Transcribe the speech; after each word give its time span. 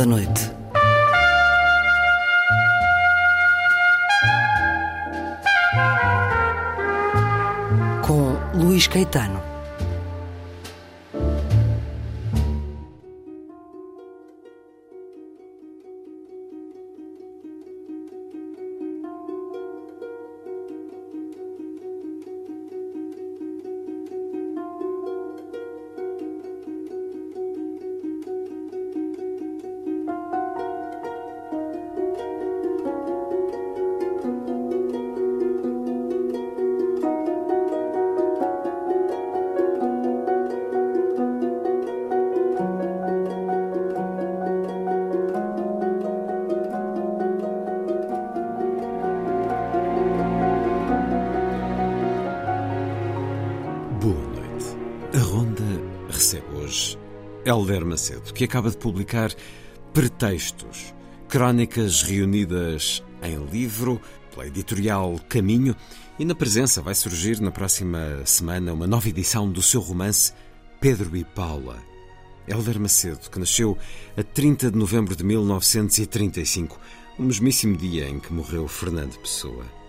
Da 0.00 0.06
Noite. 0.06 0.49
Helder 57.50 57.84
Macedo, 57.84 58.32
que 58.32 58.44
acaba 58.44 58.70
de 58.70 58.76
publicar 58.76 59.34
Pretextos, 59.92 60.94
crónicas 61.28 62.00
reunidas 62.00 63.02
em 63.20 63.44
livro 63.44 64.00
pela 64.30 64.46
editorial 64.46 65.18
Caminho, 65.28 65.74
e 66.16 66.24
na 66.24 66.36
presença 66.36 66.80
vai 66.80 66.94
surgir 66.94 67.40
na 67.40 67.50
próxima 67.50 68.24
semana 68.24 68.72
uma 68.72 68.86
nova 68.86 69.08
edição 69.08 69.50
do 69.50 69.60
seu 69.60 69.80
romance 69.80 70.32
Pedro 70.80 71.16
e 71.16 71.24
Paula. 71.24 71.82
Helder 72.46 72.78
Macedo, 72.78 73.28
que 73.28 73.40
nasceu 73.40 73.76
a 74.16 74.22
30 74.22 74.70
de 74.70 74.78
novembro 74.78 75.16
de 75.16 75.24
1935, 75.24 76.78
o 77.18 77.22
mesmíssimo 77.24 77.76
dia 77.76 78.08
em 78.08 78.20
que 78.20 78.32
morreu 78.32 78.68
Fernando 78.68 79.18
Pessoa 79.18 79.79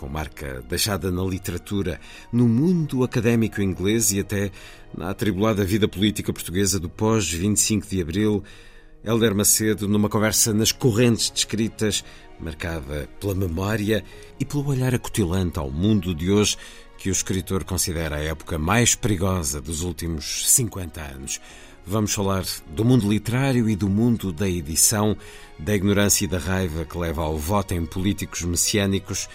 com 0.00 0.08
marca 0.08 0.64
deixada 0.66 1.10
na 1.10 1.22
literatura, 1.22 2.00
no 2.32 2.48
mundo 2.48 3.04
académico 3.04 3.60
inglês 3.60 4.10
e 4.12 4.20
até 4.20 4.50
na 4.96 5.10
atribulada 5.10 5.62
vida 5.62 5.86
política 5.86 6.32
portuguesa 6.32 6.80
do 6.80 6.88
pós-25 6.88 7.86
de 7.86 8.00
Abril, 8.00 8.42
Helder 9.04 9.34
Macedo, 9.34 9.86
numa 9.86 10.08
conversa 10.08 10.54
nas 10.54 10.72
correntes 10.72 11.28
descritas, 11.28 12.02
marcada 12.40 13.10
pela 13.20 13.34
memória 13.34 14.02
e 14.38 14.44
pelo 14.46 14.66
olhar 14.68 14.94
acutilante 14.94 15.58
ao 15.58 15.70
mundo 15.70 16.14
de 16.14 16.30
hoje, 16.30 16.56
que 16.96 17.10
o 17.10 17.12
escritor 17.12 17.62
considera 17.62 18.16
a 18.16 18.20
época 18.20 18.58
mais 18.58 18.94
perigosa 18.94 19.60
dos 19.60 19.82
últimos 19.82 20.50
50 20.50 20.98
anos. 20.98 21.40
Vamos 21.86 22.14
falar 22.14 22.44
do 22.68 22.86
mundo 22.86 23.06
literário 23.06 23.68
e 23.68 23.76
do 23.76 23.88
mundo 23.88 24.32
da 24.32 24.48
edição, 24.48 25.14
da 25.58 25.74
ignorância 25.74 26.24
e 26.24 26.28
da 26.28 26.38
raiva 26.38 26.86
que 26.86 26.96
leva 26.96 27.20
ao 27.20 27.36
voto 27.36 27.74
em 27.74 27.84
políticos 27.84 28.42
messiânicos 28.42 29.28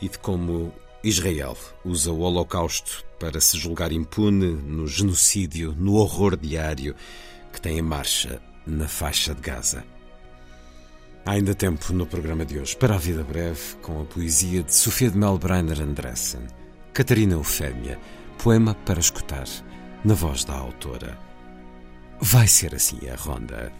e 0.00 0.08
de 0.08 0.18
como 0.18 0.72
Israel 1.02 1.56
usa 1.84 2.10
o 2.10 2.20
Holocausto 2.20 3.04
para 3.18 3.40
se 3.40 3.58
julgar 3.58 3.92
impune 3.92 4.52
no 4.52 4.86
genocídio, 4.86 5.74
no 5.78 5.94
horror 5.94 6.36
diário 6.36 6.94
que 7.52 7.60
tem 7.60 7.78
em 7.78 7.82
marcha 7.82 8.40
na 8.66 8.88
faixa 8.88 9.34
de 9.34 9.40
Gaza. 9.40 9.84
Há 11.24 11.32
ainda 11.32 11.54
tempo 11.54 11.92
no 11.92 12.06
programa 12.06 12.44
de 12.44 12.58
hoje 12.58 12.76
para 12.76 12.94
a 12.94 12.98
vida 12.98 13.24
breve 13.24 13.76
com 13.82 14.00
a 14.00 14.04
poesia 14.04 14.62
de 14.62 14.74
Sofia 14.74 15.10
de 15.10 15.18
Melbrenner 15.18 15.80
Andressen, 15.80 16.46
Catarina 16.92 17.34
Eufémia, 17.34 17.98
poema 18.42 18.74
para 18.74 19.00
escutar, 19.00 19.46
na 20.04 20.14
voz 20.14 20.44
da 20.44 20.54
autora. 20.54 21.18
Vai 22.20 22.46
ser 22.46 22.74
assim 22.74 22.98
a 23.08 23.16
ronda. 23.16 23.72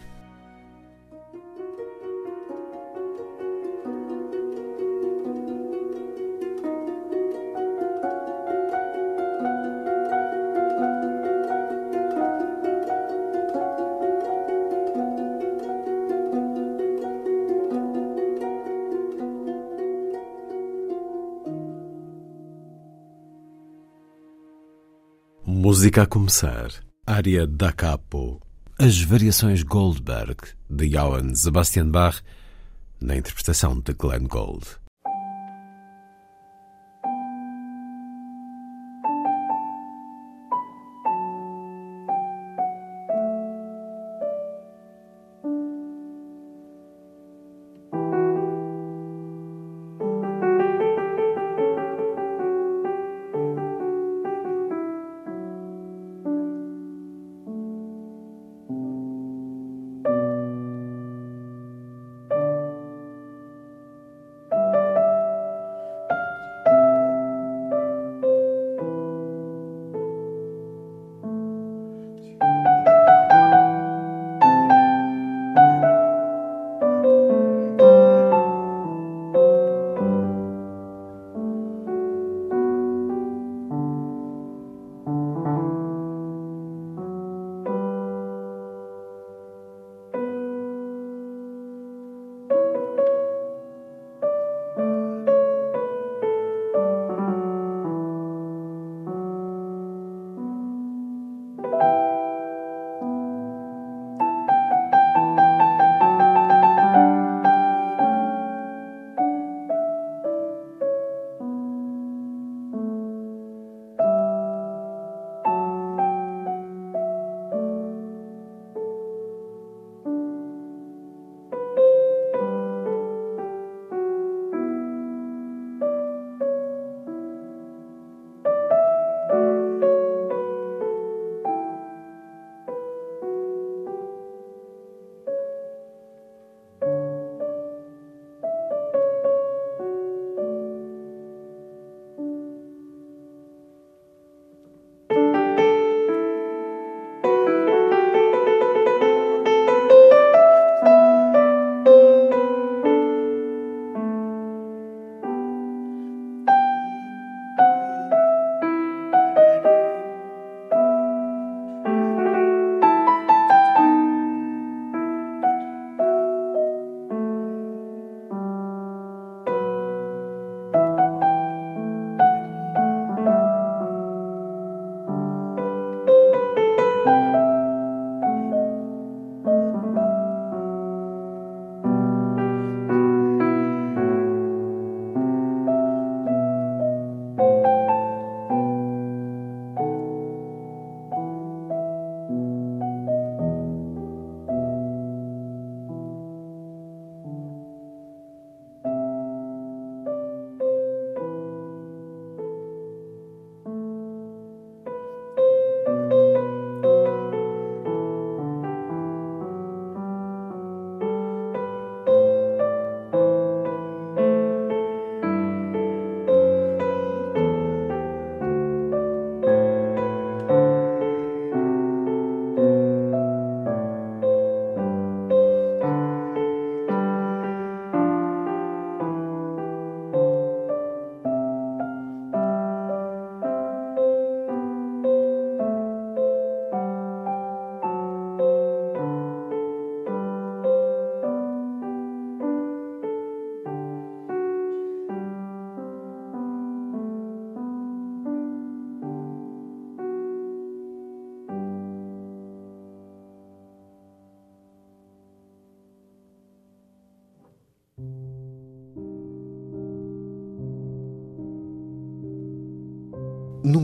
Música 25.77 26.01
a 26.01 26.05
começar. 26.07 26.71
Área 27.05 27.45
da 27.45 27.71
Capo. 27.71 28.41
As 28.79 28.99
variações 28.99 29.61
Goldberg 29.61 30.37
de 30.67 30.89
Johann 30.89 31.35
Sebastian 31.35 31.91
Bach 31.91 32.19
na 32.99 33.15
interpretação 33.15 33.79
de 33.79 33.93
Glenn 33.93 34.27
Gould. 34.27 34.65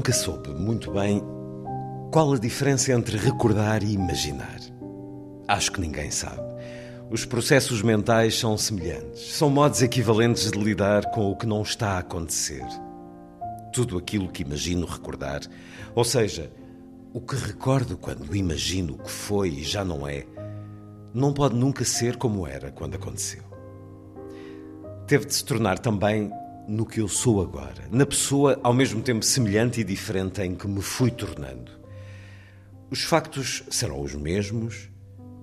Nunca 0.03 0.19
soube 0.19 0.49
muito 0.49 0.91
bem 0.91 1.23
qual 2.11 2.33
a 2.33 2.37
diferença 2.37 2.91
entre 2.91 3.15
recordar 3.15 3.81
e 3.83 3.93
imaginar. 3.93 4.59
Acho 5.47 5.71
que 5.71 5.79
ninguém 5.79 6.11
sabe. 6.11 6.41
Os 7.09 7.23
processos 7.23 7.81
mentais 7.81 8.37
são 8.37 8.57
semelhantes, 8.57 9.33
são 9.33 9.49
modos 9.49 9.81
equivalentes 9.81 10.51
de 10.51 10.59
lidar 10.59 11.09
com 11.11 11.31
o 11.31 11.37
que 11.37 11.45
não 11.45 11.61
está 11.61 11.91
a 11.91 11.99
acontecer. 11.99 12.65
Tudo 13.71 13.97
aquilo 13.97 14.27
que 14.27 14.43
imagino 14.43 14.85
recordar, 14.85 15.39
ou 15.95 16.03
seja, 16.03 16.51
o 17.13 17.21
que 17.21 17.37
recordo 17.37 17.95
quando 17.95 18.35
imagino 18.35 18.95
o 18.95 19.03
que 19.03 19.09
foi 19.09 19.51
e 19.51 19.63
já 19.63 19.85
não 19.85 20.05
é, 20.05 20.25
não 21.13 21.31
pode 21.31 21.55
nunca 21.55 21.85
ser 21.85 22.17
como 22.17 22.45
era 22.45 22.73
quando 22.73 22.95
aconteceu. 22.95 23.43
Teve 25.07 25.23
de 25.27 25.33
se 25.33 25.45
tornar 25.45 25.79
também 25.79 26.29
no 26.67 26.85
que 26.85 27.01
eu 27.01 27.07
sou 27.07 27.41
agora, 27.41 27.87
na 27.91 28.05
pessoa 28.05 28.59
ao 28.63 28.73
mesmo 28.73 29.01
tempo 29.01 29.23
semelhante 29.23 29.81
e 29.81 29.83
diferente 29.83 30.41
em 30.41 30.55
que 30.55 30.67
me 30.67 30.81
fui 30.81 31.11
tornando. 31.11 31.71
Os 32.89 33.03
factos 33.03 33.63
serão 33.69 34.01
os 34.01 34.13
mesmos, 34.13 34.89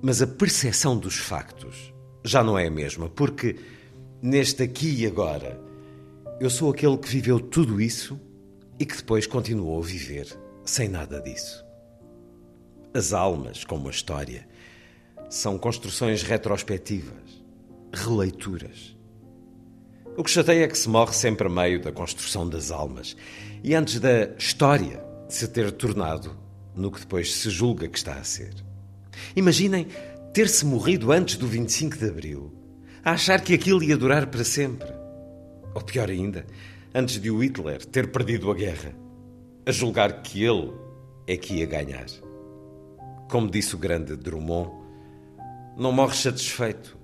mas 0.02 0.22
a 0.22 0.26
percepção 0.26 0.96
dos 0.96 1.16
factos 1.16 1.92
já 2.24 2.42
não 2.42 2.58
é 2.58 2.66
a 2.66 2.70
mesma, 2.70 3.08
porque 3.08 3.56
neste 4.22 4.62
aqui 4.62 5.02
e 5.02 5.06
agora 5.06 5.60
eu 6.40 6.48
sou 6.48 6.70
aquele 6.70 6.96
que 6.96 7.08
viveu 7.08 7.38
tudo 7.38 7.80
isso 7.80 8.18
e 8.78 8.86
que 8.86 8.96
depois 8.96 9.26
continuou 9.26 9.82
a 9.82 9.84
viver 9.84 10.26
sem 10.64 10.88
nada 10.88 11.20
disso. 11.20 11.64
As 12.94 13.12
almas, 13.12 13.64
como 13.64 13.88
a 13.88 13.90
história, 13.90 14.48
são 15.28 15.58
construções 15.58 16.22
retrospectivas, 16.22 17.44
releituras. 17.92 18.96
O 20.20 20.22
que 20.22 20.30
chateia 20.30 20.64
é 20.64 20.68
que 20.68 20.76
se 20.76 20.86
morre 20.86 21.14
sempre 21.14 21.46
a 21.46 21.50
meio 21.50 21.80
da 21.80 21.90
construção 21.90 22.46
das 22.46 22.70
almas 22.70 23.16
e 23.64 23.74
antes 23.74 23.98
da 23.98 24.24
história 24.36 25.02
se 25.30 25.48
ter 25.48 25.72
tornado 25.72 26.36
no 26.76 26.92
que 26.92 27.00
depois 27.00 27.32
se 27.32 27.48
julga 27.48 27.88
que 27.88 27.96
está 27.96 28.12
a 28.12 28.22
ser. 28.22 28.52
Imaginem 29.34 29.86
ter-se 30.34 30.66
morrido 30.66 31.10
antes 31.10 31.36
do 31.36 31.46
25 31.46 31.96
de 31.96 32.06
Abril, 32.06 32.52
a 33.02 33.12
achar 33.12 33.40
que 33.40 33.54
aquilo 33.54 33.82
ia 33.82 33.96
durar 33.96 34.26
para 34.26 34.44
sempre. 34.44 34.92
Ou 35.74 35.80
pior 35.80 36.10
ainda, 36.10 36.44
antes 36.94 37.18
de 37.18 37.30
o 37.30 37.42
Hitler 37.42 37.82
ter 37.86 38.12
perdido 38.12 38.50
a 38.50 38.54
guerra, 38.54 38.94
a 39.64 39.72
julgar 39.72 40.20
que 40.20 40.44
ele 40.44 40.70
é 41.26 41.34
que 41.34 41.54
ia 41.54 41.66
ganhar. 41.66 42.08
Como 43.30 43.50
disse 43.50 43.74
o 43.74 43.78
grande 43.78 44.14
Drummond, 44.16 44.70
não 45.78 45.92
morres 45.92 46.18
satisfeito, 46.18 46.98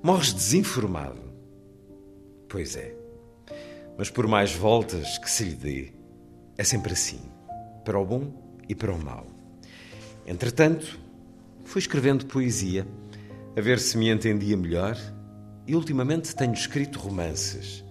morres 0.00 0.32
desinformado. 0.32 1.29
Pois 2.50 2.74
é. 2.74 2.92
Mas 3.96 4.10
por 4.10 4.26
mais 4.26 4.52
voltas 4.52 5.18
que 5.18 5.30
se 5.30 5.44
lhe 5.44 5.54
dê, 5.54 5.92
é 6.58 6.64
sempre 6.64 6.92
assim, 6.92 7.20
para 7.84 7.98
o 7.98 8.04
bom 8.04 8.58
e 8.68 8.74
para 8.74 8.92
o 8.92 8.98
mau. 8.98 9.26
Entretanto, 10.26 10.98
fui 11.64 11.78
escrevendo 11.78 12.26
poesia, 12.26 12.84
a 13.56 13.60
ver 13.60 13.78
se 13.78 13.96
me 13.96 14.10
entendia 14.10 14.56
melhor, 14.56 14.98
e 15.64 15.76
ultimamente 15.76 16.34
tenho 16.34 16.52
escrito 16.52 16.98
romances, 16.98 17.84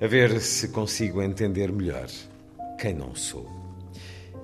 a 0.00 0.06
ver 0.06 0.40
se 0.40 0.68
consigo 0.68 1.20
entender 1.20 1.70
melhor 1.70 2.08
quem 2.80 2.94
não 2.94 3.14
sou. 3.14 3.46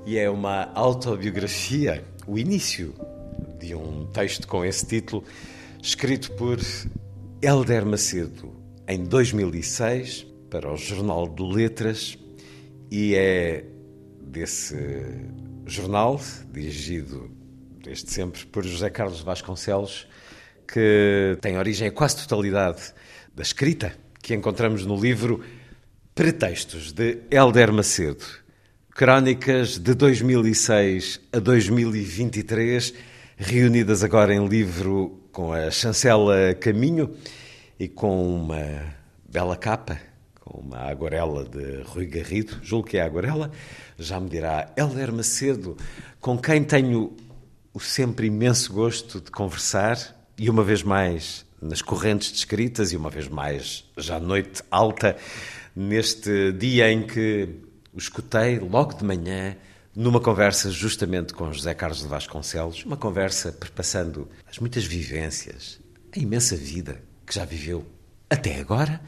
E 0.05 0.19
é 0.19 0.29
uma 0.29 0.71
autobiografia, 0.75 2.05
o 2.27 2.39
início 2.39 2.95
de 3.59 3.75
um 3.75 4.07
texto 4.13 4.47
com 4.47 4.63
esse 4.63 4.85
título, 4.85 5.25
escrito 5.83 6.33
por 6.33 6.59
Helder 7.41 7.87
Macedo, 7.87 8.58
em 8.89 9.05
2006 9.05 10.27
para 10.49 10.73
o 10.73 10.77
Jornal 10.79 11.29
de 11.29 11.43
Letras 11.43 12.17
e 12.91 13.15
é 13.15 13.67
desse 14.19 14.77
jornal, 15.67 16.19
dirigido 16.51 17.31
desde 17.85 18.11
sempre 18.11 18.47
por 18.47 18.65
José 18.65 18.89
Carlos 18.89 19.21
Vasconcelos, 19.21 20.09
que 20.67 21.37
tem 21.43 21.59
origem 21.59 21.89
a 21.89 21.93
quase 21.93 22.17
totalidade 22.17 22.95
da 23.35 23.43
escrita 23.43 23.93
que 24.23 24.35
encontramos 24.35 24.87
no 24.87 24.99
livro 24.99 25.45
Pretextos, 26.15 26.91
de 26.91 27.19
Helder 27.31 27.71
Macedo. 27.71 28.25
Crónicas 28.91 29.79
de 29.79 29.95
2006 29.95 31.21
a 31.31 31.39
2023, 31.39 32.95
reunidas 33.37 34.03
agora 34.03 34.35
em 34.35 34.49
livro 34.49 35.29
com 35.31 35.53
a 35.53 35.71
chancela 35.71 36.55
Caminho 36.55 37.15
e 37.79 37.89
com 37.89 38.35
uma 38.35 38.95
bela 39.29 39.57
capa, 39.57 40.01
com 40.41 40.59
uma 40.61 40.79
aguarela 40.79 41.45
de 41.45 41.83
Rui 41.83 42.07
Garrido, 42.07 42.59
julgo 42.63 42.89
que 42.89 42.97
é 42.97 43.03
a 43.03 43.07
aguarela, 43.07 43.53
já 43.97 44.19
me 44.19 44.29
dirá 44.29 44.73
Helder 44.77 45.13
Macedo, 45.13 45.77
com 46.21 46.37
quem 46.37 46.65
tenho 46.65 47.17
o 47.73 47.79
sempre 47.79 48.27
imenso 48.27 48.73
gosto 48.73 49.21
de 49.21 49.31
conversar, 49.31 50.17
e 50.37 50.51
uma 50.51 50.65
vez 50.65 50.83
mais 50.83 51.47
nas 51.61 51.83
correntes 51.83 52.33
descritas, 52.33 52.93
e 52.93 52.97
uma 52.97 53.11
vez 53.11 53.29
mais 53.29 53.85
já 53.97 54.19
noite 54.19 54.63
alta, 54.71 55.17
neste 55.75 56.53
dia 56.53 56.91
em 56.91 57.07
que 57.07 57.49
o 57.93 57.99
escutei 57.99 58.59
logo 58.59 58.95
de 58.95 59.05
manhã, 59.05 59.57
numa 59.95 60.21
conversa 60.21 60.71
justamente 60.71 61.33
com 61.33 61.53
José 61.53 61.75
Carlos 61.75 62.01
de 62.01 62.09
Vasconcelos, 62.09 62.85
uma 62.85 62.97
conversa 62.97 63.53
perpassando 63.53 64.29
as 64.51 64.59
muitas 64.59 64.85
vivências, 64.85 65.81
a 66.15 66.19
imensa 66.19 66.57
vida 66.57 67.08
que 67.29 67.35
já 67.35 67.45
viveu 67.45 67.85
até 68.31 68.59
agora 68.59 69.01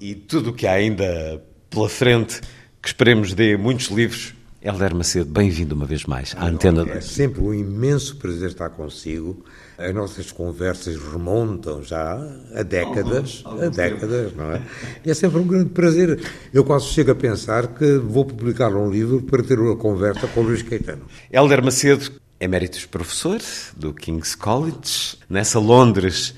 e 0.00 0.14
tudo 0.14 0.50
o 0.50 0.52
que 0.52 0.66
há 0.66 0.72
ainda 0.72 1.44
pela 1.68 1.88
frente, 1.88 2.40
que 2.80 2.88
esperemos 2.88 3.34
dê 3.34 3.56
muitos 3.56 3.88
livros. 3.88 4.34
Helder 4.62 4.94
Macedo, 4.94 5.30
bem-vindo 5.30 5.74
uma 5.74 5.86
vez 5.86 6.04
mais 6.04 6.34
à 6.36 6.46
Antena 6.46 6.84
2. 6.84 6.96
É 6.96 7.00
sempre 7.00 7.40
um 7.40 7.54
imenso 7.54 8.16
prazer 8.16 8.48
estar 8.48 8.68
consigo. 8.70 9.42
As 9.78 9.94
nossas 9.94 10.30
conversas 10.30 10.96
remontam 10.96 11.82
já 11.82 12.14
a 12.54 12.62
décadas, 12.62 13.42
a 13.46 13.68
décadas, 13.68 14.34
não 14.34 14.52
é? 14.52 14.62
E 15.04 15.10
é 15.10 15.14
sempre 15.14 15.38
um 15.38 15.46
grande 15.46 15.70
prazer. 15.70 16.20
Eu 16.52 16.62
quase 16.62 16.86
chego 16.86 17.12
a 17.12 17.14
pensar 17.14 17.68
que 17.68 17.96
vou 17.98 18.26
publicar 18.26 18.74
um 18.74 18.90
livro 18.90 19.22
para 19.22 19.42
ter 19.42 19.58
uma 19.58 19.76
conversa 19.76 20.26
com 20.28 20.40
o 20.40 20.42
Luís 20.44 20.62
Caetano. 20.62 21.04
Helder 21.32 21.64
Macedo, 21.64 22.12
eméritos 22.38 22.84
professor 22.84 23.40
do 23.74 23.94
King's 23.94 24.34
College, 24.34 25.16
nessa 25.28 25.58
Londres 25.58 26.34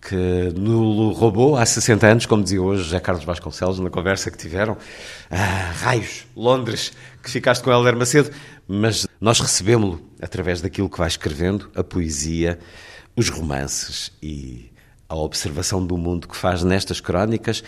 que 0.00 0.52
no 0.56 1.12
roubou 1.12 1.56
há 1.56 1.66
60 1.66 2.06
anos, 2.06 2.26
como 2.26 2.42
dizia 2.42 2.62
hoje 2.62 2.84
José 2.84 3.00
Carlos 3.00 3.24
Vasconcelos, 3.24 3.78
na 3.80 3.90
conversa 3.90 4.30
que 4.30 4.38
tiveram. 4.38 4.76
Ah, 5.30 5.72
raios, 5.82 6.26
Londres, 6.34 6.92
que 7.22 7.30
ficaste 7.30 7.62
com 7.62 7.70
Helder 7.70 7.96
Macedo, 7.96 8.30
mas 8.66 9.06
nós 9.20 9.40
recebemos-lo 9.40 10.00
através 10.20 10.60
daquilo 10.60 10.88
que 10.88 10.98
vai 10.98 11.08
escrevendo, 11.08 11.70
a 11.74 11.84
poesia, 11.84 12.58
os 13.14 13.28
romances 13.28 14.12
e 14.22 14.70
a 15.08 15.16
observação 15.16 15.84
do 15.84 15.98
mundo 15.98 16.26
que 16.26 16.36
faz 16.36 16.62
nestas 16.62 17.00
crónicas 17.00 17.62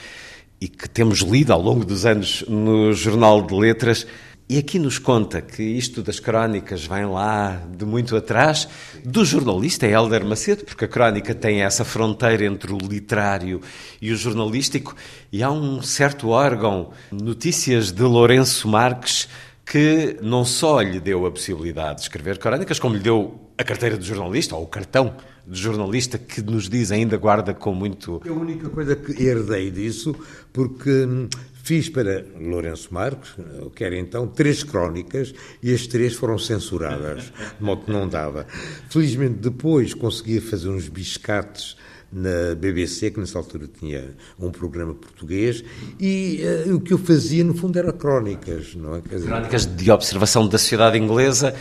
e 0.61 0.69
que 0.69 0.89
temos 0.89 1.19
lido 1.19 1.53
ao 1.53 1.61
longo 1.61 1.85
dos 1.85 2.07
anos 2.07 2.45
no 2.49 2.93
Jornal 2.93 3.43
de 3.43 3.53
Letras 3.53 4.07
e 4.49 4.59
aqui 4.59 4.79
nos 4.79 4.99
conta 4.99 5.41
que 5.41 5.63
isto 5.63 6.03
das 6.03 6.21
crónicas 6.21 6.85
vem 6.85 7.07
lá 7.07 7.63
de 7.77 7.85
muito 7.85 8.15
atrás, 8.17 8.69
do 9.05 9.25
jornalista 9.25 9.87
Helder 9.87 10.25
Macedo, 10.25 10.65
porque 10.65 10.85
a 10.85 10.89
crónica 10.89 11.35
tem 11.35 11.63
essa 11.63 11.85
fronteira 11.85 12.45
entre 12.45 12.73
o 12.73 12.79
literário 12.79 13.61
e 14.01 14.13
o 14.13 14.17
jornalístico, 14.17 14.95
e 15.33 15.43
há 15.43 15.51
um 15.51 15.81
certo 15.81 16.29
órgão, 16.29 16.91
Notícias 17.11 17.93
de 17.93 18.03
Lourenço 18.03 18.69
Marques, 18.69 19.29
que 19.65 20.19
não 20.21 20.45
só 20.45 20.81
lhe 20.81 21.01
deu 21.01 21.25
a 21.25 21.31
possibilidade 21.31 21.97
de 21.97 22.03
escrever 22.03 22.39
crónicas, 22.39 22.79
como 22.79 22.95
lhe 22.95 23.01
deu 23.01 23.41
a 23.57 23.65
carteira 23.65 23.97
de 23.97 24.07
jornalista, 24.07 24.57
ou 24.57 24.65
o 24.65 24.67
cartão 24.67 25.15
de 25.47 25.61
jornalista, 25.61 26.19
que 26.19 26.43
nos 26.43 26.69
diz 26.69 26.93
ainda 26.93 27.17
guarda 27.17 27.55
com 27.55 27.73
muito. 27.73 28.21
É 28.25 28.29
a 28.29 28.33
única 28.33 28.69
coisa 28.69 28.95
que 28.95 29.23
herdei 29.23 29.71
disso, 29.71 30.15
porque 30.53 30.91
hum, 30.91 31.29
Fiz 31.73 31.89
para 31.89 32.23
Lourenço 32.39 32.93
Marques, 32.93 33.31
que 33.75 33.83
era 33.83 33.97
então, 33.97 34.27
três 34.27 34.63
crónicas 34.63 35.33
e 35.63 35.73
as 35.73 35.87
três 35.87 36.13
foram 36.13 36.37
censuradas, 36.37 37.33
de 37.59 37.65
modo 37.65 37.87
que 37.87 37.91
não 37.91 38.07
dava. 38.07 38.47
Felizmente 38.91 39.37
depois 39.37 39.95
conseguia 39.95 40.43
fazer 40.43 40.69
uns 40.69 40.91
biscates 40.91 41.79
na 42.13 42.55
BBC, 42.55 43.11
que 43.11 43.19
nessa 43.19 43.39
altura 43.39 43.67
tinha 43.67 44.15
um 44.39 44.51
programa 44.51 44.93
português, 44.93 45.65
e 45.99 46.43
uh, 46.67 46.77
o 46.77 46.81
que 46.83 46.93
eu 46.93 46.99
fazia, 46.99 47.43
no 47.43 47.55
fundo, 47.55 47.79
era 47.79 47.91
crónicas. 47.91 48.75
Não 48.75 48.97
é? 48.97 49.01
Dizer, 49.01 49.27
crónicas 49.29 49.65
de 49.65 49.91
observação 49.91 50.47
da 50.47 50.59
sociedade 50.59 50.99
inglesa, 50.99 51.55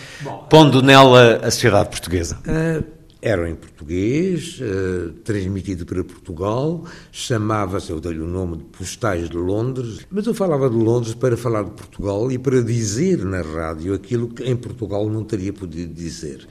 pondo 0.50 0.82
nela 0.82 1.38
a 1.38 1.50
sociedade 1.50 1.90
portuguesa. 1.90 2.38
Uh, 2.40 3.01
eram 3.22 3.48
em 3.48 3.56
português, 3.56 4.60
uh, 4.60 5.12
transmitido 5.24 5.86
para 5.86 6.04
Portugal, 6.04 6.84
chamava-se, 7.12 7.92
eu 7.92 8.00
dei-lhe 8.00 8.20
o 8.20 8.28
nome 8.28 8.58
de 8.58 8.64
Postais 8.64 9.30
de 9.30 9.38
Londres, 9.38 10.00
mas 10.10 10.26
eu 10.26 10.34
falava 10.34 10.70
de 10.70 10.76
Londres 10.76 11.14
para 11.14 11.38
falar 11.38 11.64
de 11.64 11.72
Portugal 11.72 12.32
e 12.32 12.40
para 12.40 12.64
dizer 12.64 13.24
na 13.24 13.42
rádio 13.42 13.94
aquilo 13.94 14.30
que 14.30 14.44
em 14.44 14.56
Portugal 14.56 15.08
não 15.08 15.24
teria 15.24 15.54
podido 15.54 15.94
dizer. 15.94 16.48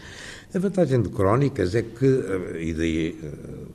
A 0.52 0.58
vantagem 0.58 1.00
de 1.00 1.08
crónicas 1.08 1.76
é 1.76 1.82
que, 1.82 2.06
eh, 2.06 2.62
e 2.64 2.74
daí 2.74 3.18
eh, 3.22 3.32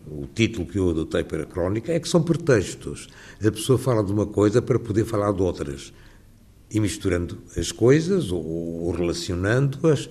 o 0.08 0.28
título 0.28 0.68
que 0.68 0.78
eu 0.78 0.90
adotei 0.90 1.24
para 1.24 1.46
crónica, 1.46 1.94
é 1.94 2.00
que 2.02 2.08
são 2.08 2.22
pretextos. 2.22 3.08
A 3.40 3.50
pessoa 3.50 3.78
fala 3.78 4.04
de 4.04 4.12
uma 4.12 4.26
coisa 4.26 4.62
para 4.62 4.78
poder 4.78 5.06
falar 5.06 5.32
de 5.32 5.42
outras. 5.42 5.94
E 6.70 6.82
misturando 6.82 7.38
as 7.56 7.72
coisas, 7.72 8.30
ou 8.30 8.92
relacionando-as. 8.92 10.10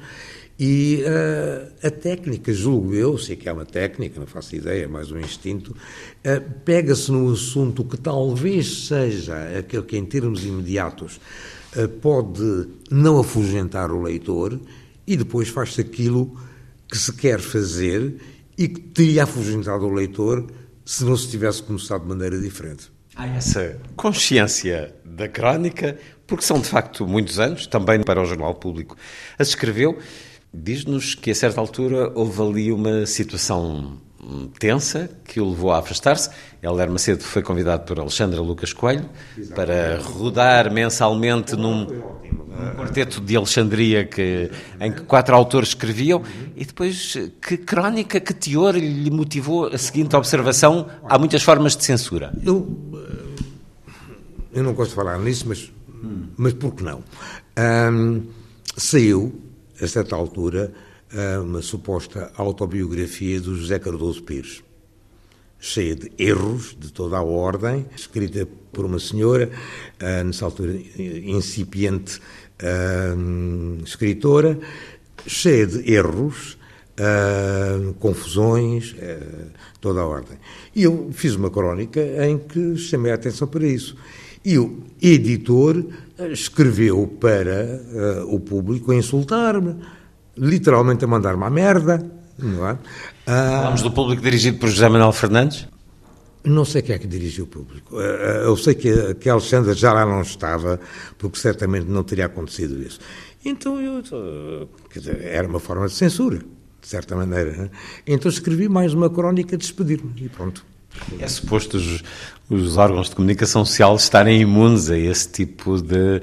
E 0.58 1.02
uh, 1.02 1.86
a 1.86 1.90
técnica, 1.90 2.52
julgo 2.52 2.94
eu, 2.94 3.18
sei 3.18 3.34
que 3.34 3.48
é 3.48 3.52
uma 3.52 3.64
técnica, 3.64 4.20
não 4.20 4.26
faço 4.26 4.54
ideia, 4.54 4.84
é 4.84 4.86
mais 4.86 5.10
um 5.10 5.18
instinto, 5.18 5.72
uh, 5.72 6.50
pega-se 6.64 7.10
num 7.10 7.32
assunto 7.32 7.84
que 7.84 7.96
talvez 7.96 8.86
seja 8.86 9.58
aquele 9.58 9.82
que, 9.82 9.96
em 9.96 10.04
termos 10.04 10.44
imediatos, 10.44 11.20
uh, 11.76 11.88
pode 12.00 12.68
não 12.88 13.18
afugentar 13.18 13.90
o 13.90 14.00
leitor 14.00 14.60
e 15.04 15.16
depois 15.16 15.48
faz-se 15.48 15.80
aquilo 15.80 16.38
que 16.88 16.96
se 16.96 17.12
quer 17.12 17.40
fazer 17.40 18.14
e 18.56 18.68
que 18.68 18.80
teria 18.80 19.24
afugentado 19.24 19.84
o 19.84 19.92
leitor 19.92 20.46
se 20.84 21.04
não 21.04 21.16
se 21.16 21.28
tivesse 21.28 21.64
começado 21.64 22.02
de 22.02 22.08
maneira 22.08 22.38
diferente. 22.38 22.92
Há 23.16 23.26
essa 23.26 23.80
consciência 23.96 24.94
da 25.04 25.28
crónica, 25.28 25.98
porque 26.26 26.44
são 26.44 26.60
de 26.60 26.68
facto 26.68 27.06
muitos 27.06 27.38
anos, 27.38 27.66
também 27.66 28.02
para 28.02 28.20
o 28.20 28.24
Jornal 28.24 28.54
Público, 28.54 28.96
as 29.38 29.48
escreveu. 29.48 29.98
Diz-nos 30.56 31.14
que 31.16 31.32
a 31.32 31.34
certa 31.34 31.60
altura 31.60 32.12
houve 32.14 32.40
ali 32.40 32.72
uma 32.72 33.06
situação 33.06 33.98
tensa 34.58 35.10
que 35.24 35.40
o 35.40 35.50
levou 35.50 35.72
a 35.72 35.78
afastar-se. 35.78 36.30
Helder 36.62 36.90
Macedo 36.90 37.22
foi 37.22 37.42
convidado 37.42 37.84
por 37.84 37.98
Alexandra 37.98 38.40
Lucas 38.40 38.72
Coelho 38.72 39.08
Exatamente. 39.36 39.54
para 39.54 40.00
rodar 40.00 40.72
mensalmente 40.72 41.56
num, 41.56 41.84
num, 41.84 42.74
quarteto 42.76 43.20
de 43.20 43.36
Alexandria 43.36 44.04
que, 44.04 44.50
em 44.80 44.92
que 44.92 45.02
quatro 45.02 45.34
autores 45.34 45.70
escreviam. 45.70 46.22
E 46.56 46.64
depois, 46.64 47.16
que 47.42 47.56
crónica, 47.56 48.20
que 48.20 48.32
teor 48.32 48.76
lhe 48.76 49.10
motivou 49.10 49.66
a 49.66 49.78
seguinte 49.78 50.16
observação? 50.16 50.86
Há 51.04 51.18
muitas 51.18 51.42
formas 51.42 51.76
de 51.76 51.84
censura. 51.84 52.32
Eu, 52.42 53.02
eu 54.52 54.62
não 54.62 54.72
gosto 54.72 54.90
de 54.90 54.96
falar 54.96 55.18
nisso, 55.18 55.44
mas, 55.48 55.70
mas 56.36 56.52
por 56.54 56.74
que 56.74 56.82
não? 56.82 57.02
Um, 57.58 58.22
saiu, 58.76 59.43
a 59.84 59.88
certa 59.88 60.16
altura, 60.16 60.72
uma 61.42 61.62
suposta 61.62 62.32
autobiografia 62.36 63.40
do 63.40 63.54
José 63.54 63.78
Cardoso 63.78 64.22
Pires, 64.22 64.64
cheia 65.60 65.94
de 65.94 66.10
erros 66.18 66.76
de 66.78 66.92
toda 66.92 67.16
a 67.18 67.22
ordem, 67.22 67.86
escrita 67.94 68.48
por 68.72 68.84
uma 68.84 68.98
senhora, 68.98 69.50
nessa 70.24 70.44
altura 70.44 70.74
incipiente 70.98 72.20
escritora, 73.84 74.58
cheia 75.26 75.66
de 75.66 75.92
erros, 75.92 76.58
confusões, 77.98 78.96
toda 79.80 80.00
a 80.00 80.06
ordem. 80.06 80.38
E 80.74 80.82
eu 80.82 81.10
fiz 81.12 81.34
uma 81.34 81.50
crónica 81.50 82.00
em 82.26 82.38
que 82.38 82.76
chamei 82.76 83.12
a 83.12 83.14
atenção 83.14 83.46
para 83.46 83.66
isso. 83.66 83.96
E 84.44 84.58
o 84.58 84.84
editor 85.00 85.84
escreveu 86.30 87.06
para 87.20 87.80
uh, 88.24 88.34
o 88.34 88.40
público 88.40 88.92
a 88.92 88.96
insultar-me, 88.96 89.76
literalmente 90.36 91.04
a 91.04 91.08
mandar-me 91.08 91.44
à 91.44 91.50
merda. 91.50 92.04
Não 92.38 92.68
é? 92.68 92.78
Ah, 93.26 93.60
Falamos 93.62 93.82
do 93.82 93.90
público 93.92 94.22
dirigido 94.22 94.58
por 94.58 94.68
José 94.68 94.88
Manuel 94.88 95.12
Fernandes? 95.12 95.68
Não 96.44 96.64
sei 96.64 96.82
quem 96.82 96.94
é 96.94 96.98
que 96.98 97.06
dirigiu 97.06 97.44
o 97.44 97.46
público. 97.46 97.96
Ah, 97.98 98.42
eu 98.44 98.56
sei 98.56 98.74
que, 98.74 99.14
que 99.14 99.30
a 99.30 99.32
Alexandra 99.32 99.72
já 99.72 99.92
lá 99.92 100.04
não 100.04 100.20
estava, 100.20 100.78
porque 101.16 101.38
certamente 101.38 101.86
não 101.86 102.02
teria 102.02 102.26
acontecido 102.26 102.82
isso. 102.82 103.00
Então, 103.44 103.80
eu, 103.80 104.02
dizer, 104.94 105.20
era 105.22 105.46
uma 105.46 105.60
forma 105.60 105.86
de 105.86 105.92
censura, 105.92 106.38
de 106.80 106.88
certa 106.88 107.14
maneira. 107.14 107.52
Né? 107.52 107.70
Então 108.06 108.30
escrevi 108.30 108.68
mais 108.68 108.94
uma 108.94 109.10
crónica 109.10 109.56
de 109.56 109.62
despedir-me 109.64 110.12
e 110.16 110.28
pronto. 110.28 110.64
É 111.18 111.28
suposto 111.28 111.76
os, 111.76 112.02
os, 112.48 112.76
órgãos 112.76 113.08
de 113.08 113.16
comunicação 113.16 113.64
social 113.64 113.96
estarem 113.96 114.40
imunes 114.40 114.90
a 114.90 114.98
esse 114.98 115.28
tipo 115.28 115.80
de 115.80 116.22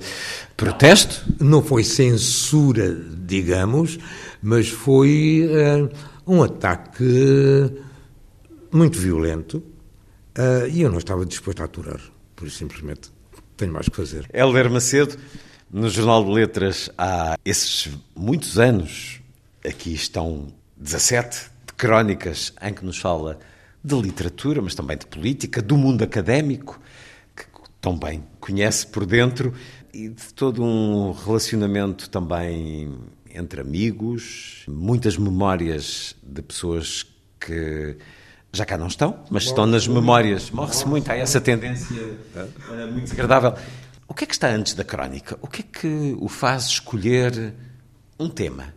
protesto? 0.56 1.24
Não 1.40 1.62
foi 1.62 1.84
censura, 1.84 2.96
digamos, 3.25 4.00
mas 4.42 4.70
foi 4.70 5.48
uh, 5.48 5.90
um 6.25 6.44
ataque 6.44 7.04
muito 8.72 8.98
violento 8.98 9.58
uh, 10.38 10.68
e 10.72 10.82
eu 10.82 10.90
não 10.90 10.98
estava 10.98 11.25
disposto 11.25 11.62
a 11.62 11.66
aturar, 11.66 12.00
por 12.36 12.48
isso 12.48 12.58
simplesmente 12.58 13.12
tenho 13.58 13.74
mais 13.74 13.88
que 13.88 13.96
fazer. 13.96 14.28
Helder 14.34 14.70
Macedo, 14.72 15.18
no 15.72 15.90
Jornal 15.90 16.24
de 16.25 16.32
Letras 16.32 16.90
há 16.98 17.38
esses 17.46 17.90
muitos 18.16 18.58
anos, 18.58 19.22
aqui 19.66 19.94
estão 19.94 20.48
17 20.78 21.51
de 21.68 21.74
crónicas 21.74 22.54
em 22.62 22.74
que 22.74 22.84
nos 22.84 22.98
fala 22.98 23.38
de 23.83 23.95
literatura, 23.95 24.61
mas 24.61 24.75
também 24.75 24.97
de 24.97 25.05
política, 25.05 25.61
do 25.61 25.77
mundo 25.77 26.03
académico, 26.03 26.79
que 27.35 27.45
tão 27.79 27.97
bem 27.97 28.23
conhece 28.39 28.85
por 28.85 29.05
dentro, 29.05 29.53
e 29.93 30.09
de 30.09 30.33
todo 30.33 30.63
um 30.63 31.11
relacionamento 31.11 32.09
também 32.09 32.93
entre 33.33 33.61
amigos, 33.61 34.63
muitas 34.67 35.17
memórias 35.17 36.15
de 36.21 36.41
pessoas 36.41 37.05
que 37.39 37.97
já 38.53 38.65
cá 38.65 38.77
não 38.77 38.88
estão, 38.88 39.23
mas 39.29 39.43
estão 39.43 39.65
nas 39.65 39.88
memórias. 39.88 40.51
Morre-se 40.51 40.88
muito, 40.88 41.09
há 41.09 41.15
essa 41.15 41.39
tendência 41.39 42.17
muito 42.91 43.03
desagradável. 43.03 43.53
O 44.07 44.13
que 44.13 44.25
é 44.25 44.27
que 44.27 44.33
está 44.33 44.50
antes 44.50 44.73
da 44.73 44.83
crónica? 44.83 45.38
O 45.41 45.47
que 45.47 45.61
é 45.61 45.63
que 45.63 46.17
o 46.19 46.27
faz 46.27 46.65
escolher 46.65 47.53
um 48.19 48.29
tema? 48.29 48.73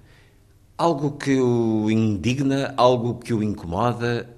Algo 0.78 1.12
que 1.12 1.40
o 1.40 1.90
indigna, 1.90 2.72
algo 2.76 3.16
que 3.16 3.34
o 3.34 3.42
incomoda, 3.42 4.30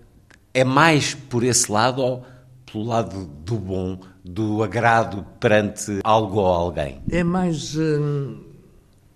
é 0.56 0.64
mais 0.64 1.12
por 1.14 1.44
esse 1.44 1.70
lado 1.70 2.00
ou 2.00 2.24
pelo 2.64 2.84
lado 2.84 3.26
do 3.26 3.56
bom, 3.56 4.00
do 4.24 4.62
agrado 4.62 5.22
perante 5.38 6.00
algo 6.02 6.40
ou 6.40 6.46
alguém? 6.46 7.02
É 7.10 7.22
mais 7.22 7.76
um, 7.76 8.40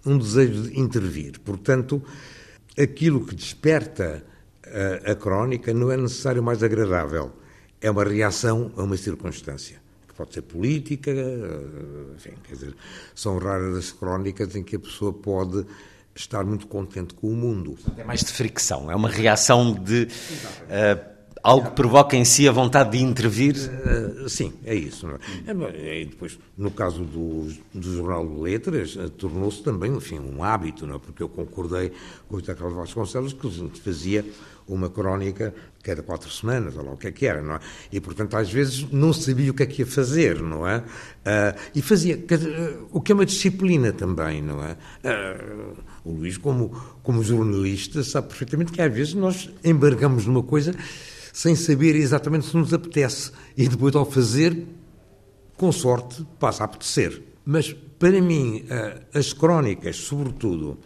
um 0.05 0.19
desejo 0.19 0.65
de 0.65 0.79
intervir. 0.79 1.41
Portanto, 1.41 2.03
aquilo 2.79 3.25
que 3.25 3.35
desperta 3.35 4.23
a, 4.67 5.13
a 5.13 5.15
crónica 5.15 5.73
não 5.73 5.91
é 5.91 5.97
necessário 5.97 6.43
mais 6.43 6.63
agradável. 6.63 7.33
É 7.81 7.91
uma 7.91 8.05
reação 8.05 8.71
a 8.77 8.83
uma 8.83 8.99
circunstância 8.99 9.81
que 10.07 10.13
pode 10.13 10.35
ser 10.35 10.43
política, 10.43 11.11
enfim, 12.15 12.33
quer 12.45 12.53
dizer, 12.53 12.77
são 13.15 13.39
raras 13.39 13.79
as 13.79 13.91
crónicas 13.91 14.55
em 14.55 14.63
que 14.63 14.77
a 14.77 14.79
pessoa 14.79 15.11
pode 15.11 15.65
estar 16.15 16.45
muito 16.45 16.67
contente 16.67 17.15
com 17.15 17.29
o 17.29 17.35
mundo. 17.35 17.79
É 17.97 18.05
mais 18.05 18.21
de 18.21 18.31
fricção, 18.31 18.91
é 18.91 18.95
uma 18.95 19.09
reação 19.09 19.73
de 19.73 20.03
uh, 20.05 21.20
algo 21.43 21.71
provoca 21.73 22.17
em 22.17 22.25
si 22.25 22.49
a 22.49 22.53
vontade 22.53 22.97
de 22.97 23.05
intervir? 23.05 23.55
Uh, 23.57 24.29
sim, 24.29 24.53
é 24.65 24.75
isso. 24.75 25.07
É? 25.47 26.01
E 26.01 26.05
depois, 26.05 26.39
no 26.57 26.71
caso 26.71 27.05
do, 27.05 27.49
do 27.73 27.97
Jornal 27.97 28.27
de 28.27 28.41
Letras, 28.41 28.97
uh, 28.97 29.11
tornou-se 29.11 29.63
também, 29.63 29.93
enfim, 29.95 30.19
um 30.19 30.43
hábito, 30.43 30.87
não 30.87 30.97
é? 30.97 30.99
porque 30.99 31.23
eu 31.23 31.29
concordei 31.29 31.93
com 32.29 32.37
o 32.37 32.43
Carlos 32.43 32.75
Vasconcelos 32.75 33.33
que 33.33 33.81
fazia 33.81 34.25
uma 34.69 34.89
crónica 34.89 35.53
cada 35.83 36.03
quatro 36.03 36.31
semanas, 36.31 36.77
ou 36.77 36.85
lá 36.85 36.93
o 36.93 36.97
que 36.97 37.09
é 37.09 37.13
que 37.13 37.27
era, 37.27 37.43
não 37.43 37.55
é? 37.55 37.61
E, 37.91 37.99
portanto, 38.01 38.37
às 38.37 38.51
vezes 38.51 38.87
não 38.93 39.13
sabia 39.13 39.51
o 39.51 39.55
que 39.55 39.63
é 39.63 39.67
que 39.67 39.83
ia 39.83 39.87
fazer, 39.87 40.41
não 40.41 40.69
é? 40.69 40.79
Uh, 40.79 41.59
e 41.75 41.83
fazia, 41.83 42.23
o 42.93 43.01
que 43.01 43.11
é 43.11 43.15
uma 43.15 43.27
disciplina 43.27 43.93
também, 43.93 44.43
não 44.43 44.63
é? 44.63 44.77
o 46.05 46.13
Luís, 46.13 46.37
como, 46.37 46.71
como 47.03 47.23
jornalista, 47.25 48.03
sabe 48.05 48.29
perfeitamente 48.29 48.73
que 48.73 48.81
às 48.81 48.93
vezes 48.93 49.15
nós 49.15 49.51
embargamos 49.65 50.27
numa 50.27 50.43
coisa 50.43 50.75
sem 51.33 51.55
saber 51.55 51.97
exatamente 51.97 52.47
se 52.47 52.57
nos 52.57 52.73
apetece. 52.73 53.33
E 53.57 53.69
depois, 53.69 53.95
ao 53.95 54.05
fazer, 54.05 54.67
com 55.57 55.71
sorte, 55.73 56.27
passa 56.39 56.63
a 56.63 56.67
apetecer. 56.67 57.23
Mas, 57.45 57.73
para 57.99 58.21
mim, 58.21 58.65
eh, 58.69 59.03
as 59.15 59.33
crónicas, 59.33 59.97
sobretudo, 59.97 60.79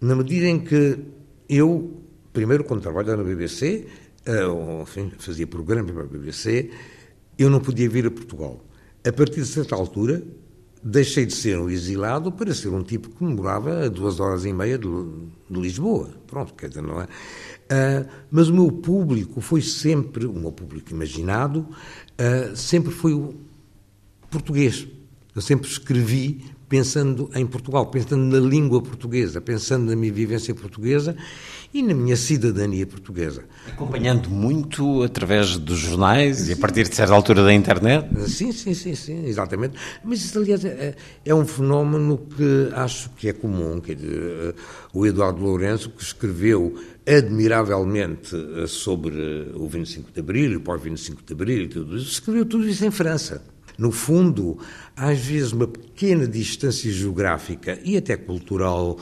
na 0.00 0.14
medida 0.14 0.46
em 0.46 0.60
que 0.60 0.98
eu, 1.48 2.02
primeiro, 2.32 2.64
quando 2.64 2.82
trabalhava 2.82 3.18
na 3.18 3.24
BBC, 3.24 3.86
eh, 4.24 4.44
enfim, 4.82 5.12
fazia 5.18 5.46
programas 5.46 5.92
para 5.92 6.02
a 6.02 6.06
BBC, 6.06 6.70
eu 7.38 7.50
não 7.50 7.60
podia 7.60 7.88
vir 7.88 8.06
a 8.06 8.10
Portugal. 8.10 8.64
A 9.06 9.12
partir 9.12 9.40
de 9.40 9.46
certa 9.46 9.74
altura, 9.76 10.22
deixei 10.82 11.26
de 11.26 11.34
ser 11.34 11.58
um 11.58 11.68
exilado 11.68 12.30
para 12.30 12.54
ser 12.54 12.68
um 12.68 12.82
tipo 12.82 13.08
que 13.10 13.24
morava 13.24 13.84
a 13.84 13.88
duas 13.88 14.20
horas 14.20 14.44
e 14.44 14.52
meia 14.52 14.78
de, 14.78 14.88
de 15.48 15.60
Lisboa. 15.60 16.10
Pronto, 16.26 16.54
quer 16.54 16.68
dizer, 16.68 16.82
não 16.82 17.00
é? 17.00 17.08
Uh, 17.66 18.08
mas 18.30 18.48
o 18.48 18.54
meu 18.54 18.70
público 18.70 19.40
foi 19.40 19.60
sempre, 19.60 20.24
o 20.24 20.32
meu 20.32 20.52
público 20.52 20.92
imaginado, 20.92 21.60
uh, 21.60 22.56
sempre 22.56 22.92
foi 22.92 23.12
o 23.12 23.34
português. 24.30 24.86
Eu 25.34 25.42
sempre 25.42 25.68
escrevi 25.68 26.44
pensando 26.68 27.30
em 27.34 27.46
Portugal, 27.46 27.86
pensando 27.86 28.22
na 28.22 28.44
língua 28.44 28.82
portuguesa, 28.82 29.40
pensando 29.40 29.90
na 29.90 29.96
minha 29.96 30.12
vivência 30.12 30.54
portuguesa 30.54 31.16
e 31.72 31.82
na 31.82 31.94
minha 31.94 32.16
cidadania 32.16 32.86
portuguesa. 32.86 33.44
Acompanhando 33.68 34.30
muito 34.30 35.02
através 35.02 35.58
dos 35.58 35.78
jornais 35.78 36.38
sim. 36.38 36.50
e 36.50 36.52
a 36.54 36.56
partir 36.56 36.88
de 36.88 36.94
certa 36.94 37.14
altura 37.14 37.44
da 37.44 37.52
internet? 37.52 38.08
Sim, 38.28 38.50
sim, 38.52 38.74
sim, 38.74 38.94
sim, 38.94 39.26
exatamente. 39.26 39.76
Mas 40.04 40.20
isso, 40.20 40.38
aliás, 40.38 40.64
é, 40.64 40.94
é 41.24 41.34
um 41.34 41.46
fenómeno 41.46 42.18
que 42.18 42.70
acho 42.74 43.10
que 43.10 43.28
é 43.28 43.32
comum. 43.32 43.80
Quer 43.80 43.96
dizer, 43.96 44.54
o 44.92 45.06
Eduardo 45.06 45.42
Lourenço, 45.42 45.90
que 45.90 46.02
escreveu 46.02 46.74
admiravelmente 47.06 48.34
eh, 48.34 48.66
sobre 48.66 49.14
o 49.54 49.68
25 49.68 50.10
de 50.12 50.20
Abril, 50.20 50.58
o 50.58 50.60
pós-25 50.60 51.18
de 51.24 51.32
Abril 51.32 51.62
e 51.62 51.68
tudo 51.68 51.96
isso, 51.96 52.10
escreveu 52.10 52.44
tudo 52.44 52.68
isso 52.68 52.84
em 52.84 52.90
França. 52.90 53.55
No 53.78 53.92
fundo, 53.92 54.58
às 54.96 55.18
vezes 55.18 55.52
uma 55.52 55.66
pequena 55.66 56.26
distância 56.26 56.90
geográfica 56.90 57.78
e 57.84 57.96
até 57.96 58.16
cultural, 58.16 58.98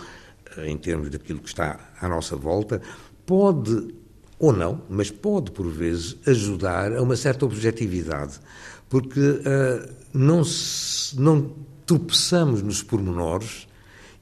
eh, 0.57 0.69
em 0.69 0.77
termos 0.77 1.11
daquilo 1.11 1.41
que 1.41 1.49
está 1.49 1.93
à 2.01 2.09
nossa 2.09 2.37
volta, 2.37 2.83
pode, 3.25 3.95
ou 4.39 4.53
não, 4.53 4.83
mas 4.89 5.11
pode 5.11 5.51
por 5.53 5.69
vezes 5.69 6.17
ajudar 6.27 6.93
a 6.93 7.03
uma 7.03 7.17
certa 7.17 7.45
objetividade, 7.45 8.41
porque 8.89 9.21
uh, 9.21 9.93
não, 10.13 10.45
se, 10.45 11.19
não 11.19 11.55
tropeçamos 11.87 12.63
nos 12.63 12.83
pormenores 12.83 13.67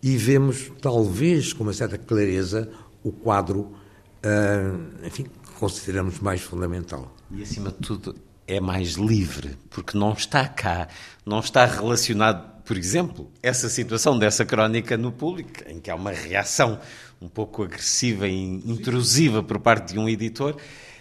e 0.02 0.16
vemos, 0.16 0.70
talvez 0.80 1.52
com 1.52 1.64
uma 1.64 1.72
certa 1.72 1.96
clareza, 1.96 2.68
o 3.02 3.10
quadro, 3.10 3.60
uh, 3.60 5.06
enfim, 5.06 5.24
que 5.24 5.52
consideramos 5.58 6.20
mais 6.20 6.42
fundamental. 6.42 7.14
E 7.30 7.42
acima 7.42 7.70
de 7.70 7.76
tudo, 7.78 8.14
é 8.52 8.60
mais 8.60 8.92
livre, 8.92 9.56
porque 9.70 9.96
não 9.96 10.12
está 10.12 10.46
cá, 10.46 10.88
não 11.24 11.40
está 11.40 11.64
relacionado, 11.64 12.62
por 12.64 12.76
exemplo, 12.76 13.30
essa 13.42 13.68
situação 13.68 14.18
dessa 14.18 14.44
crónica 14.44 14.96
no 14.96 15.10
público, 15.10 15.50
em 15.66 15.80
que 15.80 15.90
há 15.90 15.94
uma 15.94 16.12
reação 16.12 16.78
um 17.20 17.28
pouco 17.28 17.62
agressiva 17.62 18.28
e 18.28 18.34
intrusiva 18.66 19.42
por 19.42 19.58
parte 19.58 19.92
de 19.92 19.98
um 19.98 20.08
editor. 20.08 20.56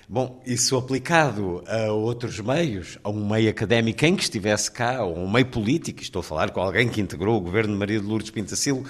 Bom, 0.08 0.42
isso 0.46 0.76
aplicado 0.78 1.64
a 1.68 1.92
outros 1.92 2.40
meios, 2.40 2.98
a 3.04 3.10
um 3.10 3.28
meio 3.28 3.50
académico 3.50 4.06
em 4.06 4.16
que 4.16 4.24
estivesse 4.24 4.70
cá, 4.70 5.04
ou 5.04 5.16
a 5.16 5.20
um 5.20 5.30
meio 5.30 5.46
político, 5.46 6.02
estou 6.02 6.20
a 6.20 6.24
falar 6.24 6.52
com 6.52 6.60
alguém 6.60 6.90
que 6.90 7.02
integrou 7.02 7.38
o 7.38 7.42
governo 7.42 7.74
de 7.74 7.80
Maria 7.80 8.00
de 8.00 8.06
Lourdes 8.06 8.30
Pintacilo, 8.30 8.86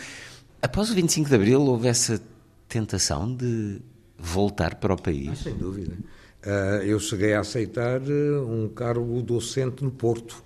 após 0.61 0.89
o 0.89 0.95
25 0.95 1.29
de 1.29 1.35
Abril 1.35 1.61
houve 1.61 1.87
essa 1.87 2.21
tentação 2.67 3.33
de 3.33 3.81
voltar 4.17 4.75
para 4.75 4.93
o 4.93 5.01
país? 5.01 5.29
Ah, 5.31 5.35
sem 5.35 5.53
dúvida. 5.53 5.97
Uh, 6.43 6.83
eu 6.83 6.99
cheguei 6.99 7.35
a 7.35 7.41
aceitar 7.41 8.01
uh, 8.01 8.47
um 8.47 8.67
cargo 8.67 9.21
docente 9.21 9.83
no 9.83 9.91
Porto. 9.91 10.43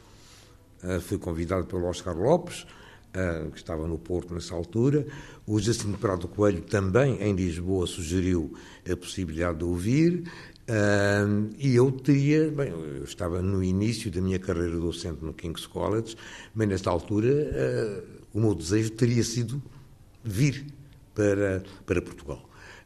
Uh, 0.83 0.99
fui 0.99 1.17
convidado 1.17 1.65
pelo 1.65 1.85
Oscar 1.85 2.17
Lopes, 2.17 2.65
que 3.53 3.57
estava 3.57 3.87
no 3.87 3.97
Porto 3.97 4.33
nessa 4.33 4.53
altura. 4.53 5.07
O 5.47 5.57
Jacinto 5.57 5.97
Prado 5.97 6.27
Coelho 6.27 6.61
também, 6.63 7.17
em 7.21 7.33
Lisboa, 7.33 7.87
sugeriu 7.87 8.53
a 8.91 8.93
possibilidade 8.97 9.59
de 9.59 9.63
ouvir. 9.63 10.29
e 11.57 11.73
eu 11.73 11.89
teria, 11.93 12.51
bem, 12.51 12.71
eu 12.71 13.05
estava 13.05 13.41
no 13.41 13.63
início 13.63 14.11
da 14.11 14.19
minha 14.19 14.37
carreira 14.37 14.77
docente 14.77 15.23
no 15.23 15.33
King's 15.33 15.65
College, 15.65 16.17
mas 16.53 16.67
nesta 16.67 16.89
altura 16.89 18.03
o 18.33 18.41
meu 18.41 18.53
desejo 18.53 18.89
teria 18.89 19.23
sido 19.23 19.63
vir 20.21 20.65
para, 21.13 21.63
para 21.85 22.01
Portugal. 22.01 22.44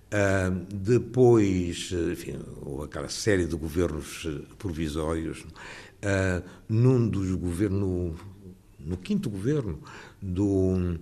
Uh, 0.10 0.65
depois, 0.74 1.91
enfim, 2.12 2.39
houve 2.62 2.86
aquela 2.86 3.10
série 3.10 3.45
de 3.45 3.56
governos 3.56 4.26
eh, 4.26 4.41
provisórios. 4.58 5.41
Uh, 5.41 6.43
num 6.67 7.08
dos 7.08 7.32
governos, 7.36 7.80
no, 7.80 8.15
no, 8.80 8.98
quinto 8.98 9.30
governo 9.30 9.80
do 10.19 10.98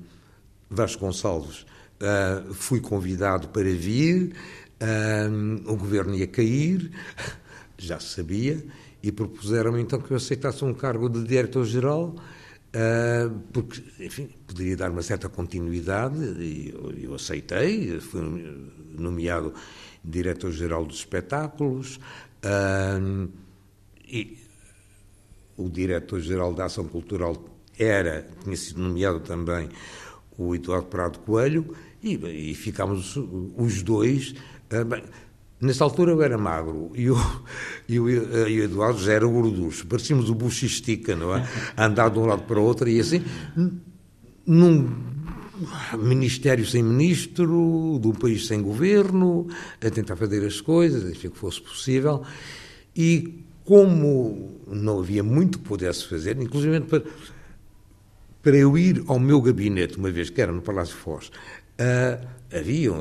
Vasconcelos, 0.69 1.65
uh, 2.01 2.53
fui 2.53 2.81
convidado 2.81 3.47
para 3.47 3.69
vir, 3.69 4.33
o 5.65 5.75
governo 5.77 6.13
ia 6.13 6.27
cair, 6.27 6.91
já 7.77 7.99
se 7.99 8.15
sabia, 8.15 8.63
e 9.01 9.09
propuseram-me 9.09 9.81
então 9.81 10.01
que 10.01 10.11
eu 10.11 10.17
aceitasse 10.17 10.65
um 10.65 10.73
cargo 10.73 11.07
de 11.07 11.23
diretor-geral 11.23 12.13
porque, 13.51 13.81
enfim, 13.99 14.29
poderia 14.45 14.75
dar 14.75 14.91
uma 14.91 15.01
certa 15.01 15.29
continuidade 15.29 16.17
e 16.39 16.73
eu, 16.73 16.91
eu 16.91 17.15
aceitei, 17.15 17.99
fui 17.99 18.21
nomeado 18.97 19.53
diretor-geral 20.03 20.85
dos 20.85 20.97
espetáculos 20.97 21.99
uh, 22.43 23.29
e 24.07 24.37
o 25.57 25.69
diretor-geral 25.69 26.53
da 26.53 26.65
Ação 26.65 26.87
Cultural 26.87 27.35
era, 27.77 28.27
tinha 28.43 28.55
sido 28.55 28.81
nomeado 28.81 29.19
também 29.19 29.69
o 30.37 30.55
Eduardo 30.55 30.87
Prado 30.87 31.19
Coelho 31.19 31.75
e, 32.01 32.15
e 32.51 32.55
ficámos 32.55 33.15
os 33.17 33.81
dois, 33.81 34.33
uh, 34.71 34.85
bem, 34.85 35.03
Nessa 35.59 35.83
altura 35.83 36.11
eu 36.11 36.21
era 36.21 36.37
magro 36.37 36.91
e 36.93 37.09
o, 37.09 37.15
e 37.89 37.99
o, 37.99 38.09
eh, 38.09 38.49
e 38.49 38.61
o 38.61 38.63
Eduardo 38.63 38.99
já 38.99 39.13
era 39.13 39.25
gorducho. 39.25 39.87
Parecíamos 39.87 40.29
o 40.29 40.35
bucho 40.35 40.65
estica, 40.65 41.15
não 41.15 41.35
é? 41.35 41.47
Andar 41.75 42.09
de 42.09 42.19
um 42.19 42.25
lado 42.25 42.43
para 42.43 42.59
o 42.59 42.63
outro 42.63 42.87
e 42.87 42.99
assim, 42.99 43.23
num 44.45 44.87
ministério 45.97 46.65
sem 46.65 46.83
ministro, 46.83 47.99
de 47.99 48.07
um 48.07 48.13
país 48.13 48.45
sem 48.45 48.61
governo, 48.61 49.47
a 49.83 49.89
tentar 49.89 50.15
fazer 50.15 50.45
as 50.45 50.61
coisas, 50.61 51.09
enfim, 51.09 51.29
que 51.29 51.37
fosse 51.37 51.61
possível. 51.61 52.23
E 52.95 53.43
como 53.65 54.61
não 54.67 54.99
havia 54.99 55.23
muito 55.23 55.59
que 55.59 55.65
pudesse 55.65 56.07
fazer, 56.07 56.39
inclusive 56.41 56.79
para, 56.81 57.03
para 58.41 58.55
eu 58.55 58.77
ir 58.77 59.03
ao 59.07 59.19
meu 59.19 59.41
gabinete, 59.41 59.97
uma 59.97 60.11
vez 60.11 60.29
que 60.29 60.41
era 60.41 60.51
no 60.51 60.61
Palácio 60.61 60.95
Foz, 60.95 61.31
uh, 61.79 62.27
havia 62.53 62.91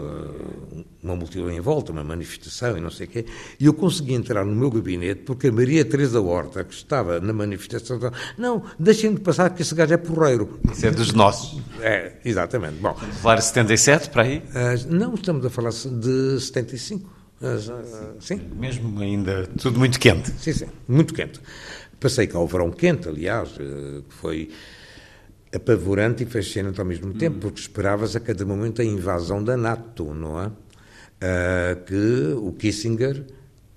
uma 1.03 1.15
multidão 1.15 1.51
em 1.51 1.61
volta, 1.61 1.93
uma 1.93 2.03
manifestação 2.03 2.77
e 2.77 2.81
não 2.81 2.91
sei 2.91 3.07
o 3.07 3.11
quê, 3.11 3.27
e 3.61 3.67
eu 3.67 3.75
consegui 3.75 4.15
entrar 4.15 4.45
no 4.45 4.55
meu 4.55 4.71
gabinete 4.71 5.23
porque 5.23 5.49
a 5.49 5.53
Maria 5.53 5.85
Teresa 5.85 6.21
Horta, 6.21 6.65
que 6.65 6.75
estava 6.75 7.21
na 7.21 7.33
manifestação, 7.33 7.99
não, 8.37 8.63
deixem 8.79 9.15
de 9.15 9.21
passar 9.21 9.51
que 9.51 9.63
esse 9.63 9.75
gajo 9.75 9.95
é 9.95 9.97
porreiro. 9.97 10.59
Isso 10.73 10.87
é 10.87 10.91
dos 10.91 11.13
nossos. 11.13 11.61
É, 11.81 12.15
exatamente. 12.25 12.77
Bom, 12.77 12.91
estamos 12.91 13.17
a 13.17 13.21
falar 13.21 13.37
de 13.37 13.45
77, 13.45 14.11
para 14.11 14.23
aí? 14.23 14.39
Uh, 14.39 14.95
não, 14.95 15.15
estamos 15.15 15.47
a 15.47 15.51
falar 15.51 15.71
de 15.71 16.41
75. 16.41 17.17
Uh, 17.41 18.21
sim. 18.21 18.41
Mesmo 18.57 19.01
ainda 19.01 19.47
tudo 19.59 19.79
muito 19.79 20.01
quente. 20.01 20.33
Sim, 20.39 20.53
sim, 20.53 20.67
muito 20.89 21.15
quente. 21.15 21.41
Passei 22.01 22.27
cá 22.27 22.39
o 22.39 22.47
verão 22.47 22.71
quente, 22.71 23.09
aliás, 23.09 23.51
uh, 23.53 24.03
que 24.09 24.15
foi 24.15 24.51
apavorante 25.57 26.23
e 26.23 26.27
fascinante 26.27 26.81
ao 26.81 26.87
mesmo 26.87 27.15
tempo, 27.15 27.39
porque 27.39 27.61
esperavas 27.61 28.15
a 28.15 28.21
cada 28.21 28.45
momento 28.45 28.83
a 28.83 28.85
invasão 28.85 29.43
da 29.43 29.57
NATO, 29.57 30.13
não 30.15 30.41
é? 30.41 30.47
Uh, 30.49 31.85
que 31.85 32.35
o 32.37 32.53
Kissinger 32.53 33.25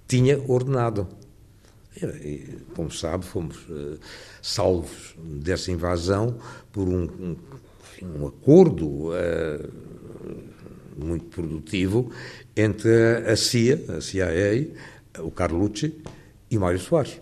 tinha 0.07 0.39
ordenado. 0.47 1.07
E, 2.01 2.57
como 2.75 2.91
sabe, 2.91 3.25
fomos 3.25 3.57
uh, 3.69 3.97
salvos 4.41 5.15
dessa 5.17 5.71
invasão 5.71 6.37
por 6.71 6.87
um, 6.87 7.03
um, 7.03 7.37
um 8.03 8.27
acordo 8.27 9.09
uh, 9.09 9.69
muito 10.97 11.25
produtivo 11.25 12.11
entre 12.55 12.91
a 13.25 13.35
CIA, 13.35 13.83
a 13.97 14.01
CIA, 14.01 14.69
o 15.19 15.31
Carlucci 15.31 15.95
e 16.51 16.57
Mário 16.57 16.79
Soares. 16.79 17.21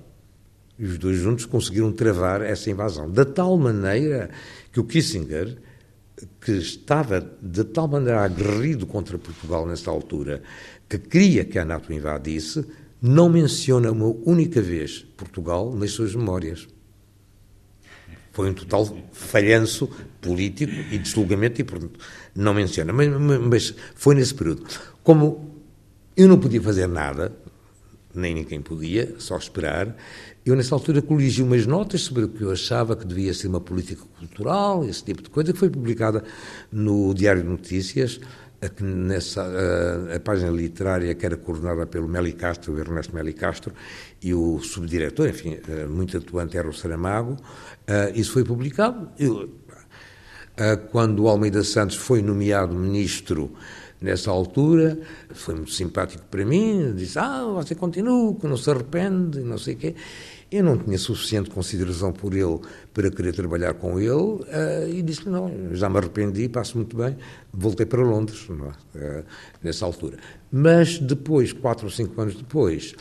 E 0.80 0.86
os 0.86 0.98
dois 0.98 1.18
juntos 1.18 1.46
conseguiram 1.46 1.92
travar 1.92 2.42
essa 2.42 2.70
invasão. 2.70 3.10
Da 3.10 3.26
tal 3.26 3.58
maneira 3.58 4.30
que 4.72 4.80
o 4.80 4.84
Kissinger, 4.84 5.58
que 6.40 6.52
estava 6.52 7.20
de 7.42 7.64
tal 7.64 7.88
maneira 7.88 8.24
aguerrido 8.24 8.86
contra 8.86 9.18
Portugal 9.18 9.66
nessa 9.66 9.90
altura, 9.90 10.42
que 10.88 10.98
queria 10.98 11.44
que 11.44 11.58
a 11.58 11.66
NATO 11.66 11.92
invadisse, 11.92 12.66
não 13.02 13.30
menciona 13.30 13.92
uma 13.92 14.08
única 14.26 14.62
vez 14.62 15.06
Portugal 15.16 15.74
nas 15.76 15.92
suas 15.92 16.16
memórias. 16.16 16.68
Foi 18.32 18.50
um 18.50 18.54
total 18.54 18.86
falhanço 19.12 19.90
político 20.22 20.72
e 20.92 20.98
deslogamento 21.00 21.60
e, 21.60 21.64
portanto, 21.64 22.00
não 22.36 22.54
menciona. 22.54 22.94
Mas, 22.94 23.10
mas 23.10 23.76
foi 23.96 24.14
nesse 24.14 24.34
período. 24.34 24.64
Como 25.04 25.64
eu 26.16 26.28
não 26.28 26.40
podia 26.40 26.62
fazer 26.62 26.88
nada, 26.88 27.36
nem 28.20 28.34
ninguém 28.34 28.62
podia, 28.62 29.16
só 29.20 29.38
esperar, 29.38 29.96
eu, 30.48 30.56
nessa 30.56 30.74
altura, 30.74 31.02
coligi 31.02 31.44
umas 31.44 31.66
notas 31.66 32.04
sobre 32.04 32.24
o 32.24 32.30
que 32.30 32.42
eu 32.42 32.50
achava 32.50 32.96
que 32.96 33.06
devia 33.06 33.34
ser 33.34 33.48
uma 33.50 33.60
política 33.60 34.04
cultural, 34.18 34.86
esse 34.86 35.04
tipo 35.04 35.22
de 35.22 35.30
coisa, 35.30 35.52
que 35.52 35.60
foi 35.60 35.70
publicada 35.70 36.24
no 36.72 37.14
Diário 37.14 37.44
de 37.44 37.50
Notícias, 37.50 38.22
nessa 38.82 39.44
a, 39.44 40.16
a, 40.16 40.20
página 40.22 40.50
literária 40.50 41.14
que 41.14 41.26
era 41.26 41.36
coordenada 41.36 41.86
pelo 41.86 42.08
Meli 42.08 42.32
Castro, 42.32 42.74
o 42.74 42.80
Ernesto 42.80 43.14
Meli 43.14 43.34
Castro, 43.34 43.74
e 44.22 44.34
o 44.34 44.60
subdiretor, 44.60 45.28
enfim, 45.28 45.60
eh, 45.68 45.86
muito 45.86 46.18
atuante 46.18 46.58
era 46.58 46.70
o 46.70 46.74
Saramago. 46.74 47.34
Uh, 47.34 48.18
isso 48.18 48.32
foi 48.32 48.46
publicado. 48.46 49.10
Eu, 49.20 49.44
uh, 49.44 49.50
quando 50.92 51.24
o 51.24 51.28
Almeida 51.28 51.62
Santos 51.62 51.98
foi 51.98 52.22
nomeado 52.22 52.74
ministro 52.74 53.54
nessa 54.00 54.32
altura, 54.32 55.00
foi 55.32 55.56
muito 55.56 55.72
simpático 55.72 56.24
para 56.30 56.46
mim, 56.46 56.94
disse, 56.96 57.18
ah, 57.18 57.44
você 57.56 57.76
continua, 57.76 58.36
que 58.36 58.48
não 58.48 58.58
se 58.58 58.70
arrepende, 58.70 59.40
não 59.40 59.58
sei 59.58 59.74
o 59.74 59.78
quê. 59.78 59.96
Eu 60.50 60.64
não 60.64 60.78
tinha 60.78 60.98
suficiente 60.98 61.50
consideração 61.50 62.14
por 62.14 62.34
ele 62.34 62.60
para 62.94 63.12
querer 63.12 63.34
trabalhar 63.34 63.74
com 63.74 64.00
ele 64.00 64.12
uh, 64.12 64.46
e 64.90 65.02
disse-lhe, 65.02 65.30
não, 65.30 65.52
já 65.74 65.90
me 65.90 65.98
arrependi, 65.98 66.48
passo 66.48 66.78
muito 66.78 66.96
bem, 66.96 67.18
voltei 67.52 67.86
para 67.86 68.02
Londres, 68.02 68.48
uh, 68.48 68.74
nessa 69.62 69.86
altura. 69.86 70.18
Mas 70.50 71.00
depois, 71.00 71.52
quatro 71.52 71.88
ou 71.88 71.92
cinco 71.92 72.22
anos 72.22 72.36
depois, 72.36 72.96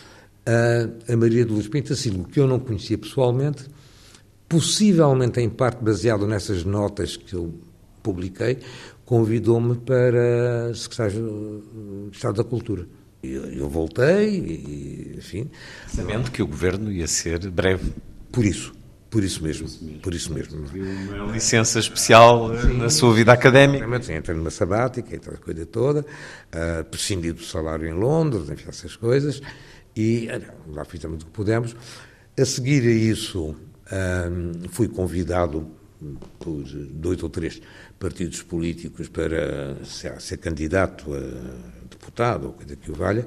uh, 0.46 1.12
a 1.12 1.16
Maria 1.16 1.44
de 1.44 1.52
Luz 1.52 1.68
Pintacilo, 1.68 2.24
que 2.24 2.40
eu 2.40 2.48
não 2.48 2.58
conhecia 2.58 2.98
pessoalmente, 2.98 3.66
possivelmente 4.48 5.40
em 5.40 5.48
parte 5.48 5.84
baseado 5.84 6.26
nessas 6.26 6.64
notas 6.64 7.16
que 7.16 7.34
eu 7.34 7.54
publiquei, 8.02 8.58
convidou-me 9.06 9.76
para 9.76 10.74
secretário 10.74 11.62
de 12.10 12.16
Estado 12.16 12.42
da 12.42 12.44
Cultura. 12.44 12.86
Eu 13.22 13.68
voltei, 13.68 14.28
e, 14.28 15.14
enfim. 15.16 15.48
Sabendo 15.88 16.30
que 16.30 16.42
o 16.42 16.46
governo 16.46 16.92
ia 16.92 17.06
ser 17.06 17.50
breve. 17.50 17.92
Por 18.30 18.44
isso, 18.44 18.74
por 19.08 19.24
isso 19.24 19.42
mesmo, 19.42 19.68
por 20.00 20.12
isso 20.12 20.32
mesmo. 20.32 20.58
Uma 21.14 21.32
licença 21.32 21.78
especial 21.78 22.50
sim, 22.60 22.76
na 22.76 22.90
sua 22.90 23.14
vida 23.14 23.32
académica. 23.32 24.02
Sim, 24.02 24.16
entrei 24.16 24.36
numa 24.36 24.50
sabática 24.50 25.14
e 25.14 25.16
a 25.16 25.38
coisa 25.38 25.64
toda, 25.64 26.00
uh, 26.00 26.84
prescindi 26.84 27.32
do 27.32 27.42
salário 27.42 27.88
em 27.88 27.94
Londres, 27.94 28.50
enfim, 28.50 28.68
essas 28.68 28.94
coisas, 28.94 29.40
e 29.96 30.28
uh, 30.28 30.74
lá 30.74 30.84
fizemos 30.84 31.22
o 31.22 31.26
que 31.26 31.32
pudemos. 31.32 31.74
A 32.38 32.44
seguir 32.44 32.82
a 32.82 32.90
isso, 32.90 33.50
uh, 33.50 34.68
fui 34.70 34.88
convidado 34.88 35.66
por 36.38 36.62
dois 36.92 37.22
ou 37.22 37.30
três 37.30 37.60
partidos 37.98 38.42
políticos 38.42 39.08
para 39.08 39.82
ser, 39.84 40.20
ser 40.20 40.36
candidato 40.38 41.14
a 41.14 41.84
deputado, 41.88 42.48
ou 42.48 42.52
coisa 42.52 42.76
que 42.76 42.90
o 42.90 42.94
valha, 42.94 43.26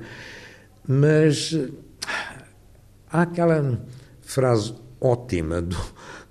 mas 0.87 1.55
há 3.09 3.21
aquela 3.23 3.81
frase 4.21 4.73
ótima 5.01 5.61
do, 5.61 5.77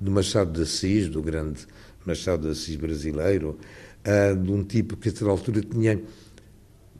do 0.01 0.11
Machado 0.11 0.53
de 0.53 0.63
Assis, 0.63 1.09
do 1.09 1.23
grande 1.23 1.67
Machado 2.05 2.43
de 2.43 2.53
Assis 2.53 2.77
brasileiro, 2.77 3.59
uh, 4.05 4.37
de 4.37 4.53
um 4.53 4.63
tipo 4.63 4.97
que, 4.97 5.09
a 5.09 5.13
certa 5.13 5.31
altura, 5.31 5.61
tinha 5.61 6.01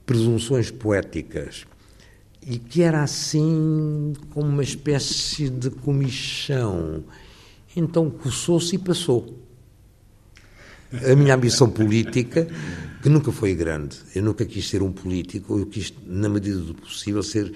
presunções 0.05 0.71
poéticas 0.71 1.65
e 2.45 2.57
que 2.57 2.81
era 2.81 3.03
assim 3.03 4.13
como 4.31 4.47
uma 4.47 4.63
espécie 4.63 5.49
de 5.49 5.69
comichão. 5.69 7.03
Então 7.75 8.09
coçou-se 8.09 8.75
e 8.75 8.79
passou. 8.79 9.37
A 10.91 11.15
minha 11.15 11.35
ambição 11.35 11.69
política, 11.69 12.47
que 13.01 13.09
nunca 13.09 13.31
foi 13.31 13.53
grande, 13.55 13.97
eu 14.15 14.23
nunca 14.23 14.45
quis 14.45 14.67
ser 14.67 14.81
um 14.81 14.91
político, 14.91 15.57
eu 15.59 15.65
quis, 15.65 15.93
na 16.05 16.27
medida 16.27 16.59
do 16.59 16.73
possível, 16.73 17.21
ser 17.21 17.53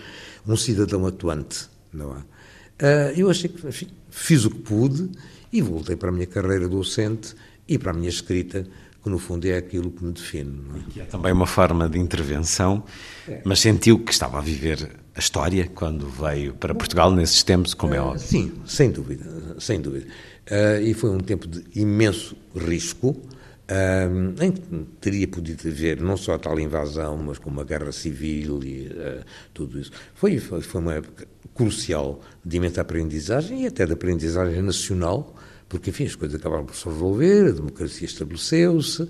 um 0.48 0.56
cidadão 0.56 1.06
atuante. 1.06 1.68
Não 1.92 2.16
é? 2.16 2.20
Uh, 2.20 3.20
eu 3.20 3.30
achei 3.30 3.50
que 3.50 3.68
enfim, 3.68 3.88
fiz 4.10 4.46
o 4.46 4.50
que 4.50 4.60
pude 4.60 5.10
e 5.52 5.62
voltei 5.62 5.96
para 5.96 6.10
a 6.10 6.12
minha 6.12 6.26
carreira 6.26 6.68
docente 6.68 7.36
e 7.68 7.78
para 7.78 7.92
a 7.92 7.94
minha 7.94 8.10
escrita, 8.10 8.68
que 9.02 9.10
no 9.10 9.20
fundo 9.20 9.46
é 9.46 9.58
aquilo 9.58 9.92
que 9.92 10.04
me 10.04 10.12
define. 10.12 10.60
É? 10.98 11.02
é? 11.02 11.04
também 11.06 11.32
uma 11.32 11.46
forma 11.46 11.88
de 11.88 12.00
intervenção, 12.00 12.84
é. 13.28 13.42
mas 13.44 13.60
sentiu 13.60 14.00
que 14.00 14.12
estava 14.12 14.40
a 14.40 14.42
viver 14.42 14.90
a 15.16 15.20
história 15.20 15.70
quando 15.74 16.08
veio 16.08 16.54
para 16.54 16.74
Portugal 16.74 17.12
nesses 17.12 17.44
tempos, 17.44 17.74
como 17.74 17.94
é 17.94 17.98
ah, 17.98 18.06
óbvio. 18.06 18.28
Sim, 18.28 18.52
sem 18.66 18.90
dúvida, 18.90 19.26
sem 19.60 19.80
dúvida. 19.80 20.08
Uh, 20.50 20.82
e 20.82 20.94
foi 20.94 21.10
um 21.10 21.20
tempo 21.20 21.48
de 21.48 21.64
imenso 21.80 22.36
risco, 22.54 23.10
uh, 23.12 24.44
em 24.44 24.52
que 24.52 24.62
teria 25.00 25.28
podido 25.28 25.68
haver 25.68 26.02
não 26.02 26.18
só 26.18 26.38
tal 26.38 26.60
invasão, 26.60 27.18
mas 27.18 27.38
como 27.38 27.62
a 27.62 27.64
guerra 27.64 27.92
civil 27.94 28.62
e 28.62 28.88
uh, 28.88 29.24
tudo 29.54 29.80
isso. 29.80 29.92
Foi, 30.14 30.38
foi, 30.40 30.62
foi, 30.62 30.82
uma 30.82 30.96
época 30.96 31.26
crucial 31.56 32.20
de 32.44 32.58
imensa 32.58 32.82
aprendizagem 32.82 33.64
e 33.64 33.68
até 33.68 33.86
de 33.86 33.94
aprendizagem 33.94 34.62
nacional, 34.62 35.34
porque, 35.70 35.92
enfim, 35.92 36.06
as 36.06 36.16
coisas 36.16 36.38
acabaram 36.38 36.66
por 36.66 36.76
se 36.76 36.86
resolver, 36.86 37.48
a 37.48 37.52
democracia 37.52 38.06
estabeleceu-se, 38.06 39.08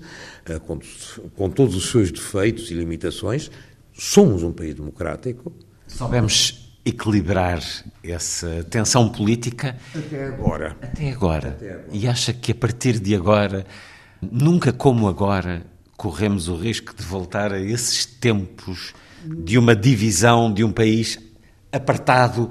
com, 0.66 0.78
com 1.34 1.50
todos 1.50 1.74
os 1.74 1.90
seus 1.90 2.10
defeitos 2.10 2.70
e 2.70 2.74
limitações. 2.74 3.50
Somos 3.92 4.42
um 4.42 4.52
país 4.52 4.74
democrático. 4.74 5.52
Soubemos 5.86 6.63
equilibrar 6.84 7.62
essa 8.02 8.64
tensão 8.68 9.08
política 9.08 9.76
até 9.94 10.26
agora. 10.26 10.76
Até 10.82 11.10
agora. 11.10 11.48
Até 11.48 11.70
agora. 11.70 11.88
E 11.92 12.06
acha 12.06 12.32
que 12.32 12.52
a 12.52 12.54
partir 12.54 13.00
de 13.00 13.14
agora, 13.14 13.64
nunca 14.20 14.72
como 14.72 15.08
agora, 15.08 15.64
corremos 15.96 16.48
o 16.48 16.56
risco 16.56 16.94
de 16.94 17.02
voltar 17.02 17.52
a 17.52 17.60
esses 17.60 18.04
tempos 18.04 18.92
de 19.24 19.56
uma 19.56 19.74
divisão 19.74 20.52
de 20.52 20.62
um 20.62 20.70
país 20.70 21.18
apartado 21.72 22.50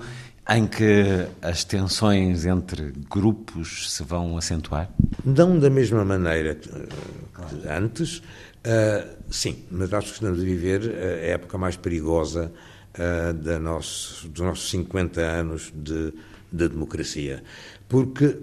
em 0.49 0.67
que 0.67 1.25
as 1.41 1.63
tensões 1.63 2.45
entre 2.45 2.91
grupos 3.09 3.93
se 3.93 4.03
vão 4.03 4.37
acentuar? 4.37 4.89
Não 5.23 5.57
da 5.57 5.69
mesma 5.69 6.03
maneira 6.03 6.55
que, 6.55 6.69
que 6.69 7.67
antes, 7.69 8.17
uh, 8.17 9.07
sim, 9.29 9.63
mas 9.71 9.93
acho 9.93 10.07
que 10.07 10.13
estamos 10.15 10.39
a 10.39 10.43
viver 10.43 10.81
a 10.81 11.27
época 11.27 11.57
mais 11.57 11.77
perigosa 11.77 12.51
uh, 12.97 13.33
da 13.33 13.59
nosso, 13.59 14.27
dos 14.29 14.41
nossos 14.41 14.69
50 14.69 15.21
anos 15.21 15.71
de, 15.75 16.13
de 16.51 16.69
democracia. 16.69 17.43
Porque 17.87 18.37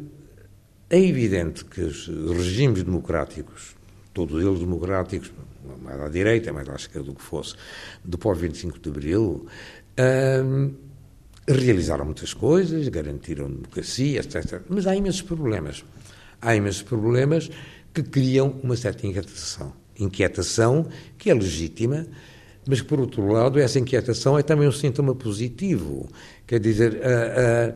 é 0.88 1.00
evidente 1.00 1.64
que 1.64 1.80
os 1.80 2.08
regimes 2.08 2.82
democráticos, 2.82 3.76
todos 4.12 4.42
eles 4.44 4.60
democráticos, 4.60 5.32
mais 5.82 6.00
à 6.00 6.08
direita, 6.08 6.52
mais 6.52 6.68
à 6.68 6.74
esquerda 6.74 7.08
do 7.08 7.14
que 7.14 7.22
fosse, 7.22 7.54
do 8.04 8.18
pós-25 8.18 8.80
de 8.80 8.88
Abril, 8.88 9.46
uh, 9.98 10.74
realizaram 11.46 12.04
muitas 12.04 12.34
coisas, 12.34 12.88
garantiram 12.88 13.50
democracia, 13.50 14.20
etc. 14.20 14.62
Mas 14.68 14.86
há 14.86 14.94
imensos 14.94 15.22
problemas. 15.22 15.84
Há 16.40 16.54
imensos 16.54 16.82
problemas 16.82 17.50
que 17.92 18.02
criam 18.02 18.58
uma 18.62 18.76
certa 18.76 19.06
inquietação. 19.06 19.72
Inquietação 19.98 20.88
que 21.18 21.30
é 21.30 21.34
legítima, 21.34 22.06
mas, 22.70 22.80
por 22.80 23.00
outro 23.00 23.26
lado, 23.26 23.58
essa 23.58 23.80
inquietação 23.80 24.38
é 24.38 24.44
também 24.44 24.68
um 24.68 24.72
sintoma 24.72 25.12
positivo. 25.12 26.08
Quer 26.46 26.60
dizer, 26.60 27.00
a, 27.04 27.74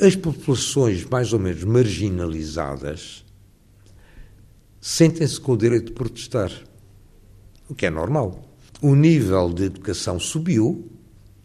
a, 0.00 0.06
as 0.06 0.14
populações 0.14 1.04
mais 1.06 1.32
ou 1.32 1.40
menos 1.40 1.64
marginalizadas 1.64 3.24
sentem-se 4.80 5.40
com 5.40 5.54
o 5.54 5.56
direito 5.56 5.86
de 5.86 5.92
protestar, 5.92 6.52
o 7.68 7.74
que 7.74 7.86
é 7.86 7.90
normal. 7.90 8.48
O 8.80 8.94
nível 8.94 9.52
de 9.52 9.64
educação 9.64 10.20
subiu, 10.20 10.88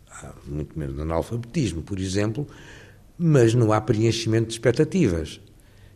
há 0.08 0.36
muito 0.46 0.78
menos 0.78 1.00
analfabetismo, 1.00 1.82
por 1.82 1.98
exemplo, 1.98 2.46
mas 3.18 3.56
não 3.56 3.74
há 3.74 3.82
preenchimento 3.82 4.50
de 4.50 4.54
expectativas. 4.54 5.42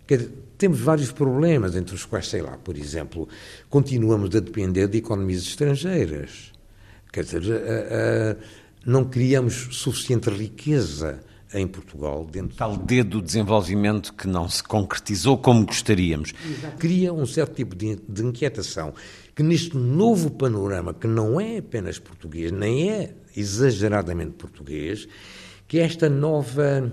Quer 0.07 0.17
dizer, 0.17 0.33
temos 0.57 0.79
vários 0.79 1.11
problemas, 1.11 1.75
entre 1.75 1.95
os 1.95 2.05
quais, 2.05 2.27
sei 2.27 2.41
lá, 2.41 2.57
por 2.57 2.77
exemplo, 2.77 3.27
continuamos 3.69 4.35
a 4.35 4.39
depender 4.39 4.87
de 4.87 4.97
economias 4.97 5.41
estrangeiras. 5.43 6.51
Quer 7.11 7.23
dizer, 7.23 7.43
a, 7.53 8.31
a, 8.31 8.35
não 8.85 9.05
criamos 9.05 9.69
suficiente 9.71 10.29
riqueza 10.29 11.19
em 11.53 11.65
Portugal. 11.67 12.27
Dentro 12.29 12.57
Tal 12.57 12.77
dedo 12.77 13.21
do 13.21 13.21
desenvolvimento 13.21 14.13
que 14.13 14.27
não 14.27 14.49
se 14.49 14.61
concretizou 14.61 15.37
como 15.37 15.65
gostaríamos. 15.65 16.33
Cria 16.77 17.13
um 17.13 17.25
certo 17.25 17.55
tipo 17.55 17.75
de, 17.75 17.95
de 18.07 18.23
inquietação 18.23 18.93
que 19.33 19.43
neste 19.43 19.75
novo 19.75 20.31
panorama, 20.31 20.93
que 20.93 21.07
não 21.07 21.39
é 21.39 21.57
apenas 21.57 21.99
português, 21.99 22.51
nem 22.51 22.89
é 22.89 23.13
exageradamente 23.35 24.31
português, 24.31 25.07
que 25.67 25.79
esta 25.79 26.09
nova 26.09 26.91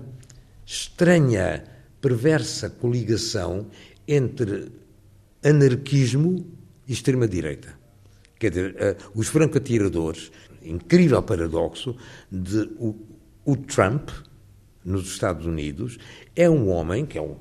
estranha 0.66 1.64
perversa 2.02 2.68
coligação 2.68 3.68
entre 4.06 4.72
anarquismo 5.42 6.44
e 6.86 6.92
extrema-direita. 6.92 7.80
Quer 8.38 8.50
dizer, 8.50 8.74
uh, 8.74 9.18
os 9.18 9.28
franco-atiradores, 9.28 10.32
incrível 10.62 11.22
paradoxo, 11.22 11.96
de 12.30 12.68
o, 12.76 12.94
o, 13.44 13.56
Trump, 13.56 14.10
nos 14.84 15.06
Estados 15.06 15.46
Unidos, 15.46 15.96
é 16.34 16.50
um 16.50 16.68
homem 16.68 17.06
que 17.06 17.16
é 17.16 17.22
um 17.22 17.36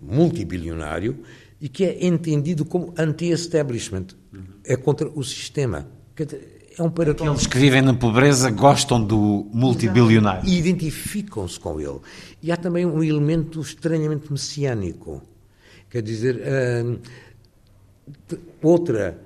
multibilionário 0.00 1.22
e 1.58 1.68
que 1.68 1.84
é 1.84 2.06
entendido 2.06 2.66
como 2.66 2.92
anti-establishment. 2.98 4.08
É 4.64 4.76
contra 4.76 5.08
o 5.08 5.24
sistema. 5.24 5.88
Quer 6.14 6.26
dizer, 6.26 6.51
é 6.78 6.82
um 6.82 6.90
paradoxo. 6.90 7.24
Aqueles 7.24 7.46
que 7.46 7.58
vivem 7.58 7.82
na 7.82 7.94
pobreza 7.94 8.50
gostam 8.50 9.02
do 9.02 9.46
multibilionário. 9.52 10.48
E 10.48 10.58
identificam-se 10.58 11.58
com 11.58 11.80
ele. 11.80 12.00
E 12.42 12.50
há 12.50 12.56
também 12.56 12.86
um 12.86 13.02
elemento 13.02 13.60
estranhamente 13.60 14.32
messiânico. 14.32 15.22
Quer 15.90 16.02
dizer, 16.02 16.40
hum, 16.84 16.98
outra 18.62 19.18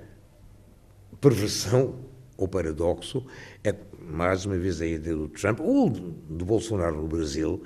perversão 1.19 1.95
ou 2.37 2.47
paradoxo 2.47 3.25
é, 3.63 3.73
mais 4.07 4.45
uma 4.45 4.57
vez, 4.57 4.81
a 4.81 4.85
ideia 4.85 5.15
do 5.15 5.27
Trump 5.27 5.59
ou 5.59 5.89
do 5.89 6.45
Bolsonaro 6.45 7.01
no 7.01 7.07
Brasil, 7.07 7.61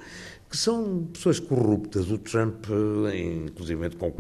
que 0.49 0.57
são 0.57 1.07
pessoas 1.13 1.39
corruptas. 1.39 2.09
O 2.09 2.17
Trump, 2.17 2.65
inclusive 3.13 3.89
com 3.91 4.13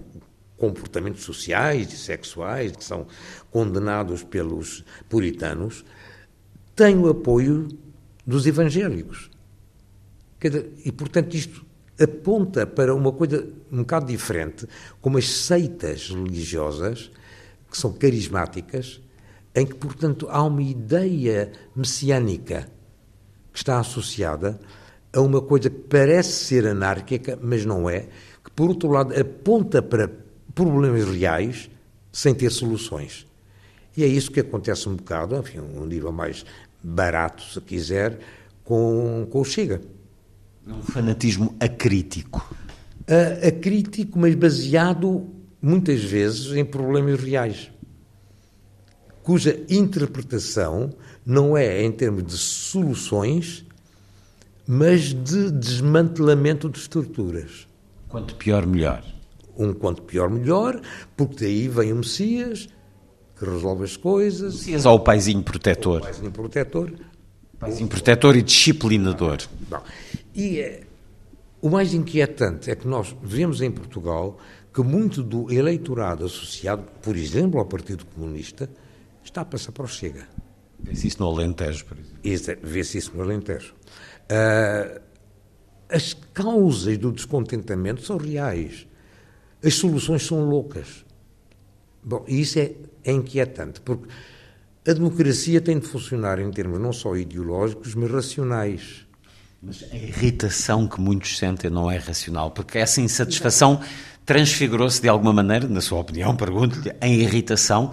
comportamentos 0.61 1.23
sociais 1.23 1.91
e 1.91 1.97
sexuais 1.97 2.71
que 2.71 2.83
são 2.83 3.07
condenados 3.49 4.23
pelos 4.23 4.85
puritanos, 5.09 5.83
tem 6.75 6.95
o 6.99 7.09
apoio 7.09 7.67
dos 8.25 8.45
evangélicos. 8.45 9.31
E, 10.85 10.91
portanto, 10.91 11.33
isto 11.33 11.65
aponta 11.99 12.67
para 12.67 12.93
uma 12.93 13.11
coisa 13.11 13.47
um 13.71 13.77
bocado 13.77 14.05
diferente, 14.05 14.67
como 15.01 15.17
as 15.17 15.27
seitas 15.27 16.09
religiosas, 16.09 17.11
que 17.69 17.77
são 17.77 17.91
carismáticas, 17.93 19.01
em 19.55 19.65
que, 19.65 19.73
portanto, 19.75 20.27
há 20.29 20.43
uma 20.43 20.61
ideia 20.61 21.51
messiânica 21.75 22.69
que 23.51 23.57
está 23.57 23.79
associada 23.79 24.59
a 25.11 25.19
uma 25.21 25.41
coisa 25.41 25.71
que 25.71 25.79
parece 25.89 26.45
ser 26.45 26.67
anárquica, 26.67 27.37
mas 27.41 27.65
não 27.65 27.89
é, 27.89 28.07
que, 28.43 28.51
por 28.55 28.69
outro 28.69 28.89
lado, 28.89 29.19
aponta 29.19 29.81
para 29.81 30.21
problemas 30.53 31.05
reais 31.05 31.69
sem 32.11 32.33
ter 32.33 32.51
soluções. 32.51 33.25
E 33.95 34.03
é 34.03 34.07
isso 34.07 34.31
que 34.31 34.39
acontece 34.39 34.87
um 34.87 34.95
bocado, 34.95 35.35
enfim, 35.35 35.59
um 35.59 35.85
nível 35.85 36.11
mais 36.11 36.45
barato, 36.83 37.43
se 37.43 37.59
quiser, 37.61 38.19
com, 38.63 39.27
com 39.29 39.41
o 39.41 39.45
Chega. 39.45 39.81
Um 40.65 40.81
fanatismo 40.81 41.55
acrítico. 41.59 42.55
A, 43.07 43.47
acrítico, 43.47 44.17
mas 44.17 44.35
baseado 44.35 45.27
muitas 45.61 46.03
vezes 46.03 46.55
em 46.55 46.63
problemas 46.63 47.19
reais, 47.21 47.71
cuja 49.23 49.59
interpretação 49.69 50.91
não 51.25 51.55
é 51.55 51.83
em 51.83 51.91
termos 51.91 52.25
de 52.25 52.37
soluções, 52.37 53.65
mas 54.65 55.13
de 55.13 55.51
desmantelamento 55.51 56.69
de 56.69 56.79
estruturas. 56.79 57.67
Quanto 58.07 58.35
pior, 58.35 58.65
melhor. 58.65 59.03
Um 59.57 59.73
quanto 59.73 60.01
pior, 60.03 60.29
melhor, 60.29 60.81
porque 61.15 61.45
daí 61.45 61.67
vem 61.67 61.91
o 61.91 61.97
Messias, 61.97 62.69
que 63.37 63.45
resolve 63.45 63.83
as 63.83 63.97
coisas. 63.97 64.55
Messias 64.55 64.85
ou 64.85 64.95
o 64.95 64.99
paizinho 64.99 65.43
protetor? 65.43 65.99
O 65.99 66.03
paizinho 66.03 66.31
protetor. 66.31 66.93
Paizinho 67.59 67.89
protetor 67.89 68.35
e 68.35 68.41
disciplinador. 68.41 69.39
E 70.33 70.59
é, 70.59 70.83
o 71.61 71.69
mais 71.69 71.93
inquietante 71.93 72.71
é 72.71 72.75
que 72.75 72.87
nós 72.87 73.15
vemos 73.21 73.61
em 73.61 73.69
Portugal 73.69 74.37
que 74.73 74.81
muito 74.81 75.21
do 75.21 75.51
eleitorado 75.51 76.25
associado, 76.25 76.83
por 77.01 77.15
exemplo, 77.15 77.59
ao 77.59 77.65
Partido 77.65 78.05
Comunista, 78.05 78.69
está 79.23 79.41
a 79.41 79.45
passar 79.45 79.71
para 79.71 79.83
o 79.83 79.87
Chega. 79.87 80.27
Vê-se 80.79 81.07
isso 81.07 81.21
no 81.21 81.27
Alentejo, 81.27 81.85
por 81.85 81.97
exemplo. 81.97 82.61
Vê-se 82.63 82.97
isso 82.97 83.11
no 83.15 83.21
Alentejo. 83.21 83.75
Uh, 84.31 85.01
as 85.89 86.13
causas 86.33 86.97
do 86.97 87.11
descontentamento 87.11 88.01
são 88.01 88.17
reais. 88.17 88.87
As 89.63 89.75
soluções 89.75 90.25
são 90.25 90.43
loucas. 90.45 91.05
Bom, 92.03 92.25
e 92.27 92.41
isso 92.41 92.57
é, 92.57 92.71
é 93.03 93.11
inquietante, 93.11 93.79
porque 93.81 94.07
a 94.87 94.93
democracia 94.93 95.61
tem 95.61 95.77
de 95.77 95.85
funcionar 95.85 96.39
em 96.39 96.49
termos 96.49 96.79
não 96.79 96.91
só 96.91 97.15
ideológicos, 97.15 97.93
mas 97.93 98.09
racionais. 98.09 99.05
Mas 99.61 99.83
a 99.91 99.95
irritação 99.95 100.87
que 100.87 100.99
muitos 100.99 101.37
sentem 101.37 101.69
não 101.69 101.89
é 101.91 101.97
racional, 101.97 102.49
porque 102.49 102.79
essa 102.79 102.99
insatisfação 102.99 103.79
transfigurou-se 104.25 104.99
de 104.99 105.07
alguma 105.07 105.31
maneira, 105.31 105.67
na 105.67 105.81
sua 105.81 105.99
opinião, 105.99 106.35
pergunto-lhe, 106.35 106.91
em 106.99 107.19
irritação. 107.19 107.91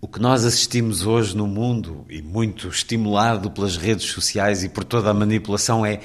O 0.00 0.08
que 0.08 0.20
nós 0.20 0.44
assistimos 0.44 1.06
hoje 1.06 1.36
no 1.36 1.46
mundo, 1.46 2.04
e 2.10 2.20
muito 2.20 2.66
estimulado 2.68 3.48
pelas 3.50 3.76
redes 3.76 4.06
sociais 4.06 4.64
e 4.64 4.68
por 4.68 4.82
toda 4.82 5.10
a 5.10 5.14
manipulação, 5.14 5.86
é 5.86 6.00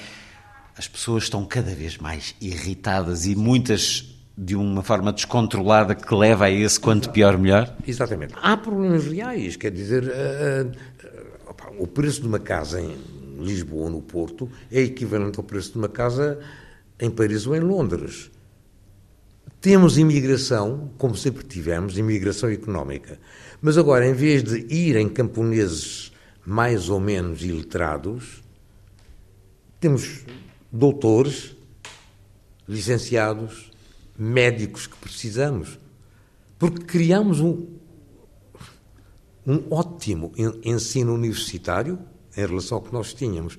as 0.76 0.86
pessoas 0.86 1.24
estão 1.24 1.44
cada 1.44 1.74
vez 1.74 1.98
mais 1.98 2.34
irritadas 2.40 3.26
e 3.26 3.34
muitas 3.34 4.19
de 4.42 4.56
uma 4.56 4.82
forma 4.82 5.12
descontrolada 5.12 5.94
que 5.94 6.14
leva 6.14 6.46
a 6.46 6.50
esse 6.50 6.80
quanto 6.80 7.10
pior 7.10 7.36
melhor? 7.36 7.76
Exatamente. 7.86 8.32
Há 8.40 8.56
problemas 8.56 9.06
reais, 9.06 9.54
quer 9.54 9.70
dizer, 9.70 10.04
uh, 10.04 10.66
uh, 10.66 11.50
opa, 11.50 11.70
o 11.78 11.86
preço 11.86 12.22
de 12.22 12.26
uma 12.26 12.38
casa 12.38 12.80
em 12.80 12.96
Lisboa 13.38 13.84
ou 13.84 13.90
no 13.90 14.00
Porto 14.00 14.50
é 14.72 14.80
equivalente 14.80 15.38
ao 15.38 15.44
preço 15.44 15.72
de 15.72 15.78
uma 15.78 15.90
casa 15.90 16.38
em 16.98 17.10
Paris 17.10 17.46
ou 17.46 17.54
em 17.54 17.60
Londres. 17.60 18.30
Temos 19.60 19.98
imigração, 19.98 20.90
como 20.96 21.14
sempre 21.14 21.44
tivemos, 21.44 21.98
imigração 21.98 22.48
económica. 22.48 23.18
Mas 23.60 23.76
agora, 23.76 24.08
em 24.08 24.14
vez 24.14 24.42
de 24.42 24.66
irem 24.74 25.06
camponeses 25.06 26.12
mais 26.46 26.88
ou 26.88 26.98
menos 26.98 27.44
iletrados, 27.44 28.42
temos 29.78 30.24
doutores, 30.72 31.54
licenciados, 32.66 33.69
médicos 34.20 34.86
que 34.86 34.96
precisamos. 34.98 35.78
Porque 36.58 36.84
criamos 36.84 37.40
um, 37.40 37.66
um 39.46 39.62
ótimo 39.70 40.30
ensino 40.62 41.14
universitário 41.14 41.98
em 42.36 42.46
relação 42.46 42.76
ao 42.76 42.84
que 42.84 42.92
nós 42.92 43.14
tínhamos. 43.14 43.56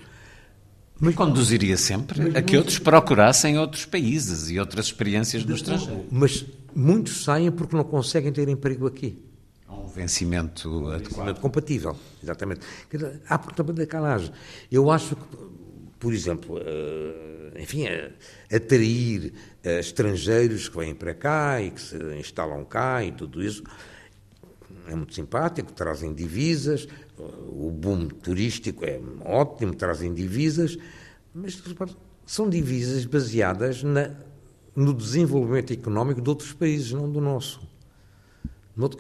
Mas 1.00 1.16
conduziria 1.16 1.76
sempre 1.78 2.22
mas, 2.22 2.36
a 2.36 2.42
que 2.44 2.56
outros 2.56 2.78
procurassem 2.78 3.58
outros 3.58 3.86
países 3.86 4.52
e 4.52 4.60
outras 4.60 4.86
experiências 4.86 5.44
no 5.44 5.56
estrangeiro. 5.56 6.06
Mas 6.12 6.46
muitos 6.76 7.24
saem 7.24 7.52
porque 7.52 7.76
não 7.76 7.84
conseguem 7.84 8.32
ter 8.32 8.48
emprego 8.48 8.86
aqui. 8.86 9.18
Há 9.68 9.74
um 9.74 9.88
vencimento 9.88 10.90
adequado. 10.90 11.40
Compatível, 11.40 11.98
exatamente. 12.22 12.62
Há, 13.28 13.40
portanto, 13.40 13.74
da 13.74 13.88
calagem. 13.88 14.32
Eu 14.72 14.92
acho 14.92 15.16
que, 15.16 15.38
por 15.98 16.14
exemplo, 16.14 16.60
enfim, 17.62 17.86
atrair 18.52 19.34
eh, 19.64 19.80
estrangeiros 19.80 20.68
que 20.68 20.78
vêm 20.78 20.96
para 20.96 21.14
cá 21.14 21.62
e 21.62 21.72
que 21.72 21.80
se 21.82 21.96
instalam 22.20 22.66
cá 22.66 23.04
e 23.04 23.12
tudo 23.12 23.44
isso 23.44 23.64
é 24.88 24.96
muito 24.96 25.14
simpático, 25.14 25.72
trazem 25.72 26.14
divisas, 26.14 26.88
o 27.18 27.70
boom 27.72 28.08
turístico 28.08 28.84
é 28.84 29.00
ótimo, 29.24 29.76
trazem 29.76 30.14
divisas, 30.14 30.78
mas 31.34 31.62
são 32.26 32.50
divisas 32.50 33.06
baseadas 33.06 33.84
na, 33.84 34.12
no 34.76 34.94
desenvolvimento 34.94 35.72
económico 35.72 36.22
de 36.22 36.30
outros 36.30 36.54
países, 36.54 36.92
não 36.92 37.10
do 37.10 37.22
nosso. 37.22 37.62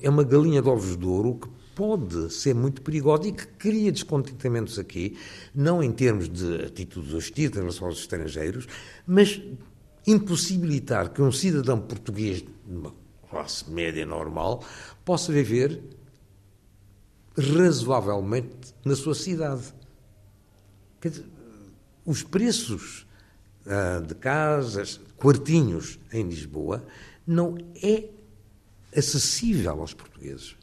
É 0.01 0.09
uma 0.09 0.23
galinha 0.23 0.61
de 0.61 0.69
ovos 0.69 0.95
de 0.95 1.05
ouro 1.05 1.39
que 1.39 1.49
pode 1.81 2.31
ser 2.31 2.53
muito 2.53 2.79
perigosa 2.83 3.27
e 3.27 3.31
que 3.31 3.47
cria 3.47 3.91
descontentamentos 3.91 4.77
aqui, 4.77 5.17
não 5.51 5.81
em 5.81 5.91
termos 5.91 6.29
de 6.29 6.65
atitudes 6.65 7.11
hostis 7.11 7.49
em 7.49 7.55
relação 7.55 7.87
aos 7.87 7.97
estrangeiros, 7.97 8.67
mas 9.07 9.41
impossibilitar 10.05 11.09
que 11.09 11.23
um 11.23 11.31
cidadão 11.31 11.81
português 11.81 12.43
de 12.43 12.47
uma 12.67 12.93
classe 13.27 13.67
média 13.67 14.05
normal 14.05 14.63
possa 15.03 15.33
viver 15.33 15.81
razoavelmente 17.35 18.75
na 18.85 18.95
sua 18.95 19.15
cidade. 19.15 19.73
Dizer, 21.01 21.25
os 22.05 22.21
preços 22.21 23.07
ah, 23.65 24.03
de 24.07 24.13
casas, 24.13 25.01
quartinhos 25.17 25.97
em 26.13 26.29
Lisboa, 26.29 26.85
não 27.25 27.57
é 27.81 28.07
acessível 28.95 29.81
aos 29.81 29.95
portugueses. 29.95 30.60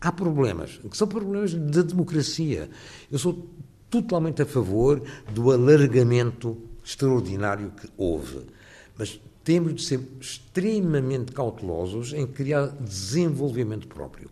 Há 0.00 0.10
problemas, 0.10 0.80
que 0.90 0.96
são 0.96 1.06
problemas 1.06 1.52
da 1.52 1.82
democracia. 1.82 2.70
Eu 3.10 3.18
sou 3.18 3.48
totalmente 3.90 4.40
a 4.40 4.46
favor 4.46 5.02
do 5.30 5.52
alargamento 5.52 6.56
extraordinário 6.82 7.72
que 7.72 7.88
houve, 7.96 8.46
mas 8.96 9.20
temos 9.44 9.74
de 9.74 9.82
ser 9.82 10.00
extremamente 10.20 11.32
cautelosos 11.32 12.12
em 12.12 12.26
criar 12.26 12.68
desenvolvimento 12.68 13.86
próprio. 13.88 14.30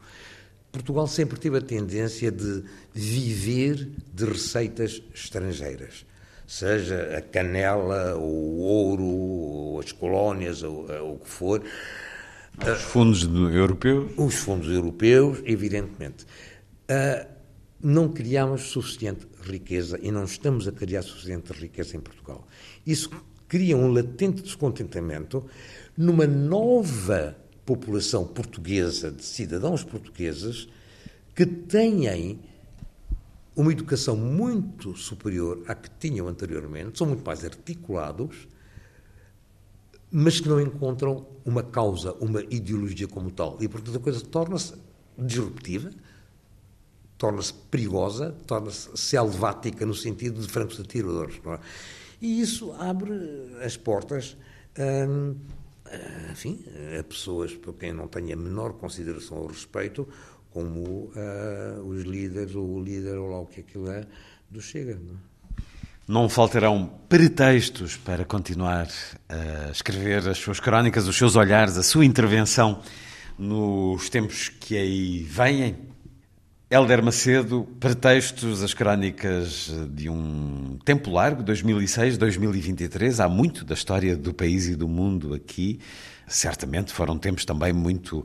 Portugal 0.70 1.07
sempre 1.07 1.38
teve 1.38 1.59
a 1.59 1.62
tendência 1.62 2.31
de 2.31 2.62
viver 2.94 3.90
de 4.12 4.24
receitas 4.24 5.02
estrangeiras, 5.14 6.07
seja 6.46 7.16
a 7.16 7.22
canela, 7.22 8.16
o 8.16 8.59
ouro, 8.59 9.81
as 9.81 9.92
colónias, 9.92 10.62
ou, 10.62 10.85
o 11.14 11.18
que 11.18 11.28
for. 11.28 11.62
Os 12.66 12.83
fundos 12.83 13.23
europeus? 13.23 14.12
Os 14.16 14.35
fundos 14.35 14.68
europeus, 14.68 15.40
evidentemente. 15.44 16.25
Uh, 16.90 17.29
não 17.81 18.09
criámos 18.09 18.62
suficiente 18.62 19.27
riqueza 19.42 19.99
e 20.03 20.11
não 20.11 20.25
estamos 20.25 20.66
a 20.66 20.73
criar 20.73 21.03
suficiente 21.03 21.53
riqueza 21.53 21.97
em 21.97 22.01
Portugal. 22.01 22.47
Isso 22.87 23.11
cria 23.47 23.77
um 23.77 23.92
latente 23.92 24.42
descontentamento 24.42 25.44
numa 25.97 26.27
nova 26.27 27.37
população 27.64 28.27
portuguesa, 28.27 29.11
de 29.11 29.25
cidadãos 29.25 29.85
portugueses, 29.85 30.68
que 31.35 31.47
têm 31.47 32.40
uma 33.55 33.73
educação 33.73 34.16
muito 34.16 34.97
superior 34.97 35.62
à 35.66 35.75
que 35.75 35.90
tinham 35.99 36.29
anteriormente, 36.29 36.99
são 36.99 37.07
muito 37.07 37.25
mais 37.25 37.44
articulados, 37.44 38.49
mas 40.11 40.40
que 40.40 40.49
não 40.49 40.61
encontram 40.61 41.27
uma 41.44 41.62
causa, 41.62 42.12
uma 42.14 42.42
ideologia 42.42 43.07
como 43.07 43.31
tal. 43.31 43.57
E, 43.61 43.68
portanto, 43.68 43.97
a 43.97 44.01
coisa 44.01 44.21
torna-se 44.21 44.75
disruptiva, 45.16 45.90
torna-se 47.16 47.53
perigosa, 47.53 48.35
torna-se 48.47 48.97
selvática 48.97 49.85
no 49.85 49.94
sentido 49.94 50.40
de 50.40 50.49
francos 50.49 50.81
atiradores. 50.81 51.40
É? 51.44 51.59
E 52.21 52.40
isso 52.40 52.73
abre 52.73 53.12
as 53.62 53.77
portas 53.77 54.37
hum, 54.79 55.35
enfim, 56.31 56.64
a 56.99 57.03
pessoas 57.03 57.55
por 57.55 57.75
quem 57.75 57.92
não 57.92 58.09
tenha 58.09 58.35
a 58.35 58.37
menor 58.37 58.75
consideração 58.75 59.38
ou 59.38 59.47
respeito, 59.47 60.07
como 60.51 61.11
uh, 61.14 61.83
os 61.87 62.05
líderes, 62.05 62.55
ou 62.55 62.68
o 62.68 62.83
líder, 62.83 63.16
ou 63.16 63.29
lá 63.29 63.40
o 63.40 63.47
que 63.47 63.61
aquilo 63.61 63.90
é, 63.90 64.07
do 64.51 64.61
Chega. 64.61 64.99
Não, 64.99 65.14
é? 65.14 65.27
Não 66.09 66.27
faltarão 66.27 66.90
pretextos 67.07 67.99
para 67.99 68.25
continuar 68.25 68.88
a 69.29 69.71
escrever 69.71 70.27
as 70.27 70.38
suas 70.38 70.59
crónicas, 70.59 71.07
os 71.07 71.14
seus 71.14 71.37
olhares, 71.37 71.77
a 71.77 71.83
sua 71.83 72.07
intervenção 72.07 72.81
nos 73.38 74.09
tempos 74.09 74.49
que 74.49 74.75
aí 74.75 75.23
vêm. 75.25 75.77
Helder 76.71 77.03
Macedo, 77.03 77.68
pretextos, 77.79 78.62
as 78.62 78.73
crónicas 78.73 79.71
de 79.90 80.09
um 80.09 80.79
tempo 80.83 81.11
largo, 81.11 81.42
2006-2023, 81.42 83.23
há 83.23 83.29
muito 83.29 83.64
da 83.64 83.75
história 83.75 84.16
do 84.16 84.33
país 84.33 84.66
e 84.66 84.75
do 84.75 84.88
mundo 84.88 85.35
aqui. 85.35 85.79
Certamente 86.28 86.92
foram 86.92 87.18
tempos 87.18 87.44
também 87.44 87.72
muito 87.72 88.18
uh, 88.18 88.24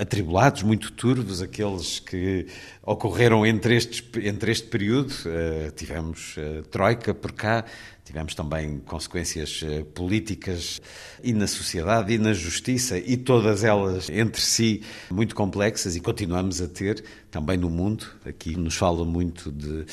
atribulados, 0.00 0.62
muito 0.62 0.92
turvos, 0.92 1.40
aqueles 1.40 2.00
que 2.00 2.46
ocorreram 2.82 3.46
entre, 3.46 3.76
estes, 3.76 4.02
entre 4.22 4.50
este 4.50 4.66
período. 4.66 5.10
Uh, 5.10 5.70
tivemos 5.72 6.36
uh, 6.36 6.62
Troika 6.68 7.14
por 7.14 7.32
cá, 7.32 7.64
tivemos 8.04 8.34
também 8.34 8.78
consequências 8.80 9.62
políticas 9.94 10.80
e 11.22 11.32
na 11.32 11.46
sociedade 11.46 12.12
e 12.12 12.18
na 12.18 12.32
justiça, 12.32 12.98
e 12.98 13.16
todas 13.16 13.62
elas 13.62 14.10
entre 14.10 14.42
si 14.42 14.82
muito 15.10 15.34
complexas, 15.34 15.94
e 15.94 16.00
continuamos 16.00 16.60
a 16.60 16.66
ter 16.66 17.04
também 17.30 17.56
no 17.56 17.70
mundo. 17.70 18.06
Aqui 18.24 18.56
nos 18.56 18.74
fala 18.74 19.04
muito 19.04 19.52
de 19.52 19.86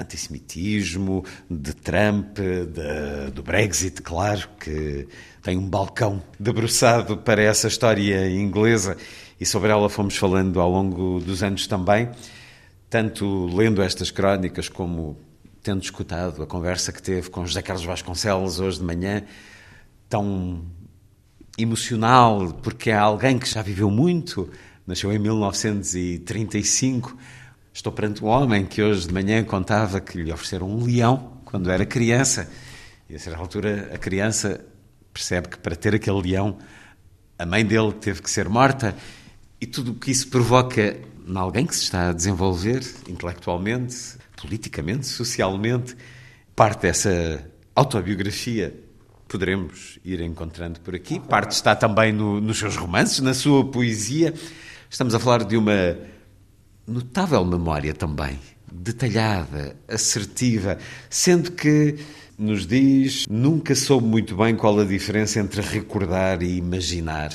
antissemitismo, 0.00 1.24
de 1.48 1.74
Trump, 1.74 2.38
de, 2.38 3.30
do 3.32 3.42
Brexit, 3.42 4.02
claro, 4.02 4.48
que 4.58 5.06
tem 5.42 5.56
um 5.56 5.68
balcão 5.68 6.22
debruçado 6.38 7.16
para 7.16 7.42
essa 7.42 7.68
história 7.68 8.30
inglesa. 8.30 8.96
E 9.40 9.46
sobre 9.46 9.70
ela 9.70 9.88
fomos 9.88 10.16
falando 10.16 10.60
ao 10.60 10.70
longo 10.70 11.20
dos 11.20 11.42
anos 11.42 11.66
também, 11.66 12.10
tanto 12.88 13.46
lendo 13.46 13.80
estas 13.82 14.10
crónicas 14.10 14.68
como 14.68 15.16
tendo 15.62 15.82
escutado 15.82 16.42
a 16.42 16.46
conversa 16.46 16.92
que 16.92 17.02
teve 17.02 17.30
com 17.30 17.46
José 17.46 17.62
Carlos 17.62 17.84
Vasconcelos 17.84 18.60
hoje 18.60 18.78
de 18.78 18.84
manhã, 18.84 19.22
tão 20.08 20.64
emocional, 21.58 22.54
porque 22.62 22.90
é 22.90 22.96
alguém 22.96 23.38
que 23.38 23.48
já 23.48 23.62
viveu 23.62 23.90
muito, 23.90 24.50
nasceu 24.86 25.12
em 25.12 25.18
1935 25.18 27.16
Estou 27.72 27.92
perante 27.92 28.24
um 28.24 28.26
homem 28.26 28.66
que 28.66 28.82
hoje 28.82 29.06
de 29.06 29.14
manhã 29.14 29.44
contava 29.44 30.00
que 30.00 30.20
lhe 30.20 30.32
ofereceram 30.32 30.68
um 30.68 30.84
leão 30.84 31.40
quando 31.44 31.70
era 31.70 31.86
criança. 31.86 32.50
E 33.08 33.14
a 33.14 33.18
certa 33.18 33.38
altura 33.38 33.90
a 33.94 33.98
criança 33.98 34.64
percebe 35.12 35.48
que 35.48 35.58
para 35.58 35.76
ter 35.76 35.94
aquele 35.94 36.20
leão 36.20 36.58
a 37.38 37.46
mãe 37.46 37.64
dele 37.64 37.92
teve 37.92 38.22
que 38.22 38.30
ser 38.30 38.48
morta. 38.48 38.94
E 39.60 39.66
tudo 39.66 39.92
o 39.92 39.94
que 39.94 40.10
isso 40.10 40.28
provoca 40.28 40.96
em 41.26 41.36
alguém 41.36 41.64
que 41.64 41.74
se 41.74 41.84
está 41.84 42.08
a 42.08 42.12
desenvolver 42.12 42.82
intelectualmente, 43.08 44.16
politicamente, 44.36 45.06
socialmente, 45.06 45.96
parte 46.56 46.82
dessa 46.82 47.44
autobiografia 47.74 48.74
poderemos 49.28 49.98
ir 50.04 50.20
encontrando 50.22 50.80
por 50.80 50.94
aqui. 50.94 51.20
Parte 51.20 51.52
está 51.52 51.76
também 51.76 52.12
no, 52.12 52.40
nos 52.40 52.58
seus 52.58 52.74
romances, 52.74 53.20
na 53.20 53.32
sua 53.32 53.64
poesia. 53.64 54.34
Estamos 54.90 55.14
a 55.14 55.20
falar 55.20 55.44
de 55.44 55.56
uma 55.56 55.96
notável 56.90 57.44
memória 57.44 57.94
também, 57.94 58.38
detalhada, 58.70 59.76
assertiva, 59.88 60.76
sendo 61.08 61.52
que 61.52 61.96
nos 62.36 62.66
diz 62.66 63.26
nunca 63.30 63.74
soube 63.74 64.06
muito 64.06 64.36
bem 64.36 64.56
qual 64.56 64.80
a 64.80 64.84
diferença 64.84 65.38
entre 65.38 65.60
recordar 65.60 66.42
e 66.42 66.56
imaginar. 66.56 67.30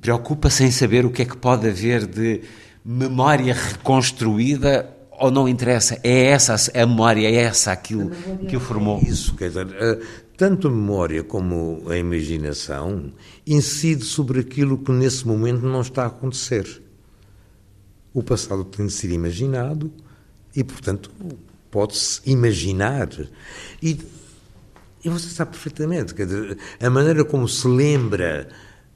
Preocupa-se 0.00 0.64
em 0.64 0.70
saber 0.70 1.04
o 1.04 1.10
que 1.10 1.22
é 1.22 1.24
que 1.24 1.36
pode 1.36 1.68
haver 1.68 2.06
de 2.06 2.42
memória 2.84 3.52
reconstruída 3.52 4.88
ou 5.10 5.30
não 5.30 5.48
interessa? 5.48 5.98
É 6.04 6.26
essa 6.26 6.54
a 6.54 6.86
memória, 6.86 7.28
é 7.28 7.34
essa 7.34 7.72
aquilo 7.72 8.10
que 8.48 8.56
o 8.56 8.60
formou? 8.60 9.00
Isso, 9.02 9.34
quer 9.34 9.48
dizer, 9.48 9.66
eh, 9.78 9.98
tanto 10.36 10.68
a 10.68 10.70
memória 10.70 11.22
como 11.22 11.82
a 11.90 11.98
imaginação 11.98 13.12
incide 13.46 14.04
sobre 14.04 14.40
aquilo 14.40 14.78
que 14.78 14.92
nesse 14.92 15.26
momento 15.26 15.66
não 15.66 15.80
está 15.80 16.04
a 16.04 16.06
acontecer. 16.06 16.89
O 18.12 18.22
passado 18.22 18.64
tem 18.64 18.86
de 18.86 18.92
ser 18.92 19.10
imaginado 19.10 19.92
e, 20.54 20.64
portanto, 20.64 21.10
pode-se 21.70 22.20
imaginar. 22.28 23.08
E, 23.82 23.98
e 25.04 25.08
você 25.08 25.28
sabe 25.28 25.52
perfeitamente, 25.52 26.12
dizer, 26.14 26.58
a 26.80 26.90
maneira 26.90 27.24
como 27.24 27.48
se 27.48 27.66
lembra 27.68 28.48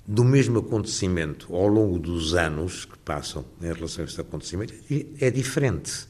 do 0.06 0.24
mesmo 0.24 0.58
acontecimento 0.58 1.54
ao 1.54 1.66
longo 1.66 1.98
dos 1.98 2.34
anos 2.34 2.84
que 2.84 2.98
passam 2.98 3.44
em 3.62 3.72
relação 3.72 4.04
a 4.04 4.06
este 4.06 4.20
acontecimento 4.20 4.74
é 5.20 5.30
diferente. 5.30 6.06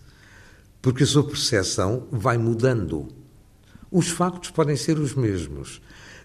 Porque 0.82 1.04
a 1.04 1.06
sua 1.06 1.24
percepção 1.24 2.08
vai 2.10 2.36
mudando. 2.36 3.08
Os 3.90 4.08
factos 4.08 4.50
podem 4.50 4.76
ser 4.76 4.98
os 4.98 5.14
mesmos, 5.14 5.80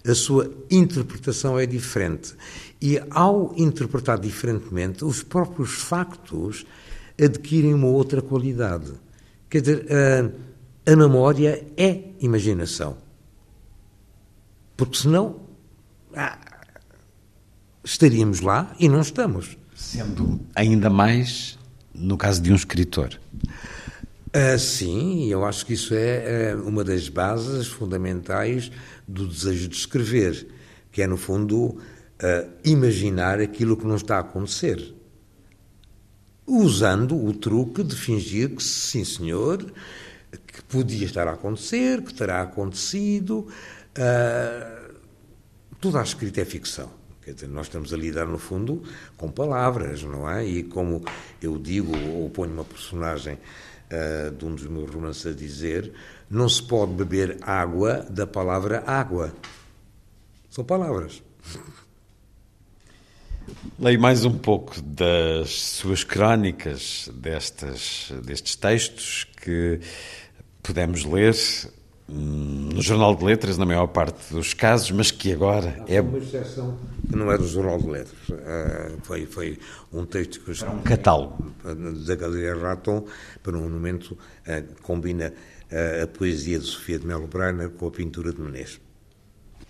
a 0.06 0.16
sua 0.16 0.52
interpretação 0.70 1.58
é 1.58 1.66
diferente. 1.66 2.34
E 2.82 3.02
ao 3.10 3.54
interpretar 3.58 4.20
diferentemente, 4.20 5.04
os 5.04 5.22
próprios 5.22 5.72
factos 5.72 6.66
adquirem 7.22 7.74
uma 7.74 7.88
outra 7.88 8.22
qualidade. 8.22 8.93
Quer 9.50 9.62
dizer, 9.62 9.88
a, 9.91 10.91
a 10.91 10.95
memória 10.95 11.66
é 11.76 12.04
imaginação. 12.20 12.97
Porque 14.78 14.97
senão 14.97 15.41
ah, 16.16 16.38
estaríamos 17.84 18.39
lá 18.39 18.74
e 18.80 18.88
não 18.88 19.02
estamos. 19.02 19.58
Sendo 19.76 20.39
ainda 20.56 20.89
mais 20.89 21.60
no 21.93 22.18
caso 22.18 22.41
de 22.41 22.52
um 22.52 22.56
escritor. 22.56 23.20
Uh, 24.30 24.60
sim, 24.60 25.28
eu 25.28 25.43
acho 25.43 25.66
que 25.66 25.74
isso 25.74 25.93
é 25.93 26.56
uh, 26.56 26.68
uma 26.68 26.84
das 26.84 27.10
bases 27.10 27.68
fundamentais 27.68 28.72
do 29.10 29.28
desejo 29.28 29.68
de 29.68 29.76
escrever, 29.76 30.47
que 30.91 31.01
é, 31.01 31.07
no 31.07 31.18
fundo, 31.18 31.57
uh, 31.66 31.80
imaginar 32.64 33.39
aquilo 33.39 33.76
que 33.76 33.86
não 33.86 33.95
está 33.95 34.18
a 34.18 34.20
acontecer. 34.20 34.93
Usando 36.45 37.16
o 37.18 37.34
truque 37.34 37.84
de 37.84 37.95
fingir 37.95 38.55
que, 38.55 38.64
sim, 38.64 39.03
senhor, 39.03 39.66
que 40.45 40.62
podia 40.64 41.05
estar 41.05 41.28
a 41.28 41.34
acontecer, 41.34 42.03
que 42.03 42.14
terá 42.14 42.41
acontecido. 42.41 43.47
Uh, 43.97 44.95
toda 45.82 45.99
a 45.99 46.03
escrita 46.03 46.41
é 46.41 46.45
ficção. 46.45 46.91
Quer 47.24 47.34
dizer, 47.34 47.47
nós 47.47 47.66
estamos 47.66 47.91
a 47.93 47.97
lidar, 47.97 48.28
no 48.28 48.38
fundo, 48.38 48.84
com 49.18 49.32
palavras, 49.32 50.03
não 50.03 50.30
é? 50.30 50.45
E 50.45 50.64
como 50.64 51.03
eu 51.41 51.57
digo, 51.57 51.95
ou 51.97 52.30
ponho 52.30 52.53
uma 52.53 52.64
personagem 52.64 53.36
uh, 53.36 54.36
de 54.36 54.45
um 54.45 54.53
dos 54.53 54.68
meus 54.68 54.89
romances 54.89 55.26
a 55.26 55.36
dizer, 55.36 55.91
não 56.30 56.47
se 56.47 56.61
pode 56.61 56.93
beber 56.93 57.38
água 57.41 58.05
da 58.09 58.27
palavra 58.27 58.84
água. 58.86 59.34
São 60.49 60.63
palavras. 60.63 61.21
Leio 63.80 63.99
mais 63.99 64.25
um 64.25 64.38
pouco 64.38 64.80
das 64.82 65.49
suas 65.49 66.03
crónicas, 66.03 67.09
destas, 67.13 68.11
destes 68.23 68.55
textos 68.55 69.27
que 69.41 69.80
pudemos 70.61 71.03
ler 71.03 71.36
hum, 72.07 72.69
no 72.73 72.82
Jornal 72.82 73.15
de 73.15 73.23
Letras, 73.23 73.57
na 73.57 73.65
maior 73.65 73.88
parte 73.88 74.34
dos 74.34 74.53
casos, 74.53 74.91
mas 74.91 75.09
que 75.09 75.34
agora 75.34 75.84
é. 75.88 75.99
uma 75.99 76.19
exceção 76.19 76.77
que 77.09 77.15
não 77.15 77.32
é 77.32 77.38
do 77.38 77.47
Jornal 77.47 77.80
de 77.80 77.89
Letras. 77.89 78.30
Uh, 78.30 78.99
foi, 79.01 79.25
foi 79.25 79.57
um 79.91 80.05
texto 80.05 80.41
que 80.41 80.49
eu 80.49 80.53
escrevi. 80.53 80.75
um 80.75 80.82
catálogo. 80.82 81.51
Da 82.05 82.15
Galeria 82.15 82.55
Raton, 82.55 83.05
para 83.41 83.57
um 83.57 83.67
momento, 83.67 84.11
uh, 84.11 84.82
combina 84.84 85.34
a 85.72 86.07
poesia 86.07 86.59
de 86.59 86.65
Sofia 86.65 86.99
de 86.99 87.05
Melo 87.05 87.28
Brainer 87.28 87.70
com 87.70 87.88
a 87.88 87.91
pintura 87.91 88.34
de 88.34 88.41
Menezes. 88.41 88.80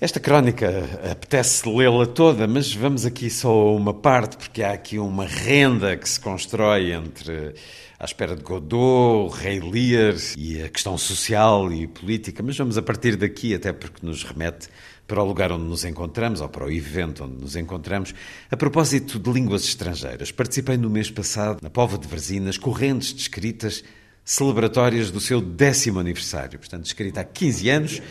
Esta 0.02 0.18
crónica 0.18 0.70
apetece 1.12 1.68
lê-la 1.68 2.06
toda, 2.06 2.48
mas 2.48 2.74
vamos 2.74 3.06
aqui 3.06 3.30
só 3.30 3.76
uma 3.76 3.94
parte, 3.94 4.38
porque 4.38 4.64
há 4.64 4.72
aqui 4.72 4.98
uma 4.98 5.26
renda 5.26 5.98
que 5.98 6.08
se 6.08 6.18
constrói 6.18 6.94
entre 6.94 7.54
à 8.00 8.06
espera 8.06 8.34
de 8.34 8.42
Godot, 8.42 9.36
Rei 9.36 9.60
Lear 9.60 10.16
e 10.38 10.62
a 10.62 10.70
questão 10.70 10.98
social 10.98 11.70
e 11.74 11.86
política, 11.86 12.42
mas 12.42 12.58
vamos 12.58 12.78
a 12.78 12.82
partir 12.82 13.18
daqui, 13.18 13.54
até 13.54 13.74
porque 13.74 14.06
nos 14.06 14.24
remete 14.24 14.70
para 15.06 15.22
o 15.22 15.26
lugar 15.26 15.52
onde 15.52 15.66
nos 15.66 15.84
encontramos, 15.84 16.40
ou 16.40 16.48
para 16.48 16.64
o 16.64 16.72
evento 16.72 17.26
onde 17.26 17.36
nos 17.42 17.58
encontramos. 17.58 18.16
A 18.50 18.56
propósito 18.56 19.20
de 19.20 19.30
línguas 19.30 19.66
estrangeiras, 19.66 20.32
participei 20.32 20.78
no 20.78 20.90
mês 20.90 21.12
passado 21.12 21.60
na 21.62 21.70
Pova 21.70 21.98
de 21.98 22.08
Verzinas, 22.08 22.58
correntes 22.58 23.14
de 23.14 23.22
escritas 23.24 23.84
celebratórias 24.30 25.10
do 25.10 25.20
seu 25.20 25.42
décimo 25.42 26.00
aniversário, 26.00 26.60
portanto, 26.60 26.86
escrita 26.86 27.22
há 27.22 27.24
15 27.24 27.70
anos. 27.72 28.02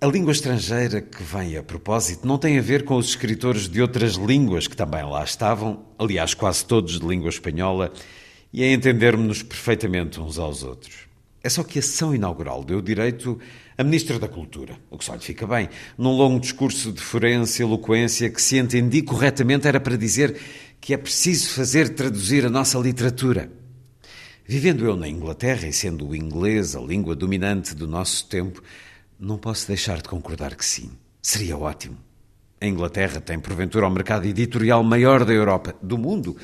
A 0.00 0.06
língua 0.08 0.32
estrangeira 0.32 1.00
que 1.00 1.22
vem 1.22 1.56
a 1.56 1.62
propósito 1.62 2.26
não 2.26 2.36
tem 2.36 2.58
a 2.58 2.60
ver 2.60 2.84
com 2.84 2.96
os 2.96 3.10
escritores 3.10 3.68
de 3.68 3.80
outras 3.80 4.14
línguas 4.14 4.66
que 4.66 4.76
também 4.76 5.04
lá 5.04 5.22
estavam, 5.22 5.84
aliás, 5.96 6.34
quase 6.34 6.64
todos 6.64 6.98
de 6.98 7.06
língua 7.06 7.28
espanhola, 7.28 7.92
e 8.52 8.64
a 8.64 8.72
entendermos-nos 8.72 9.44
perfeitamente 9.44 10.20
uns 10.20 10.40
aos 10.40 10.64
outros. 10.64 11.06
É 11.40 11.48
só 11.48 11.62
que 11.62 11.78
a 11.78 11.82
sessão 11.82 12.12
inaugural 12.12 12.64
deu 12.64 12.82
direito 12.82 13.38
a 13.76 13.84
Ministra 13.84 14.18
da 14.18 14.26
Cultura, 14.26 14.76
o 14.90 14.98
que 14.98 15.04
só 15.04 15.14
lhe 15.14 15.20
fica 15.20 15.46
bem. 15.46 15.68
Num 15.96 16.16
longo 16.16 16.40
discurso 16.40 16.90
de 16.90 17.00
forense 17.00 17.62
eloquência 17.62 18.28
que, 18.28 18.42
se 18.42 18.56
entendi 18.56 19.02
corretamente, 19.02 19.68
era 19.68 19.78
para 19.78 19.96
dizer 19.96 20.36
que 20.80 20.92
é 20.92 20.96
preciso 20.96 21.50
fazer 21.50 21.90
traduzir 21.90 22.44
a 22.44 22.50
nossa 22.50 22.76
literatura. 22.76 23.52
Vivendo 24.50 24.86
eu 24.86 24.96
na 24.96 25.06
Inglaterra 25.06 25.68
e 25.68 25.74
sendo 25.74 26.08
o 26.08 26.16
inglês 26.16 26.74
a 26.74 26.80
língua 26.80 27.14
dominante 27.14 27.74
do 27.74 27.86
nosso 27.86 28.26
tempo, 28.28 28.62
não 29.20 29.36
posso 29.36 29.68
deixar 29.68 30.00
de 30.00 30.08
concordar 30.08 30.56
que 30.56 30.64
sim. 30.64 30.90
Seria 31.20 31.54
ótimo. 31.58 31.98
A 32.58 32.66
Inglaterra 32.66 33.20
tem, 33.20 33.38
porventura, 33.38 33.86
o 33.86 33.90
mercado 33.90 34.24
editorial 34.24 34.82
maior 34.82 35.22
da 35.26 35.34
Europa, 35.34 35.76
do 35.82 35.98
mundo, 35.98 36.34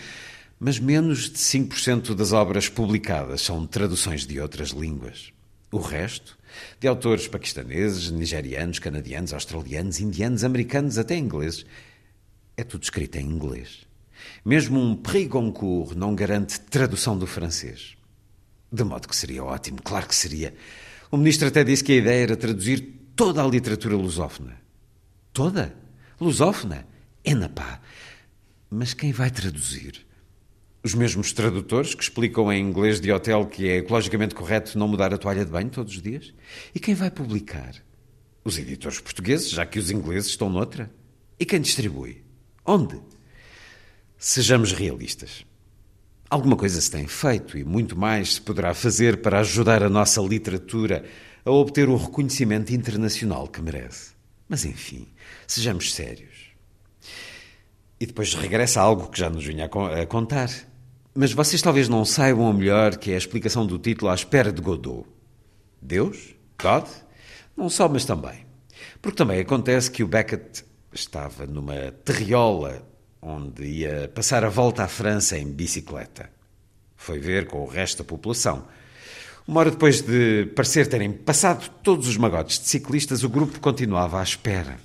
mas 0.61 0.79
menos 0.79 1.31
de 1.31 1.39
5% 1.39 2.15
das 2.15 2.33
obras 2.33 2.69
publicadas 2.69 3.41
são 3.41 3.67
traduções 3.67 4.27
de 4.27 4.39
outras 4.39 4.69
línguas. 4.69 5.33
O 5.73 5.79
resto, 5.79 6.37
de 6.79 6.87
autores 6.87 7.27
paquistaneses, 7.27 8.11
nigerianos, 8.11 8.79
canadianos, 8.79 9.33
australianos, 9.33 9.99
indianos, 9.99 10.45
americanos, 10.45 10.99
até 10.99 11.17
ingleses, 11.17 11.65
é 12.55 12.63
tudo 12.63 12.83
escrito 12.83 13.17
em 13.17 13.25
inglês. 13.25 13.87
Mesmo 14.45 14.79
um 14.79 14.95
Prix 14.95 15.27
Goncourt 15.27 15.97
não 15.97 16.15
garante 16.15 16.61
tradução 16.61 17.17
do 17.17 17.27
francês. 17.27 17.97
De 18.71 18.85
modo 18.85 19.09
que 19.09 19.17
seria 19.17 19.43
ótimo, 19.43 19.81
claro 19.83 20.07
que 20.07 20.15
seria. 20.15 20.55
O 21.11 21.17
ministro 21.17 21.49
até 21.49 21.65
disse 21.65 21.83
que 21.83 21.93
a 21.93 21.97
ideia 21.97 22.25
era 22.25 22.37
traduzir 22.37 22.81
toda 23.17 23.43
a 23.43 23.47
literatura 23.47 23.97
lusófona. 23.97 24.61
Toda? 25.33 25.75
Lusófona? 26.21 26.87
É 27.25 27.35
na 27.35 27.49
pá. 27.49 27.81
Mas 28.69 28.93
quem 28.93 29.13
vai 29.13 29.31
traduzir? 29.31 30.05
Os 30.83 30.95
mesmos 30.95 31.33
tradutores 31.33 31.95
que 31.95 32.03
explicam 32.03 32.53
em 32.53 32.63
inglês 32.63 33.01
de 33.01 33.11
hotel 33.11 33.47
que 33.47 33.67
é 33.67 33.77
ecologicamente 33.79 34.35
correto 34.35 34.79
não 34.79 34.87
mudar 34.87 35.15
a 35.15 35.19
toalha 35.19 35.47
de 35.47 35.51
banho 35.51 35.71
todos 35.71 35.95
os 35.95 36.03
dias? 36.03 36.35
E 36.75 36.79
quem 36.79 36.95
vai 36.95 37.11
publicar? 37.11 37.75
Os 38.45 38.59
editores 38.59 39.01
portugueses, 39.01 39.49
já 39.49 39.65
que 39.65 39.79
os 39.79 39.91
ingleses 39.91 40.29
estão 40.29 40.51
noutra? 40.51 40.93
E 41.41 41.47
quem 41.47 41.63
distribui? 41.63 42.23
Onde? 42.67 43.01
Sejamos 44.27 44.73
realistas. 44.73 45.45
Alguma 46.31 46.57
coisa 46.57 46.81
se 46.81 46.91
tem 46.91 47.07
feito 47.07 47.59
e 47.59 47.63
muito 47.63 47.95
mais 47.95 48.37
se 48.37 48.41
poderá 48.41 48.73
fazer 48.73 49.21
para 49.21 49.41
ajudar 49.41 49.83
a 49.83 49.91
nossa 49.91 50.19
literatura 50.23 51.05
a 51.45 51.51
obter 51.51 51.91
o 51.91 51.97
reconhecimento 51.97 52.73
internacional 52.73 53.47
que 53.47 53.61
merece. 53.61 54.13
Mas 54.49 54.65
enfim, 54.65 55.09
sejamos 55.47 55.93
sérios. 55.93 56.55
E 58.01 58.07
depois 58.07 58.33
regressa 58.33 58.81
algo 58.81 59.11
que 59.11 59.19
já 59.19 59.29
nos 59.29 59.45
vinha 59.45 59.67
a 59.67 60.07
contar. 60.07 60.49
Mas 61.15 61.35
vocês 61.35 61.61
talvez 61.61 61.91
não 61.91 62.03
saibam 62.07 62.51
melhor 62.51 62.97
que 62.97 63.11
é 63.11 63.17
a 63.17 63.19
explicação 63.19 63.67
do 63.67 63.79
título 63.79 64.11
à 64.11 64.15
espera 64.15 64.51
de 64.51 64.63
Godot. 64.63 65.07
Deus? 65.83 66.35
God? 66.59 66.89
Não 67.55 67.69
só, 67.69 67.91
mas 67.91 68.07
também. 68.07 68.47
Porque 69.03 69.19
também 69.19 69.41
acontece 69.41 69.91
que 69.91 70.03
o 70.03 70.09
Beckett 70.09 70.65
estava 70.95 71.45
numa 71.47 71.93
terriola 72.07 72.94
onde 73.25 73.65
ia 73.65 74.11
passar 74.15 74.45
a 74.45 74.51
volta 74.51 74.85
à 74.85 74.89
França 74.89 75.39
em 75.39 75.51
bicicleta. 75.51 76.31
Foi 76.95 77.19
ver 77.19 77.47
com 77.47 77.63
o 77.63 77.67
resto 77.67 77.99
da 77.99 78.05
população. 78.05 78.67
Uma 79.49 79.61
hora 79.61 79.71
depois 79.71 80.03
de 80.03 80.47
parecer 80.55 80.87
terem 80.87 81.13
passado 81.13 81.69
todos 81.83 82.07
os 82.07 82.17
magotes 82.17 82.59
de 82.59 82.69
ciclistas, 82.69 83.25
o 83.25 83.29
grupo 83.29 83.61
continuava 83.61 84.21
à 84.21 84.23
espera. 84.23 84.79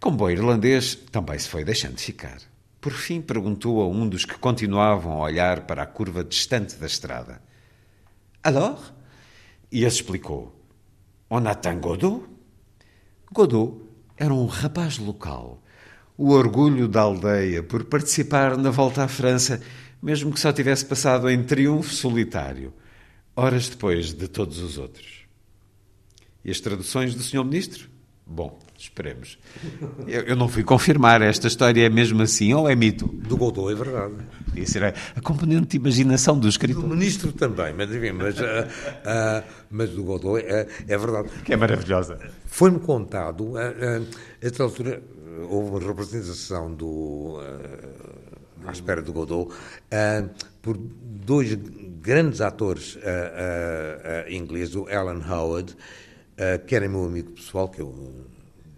Como 0.00 0.16
bom 0.16 0.30
irlandês, 0.30 0.94
também 1.10 1.38
se 1.38 1.48
foi 1.48 1.64
deixando 1.64 1.98
ficar. 1.98 2.38
Por 2.80 2.92
fim, 2.92 3.20
perguntou 3.20 3.80
a 3.80 3.88
um 3.88 4.08
dos 4.08 4.24
que 4.24 4.38
continuavam 4.38 5.12
a 5.12 5.24
olhar 5.24 5.62
para 5.62 5.82
a 5.82 5.86
curva 5.86 6.22
distante 6.22 6.76
da 6.76 6.86
estrada: 6.86 7.42
Alors? 8.42 8.94
E 9.72 9.84
esse 9.84 9.96
explicou: 9.96 10.54
On 11.30 11.46
attend 11.46 11.80
Godot? 11.80 12.24
Godot 13.32 13.82
era 14.16 14.32
um 14.32 14.46
rapaz 14.46 14.98
local, 14.98 15.62
o 16.16 16.30
orgulho 16.30 16.88
da 16.88 17.02
aldeia 17.02 17.62
por 17.62 17.84
participar 17.84 18.56
na 18.56 18.70
volta 18.70 19.04
à 19.04 19.08
França, 19.08 19.60
mesmo 20.02 20.32
que 20.32 20.40
só 20.40 20.52
tivesse 20.52 20.84
passado 20.84 21.28
em 21.28 21.42
triunfo 21.42 21.92
solitário, 21.92 22.72
horas 23.34 23.68
depois 23.68 24.14
de 24.14 24.28
todos 24.28 24.58
os 24.58 24.78
outros. 24.78 25.26
E 26.44 26.50
as 26.50 26.60
traduções 26.60 27.14
do 27.14 27.22
Sr. 27.22 27.44
Ministro? 27.44 27.88
Bom, 28.24 28.58
esperemos. 28.78 29.38
Eu, 30.06 30.22
eu, 30.22 30.36
não 30.36 30.48
fui 30.48 30.62
confirmar, 30.62 31.22
esta 31.22 31.46
história 31.46 31.86
é 31.86 31.88
mesmo 31.88 32.22
assim 32.22 32.52
ou 32.54 32.68
é 32.68 32.74
mito? 32.74 33.06
Do 33.06 33.36
Godot 33.36 33.70
é 33.70 33.74
verdade. 33.74 34.14
Isso 34.54 34.78
era 34.78 34.94
a 35.14 35.20
componente 35.20 35.68
de 35.68 35.76
imaginação 35.76 36.38
do 36.38 36.48
escritor. 36.48 36.82
Do 36.82 36.88
ministro 36.88 37.32
também, 37.32 37.72
mas 37.72 37.90
enfim, 37.90 38.12
mas, 38.12 38.38
uh, 38.38 38.42
uh, 38.42 39.44
mas 39.70 39.90
do 39.90 40.02
Godot 40.02 40.38
é, 40.40 40.66
é, 40.88 40.98
verdade. 40.98 41.28
Que 41.44 41.52
é 41.52 41.56
maravilhosa. 41.56 42.18
Foi-me 42.46 42.80
contado, 42.80 43.52
uh, 43.52 43.58
a 43.58 44.02
esta 44.40 44.62
altura 44.62 45.02
houve 45.48 45.70
uma 45.70 45.80
representação 45.80 46.74
do 46.74 47.38
à 48.66 48.72
espera 48.72 49.00
do 49.02 49.12
Godot 49.12 49.54
por 50.60 50.76
dois 50.76 51.54
grandes 52.00 52.40
atores 52.40 52.98
ingleses, 54.28 54.74
o 54.74 54.88
Alan 54.88 55.22
Howard 55.28 55.76
uh, 56.36 56.64
que 56.64 56.74
era 56.74 56.88
meu 56.88 57.04
amigo 57.04 57.32
pessoal, 57.32 57.68
que 57.68 57.80
eu 57.80 58.26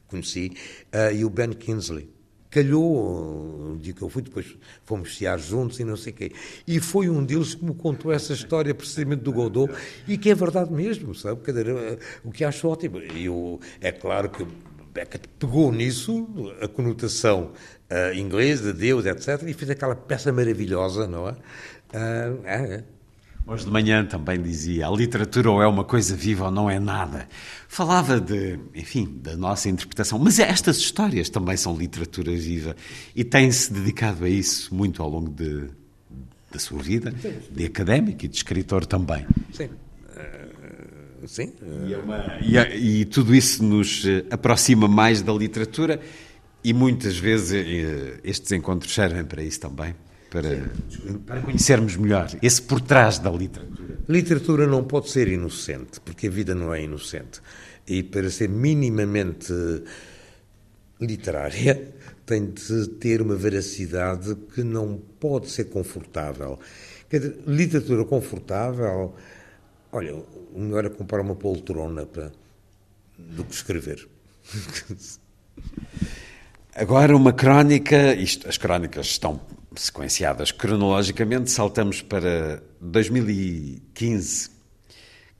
conheci, 0.07 0.53
uh, 0.95 1.15
e 1.15 1.25
o 1.25 1.31
Ben 1.31 1.53
Kingsley. 1.53 2.11
Calhou, 2.51 3.73
um 3.73 3.77
dia 3.77 3.93
que 3.93 4.01
eu 4.01 4.09
fui, 4.09 4.23
depois 4.23 4.57
fomos 4.83 5.15
fiar 5.15 5.39
juntos 5.39 5.79
e 5.81 5.85
não 5.85 5.99
sei 5.99 6.15
o 6.15 6.17
quê. 6.17 6.33
E 6.67 6.81
foi 6.81 7.11
um 7.11 7.23
deles 7.23 7.55
que 7.55 7.63
me 7.63 7.75
contou 7.75 8.11
essa 8.11 8.33
história 8.33 8.75
precisamente 8.75 9.21
do 9.21 9.33
Godot, 9.33 9.71
e 10.07 10.17
que 10.17 10.31
é 10.31 10.35
verdade 10.35 10.73
mesmo, 10.73 11.15
sabe? 11.15 11.43
O 12.25 12.31
que 12.33 12.45
acho 12.45 12.67
ótimo. 12.67 13.01
E 13.01 13.27
eu, 13.27 13.61
é 13.83 13.93
claro 13.93 14.31
que 14.31 14.47
Beckett 14.93 15.29
pegou 15.39 15.73
nisso, 15.73 16.29
a 16.61 16.69
conotação 16.69 17.53
uh, 17.91 18.15
inglesa, 18.15 18.73
de 18.73 18.79
Deus, 18.81 19.07
etc., 19.07 19.43
e 19.49 19.53
fez 19.53 19.71
aquela 19.71 19.95
peça 19.95 20.33
maravilhosa, 20.33 21.07
não 21.07 21.29
é? 21.29 21.33
Uh, 21.33 22.43
é, 22.45 22.85
Hoje 23.49 23.65
de 23.65 23.71
manhã 23.71 24.05
também 24.05 24.43
dizia: 24.43 24.87
a 24.87 24.91
literatura 24.91 25.51
ou 25.51 25.63
é 25.63 25.67
uma 25.67 25.83
coisa 25.83 26.15
viva 26.15 26.45
ou 26.45 26.51
não 26.51 26.69
é 26.69 26.79
nada. 26.79 27.27
Falava 27.67 28.21
de, 28.21 28.61
enfim, 28.75 29.09
da 29.23 29.35
nossa 29.39 29.71
interpretação. 29.71 30.19
Mas 30.19 30.39
estas 30.39 30.77
histórias 30.77 31.31
também 31.31 31.57
são 31.57 31.75
literatura 31.75 32.31
viva 32.33 32.77
e 33.17 33.25
tem-se 33.25 33.73
dedicado 33.73 34.27
a 34.27 34.29
isso 34.29 34.75
muito 34.75 35.03
ao 35.03 35.09
longo 35.09 35.31
de, 35.31 35.65
da 36.53 36.59
sua 36.59 36.83
vida, 36.83 37.11
de 37.51 37.65
académico 37.65 38.27
e 38.27 38.29
de 38.29 38.37
escritor 38.37 38.85
também. 38.85 39.27
Sim. 39.51 39.65
Uh, 39.65 40.58
sim. 41.27 41.53
E, 41.87 41.95
é 41.95 41.99
uma, 41.99 42.39
e, 42.41 43.01
e, 43.01 43.05
tudo 43.05 43.35
isso 43.35 43.63
nos 43.63 44.05
eh, 44.07 44.25
aproxima 44.31 44.87
mais 44.87 45.23
da 45.23 45.33
literatura 45.33 46.01
e 46.63 46.73
muitas 46.73 47.17
vezes 47.17 47.53
eh, 47.53 48.21
estes 48.25 48.53
encontros 48.53 48.93
servem 48.95 49.25
para 49.25 49.43
isso 49.43 49.61
também 49.61 49.95
para, 50.31 50.71
para 51.27 51.41
conhecermos 51.41 51.97
melhor 51.97 52.29
esse 52.43 52.61
por 52.61 52.81
trás 52.81 53.19
da 53.19 53.31
literatura. 53.31 53.99
Literatura 54.09 54.67
não 54.67 54.85
pode 54.85 55.11
ser 55.11 55.29
inocente, 55.29 56.01
porque 56.01 56.27
a 56.27 56.31
vida 56.31 56.55
não 56.55 56.73
é 56.73 56.83
inocente. 56.83 57.41
E 57.87 58.03
para 58.03 58.31
ser 58.31 58.49
minimamente 58.49 59.53
literária, 61.01 61.93
tem 62.27 62.51
de 62.51 62.89
ter 63.01 63.23
uma 63.23 63.37
veracidade 63.37 64.35
que 64.55 64.63
não 64.63 65.01
pode 65.19 65.51
ser 65.51 65.65
confortável. 65.65 66.59
Quer 67.09 67.21
dizer, 67.21 67.39
literatura 67.47 68.05
confortável, 68.05 69.15
olha, 69.91 70.23
o 70.59 70.61
melhor 70.61 70.85
é 70.85 70.89
comprar 70.89 71.21
uma 71.21 71.37
poltrona 71.37 72.05
para, 72.05 72.33
do 73.17 73.45
que 73.45 73.55
escrever. 73.55 74.09
Agora 76.75 77.17
uma 77.17 77.33
crónica, 77.33 78.13
isto, 78.15 78.49
as 78.49 78.59
crónicas 78.59 79.07
estão 79.07 79.41
sequenciadas 79.77 80.51
cronologicamente, 80.51 81.53
saltamos 81.53 82.03
para 82.03 82.61
2015. 82.81 84.51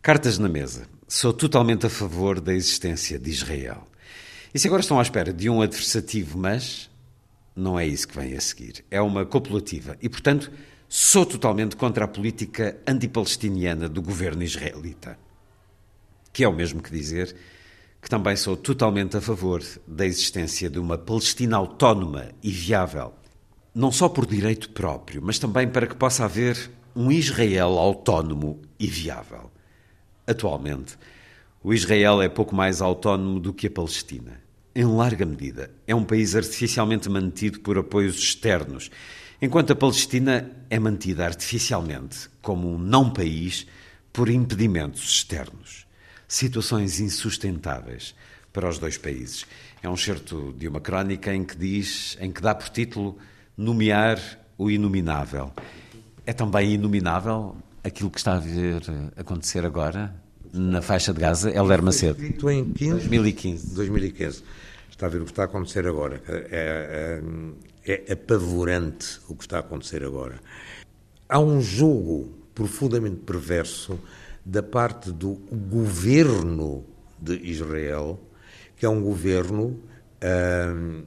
Cartas 0.01 0.39
na 0.39 0.49
mesa. 0.49 0.87
Sou 1.09 1.33
totalmente 1.33 1.85
a 1.87 1.91
favor 1.91 2.41
da 2.41 2.55
existência 2.55 3.19
de 3.19 3.29
Israel. 3.29 3.89
E 4.55 4.59
se 4.59 4.69
agora 4.69 4.83
estão 4.83 5.01
à 5.01 5.03
espera 5.03 5.33
de 5.33 5.51
um 5.51 5.61
adversativo, 5.61 6.39
mas 6.39 6.89
não 7.57 7.79
é 7.79 7.85
isso 7.85 8.07
que 8.07 8.17
vem 8.17 8.37
a 8.37 8.41
seguir. 8.41 8.85
É 8.89 9.01
uma 9.01 9.27
copulativa. 9.27 9.97
E, 10.01 10.09
portanto, 10.09 10.53
sou 10.89 11.27
totalmente 11.27 11.77
contra 11.77 12.05
a 12.05 12.09
política 12.09 12.79
antipalestiniana 12.87 13.89
do 13.89 14.01
governo 14.01 14.43
israelita. 14.43 15.19
Que 16.33 16.45
é 16.45 16.49
o 16.49 16.53
mesmo 16.53 16.83
que 16.83 16.91
dizer 16.91 17.35
que 18.01 18.09
também 18.09 18.37
sou 18.37 18.57
totalmente 18.57 19.17
a 19.17 19.21
favor 19.21 19.63
da 19.87 20.07
existência 20.07 20.71
de 20.71 20.79
uma 20.79 20.97
Palestina 20.97 21.57
autónoma 21.57 22.31
e 22.43 22.51
viável 22.51 23.13
não 23.79 23.93
só 23.93 24.09
por 24.09 24.27
direito 24.27 24.71
próprio, 24.71 25.23
mas 25.23 25.39
também 25.39 25.69
para 25.69 25.87
que 25.87 25.95
possa 25.95 26.25
haver 26.25 26.71
um 26.97 27.13
Israel 27.13 27.79
autónomo 27.79 28.61
e 28.77 28.89
viável. 28.89 29.53
Atualmente, 30.27 30.99
o 31.63 31.73
Israel 31.73 32.21
é 32.21 32.29
pouco 32.29 32.57
mais 32.57 32.83
autónomo 32.83 33.39
do 33.39 33.55
que 33.55 33.69
a 33.69 33.71
Palestina. 33.71 34.41
Em 34.75 34.85
larga 34.85 35.25
medida, 35.25 35.71
é 35.87 35.95
um 35.95 36.03
país 36.03 36.35
artificialmente 36.35 37.09
mantido 37.09 37.61
por 37.61 37.79
apoios 37.79 38.19
externos, 38.19 38.91
enquanto 39.41 39.73
a 39.73 39.77
Palestina 39.77 40.51
é 40.69 40.79
mantida 40.79 41.25
artificialmente 41.25 42.29
como 42.43 42.73
um 42.73 42.79
não-país 42.79 43.67
por 44.13 44.29
impedimentos 44.29 45.03
externos, 45.11 45.87
situações 46.27 47.01
insustentáveis 47.01 48.15
para 48.53 48.69
os 48.69 48.79
dois 48.79 48.99
países. 48.99 49.47
É 49.83 49.89
um 49.89 49.97
certo 49.97 50.53
de 50.59 50.67
uma 50.67 50.81
crónica 50.81 51.35
em 51.35 51.45
que 51.45 51.57
diz, 51.57 52.17
em 52.21 52.33
que 52.33 52.43
dá 52.43 52.55
por 52.55 52.69
título 52.69 53.17
nomear 53.57 54.19
o 54.57 54.71
inominável. 54.71 55.53
É 56.27 56.33
também 56.33 56.75
inominável 56.75 57.57
aquilo 57.85 58.11
que 58.11 58.19
está 58.19 58.35
a 58.35 58.41
ver 58.41 58.83
acontecer 59.17 59.65
agora 59.65 60.15
na 60.53 60.83
faixa 60.83 61.13
de 61.13 61.21
Gaza? 61.21 61.51
Helder 61.51 61.83
Macedo. 61.83 62.21
Escrito 62.21 62.51
em 62.51 62.65
15, 62.73 62.91
2015. 62.91 63.75
2015. 63.75 64.43
Está 64.99 65.07
a 65.07 65.11
ver 65.11 65.23
o 65.23 65.27
que 65.27 65.31
está 65.31 65.43
a 65.43 65.45
acontecer 65.45 65.87
agora. 65.87 66.21
É, 66.27 67.23
é, 67.87 68.05
é 68.09 68.13
apavorante 68.15 69.21
o 69.29 69.37
que 69.37 69.45
está 69.45 69.59
a 69.59 69.61
acontecer 69.61 70.03
agora. 70.03 70.41
Há 71.29 71.39
um 71.39 71.61
jogo 71.61 72.37
profundamente 72.53 73.19
perverso 73.19 73.97
da 74.45 74.61
parte 74.61 75.13
do 75.13 75.35
governo 75.71 76.85
de 77.17 77.37
Israel, 77.49 78.19
que 78.77 78.85
é 78.85 78.89
um 78.89 79.01
governo, 79.01 79.81
hum, 80.75 81.05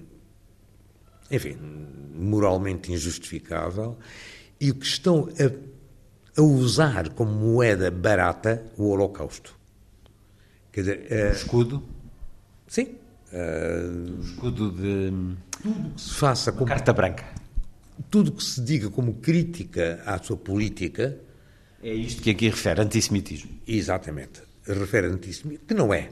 enfim, 1.29 1.57
moralmente 2.15 2.93
injustificável, 2.93 3.97
e 4.57 4.71
que 4.71 4.85
estão 4.85 5.27
a, 5.37 6.39
a, 6.39 6.41
usar 6.41 7.09
como 7.09 7.29
moeda 7.29 7.91
barata 7.91 8.63
o 8.77 8.87
Holocausto. 8.87 9.53
Quer 10.71 10.79
dizer, 10.79 11.07
uh, 11.11 11.35
escudo? 11.35 11.83
Sim. 12.69 13.00
Uh, 13.31 14.21
escudo 14.21 14.71
de. 14.71 15.13
Tudo 15.61 15.89
que 15.95 16.01
se 16.01 16.13
faça 16.13 16.51
como. 16.51 16.67
Carta 16.67 16.93
branca. 16.93 17.25
Tudo 18.09 18.31
que 18.31 18.43
se 18.43 18.61
diga 18.61 18.89
como 18.89 19.15
crítica 19.15 20.01
à 20.05 20.21
sua 20.21 20.37
política. 20.37 21.17
É 21.83 21.93
isto 21.93 22.21
que 22.21 22.31
aqui 22.31 22.49
refere, 22.49 22.81
antissemitismo. 22.81 23.51
Exatamente. 23.67 24.41
Refere 24.65 25.07
antissemitismo, 25.07 25.67
que 25.67 25.73
não 25.73 25.93
é. 25.93 26.09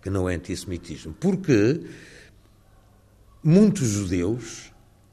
Que 0.00 0.10
não 0.10 0.28
é 0.28 0.34
antissemitismo. 0.34 1.14
Porque 1.14 1.80
muitos 3.42 3.88
judeus 3.88 4.72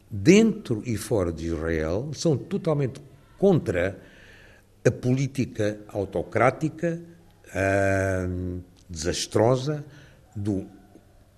dentro 0.10 0.82
e 0.86 0.98
fora 0.98 1.32
de 1.32 1.48
Israel, 1.48 2.12
são 2.14 2.36
totalmente 2.36 3.00
contra 3.38 4.00
a 4.86 4.92
política 4.92 5.80
autocrática, 5.88 7.00
uh, 7.48 8.62
desastrosa 8.90 9.86
do 10.36 10.66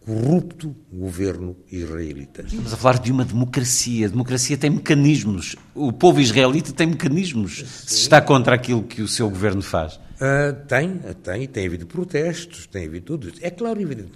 corrupto 0.05 0.75
governo 0.91 1.55
israelita. 1.71 2.41
Estamos 2.41 2.73
a 2.73 2.77
falar 2.77 2.99
de 2.99 3.11
uma 3.11 3.23
democracia. 3.23 4.07
A 4.07 4.09
democracia 4.09 4.57
tem 4.57 4.69
mecanismos. 4.69 5.55
O 5.75 5.93
povo 5.93 6.19
israelita 6.19 6.71
tem 6.73 6.87
mecanismos 6.87 7.59
Sim. 7.59 7.65
se 7.65 8.01
está 8.01 8.19
contra 8.21 8.55
aquilo 8.55 8.83
que 8.83 9.01
o 9.01 9.07
seu 9.07 9.29
governo 9.29 9.61
faz. 9.61 9.95
Uh, 9.95 10.53
tem, 10.67 10.99
tem. 11.23 11.47
Tem 11.47 11.67
havido 11.67 11.85
protestos, 11.85 12.67
tem 12.67 12.87
havido 12.87 13.05
tudo 13.05 13.29
isso. 13.29 13.37
É 13.41 13.49
claro, 13.49 13.79
evidente. 13.79 14.11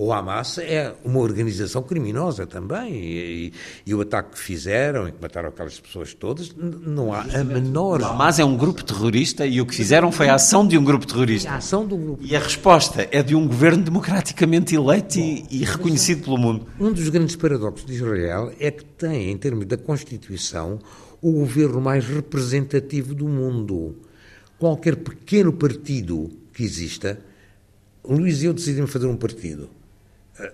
O 0.00 0.12
Hamas 0.12 0.58
é 0.58 0.94
uma 1.04 1.18
organização 1.18 1.82
criminosa 1.82 2.46
também. 2.46 2.94
E, 2.94 3.52
e, 3.84 3.92
o 3.92 4.00
ataque 4.00 4.34
que 4.34 4.38
fizeram, 4.38 5.08
e 5.08 5.10
que 5.10 5.20
mataram 5.20 5.48
aquelas 5.48 5.80
pessoas 5.80 6.14
todas, 6.14 6.54
não 6.54 7.12
há 7.12 7.22
a 7.22 7.42
menor. 7.42 8.00
O 8.00 8.04
Hamas 8.04 8.38
é 8.38 8.44
um 8.44 8.56
grupo 8.56 8.84
terrorista 8.84 9.44
e 9.44 9.60
o 9.60 9.66
que 9.66 9.74
fizeram 9.74 10.12
foi 10.12 10.28
a 10.28 10.36
ação 10.36 10.64
de 10.64 10.78
um 10.78 10.84
grupo 10.84 11.04
terrorista. 11.04 11.50
A 11.50 11.56
ação 11.56 11.84
de 11.84 11.94
um 11.94 12.00
grupo. 12.00 12.22
E 12.22 12.36
a 12.36 12.38
resposta 12.38 13.08
é 13.10 13.24
de 13.24 13.34
um 13.34 13.48
governo 13.48 13.82
democraticamente 13.82 14.72
eleito 14.72 15.18
Bom, 15.18 15.24
e, 15.24 15.46
e 15.50 15.64
reconhecido 15.64 16.22
pelo 16.22 16.38
mundo. 16.38 16.68
Um 16.78 16.92
dos 16.92 17.08
grandes 17.08 17.34
paradoxos 17.34 17.84
de 17.84 17.94
Israel 17.94 18.52
é 18.60 18.70
que 18.70 18.84
tem, 18.84 19.32
em 19.32 19.36
termos 19.36 19.66
da 19.66 19.76
Constituição, 19.76 20.78
o 21.20 21.32
governo 21.32 21.80
mais 21.80 22.06
representativo 22.06 23.16
do 23.16 23.26
mundo. 23.26 23.96
Qualquer 24.60 24.94
pequeno 24.94 25.52
partido 25.52 26.30
que 26.52 26.62
exista, 26.62 27.18
Luís 28.08 28.44
e 28.44 28.46
eu 28.46 28.54
decidimos 28.54 28.92
fazer 28.92 29.08
um 29.08 29.16
partido 29.16 29.76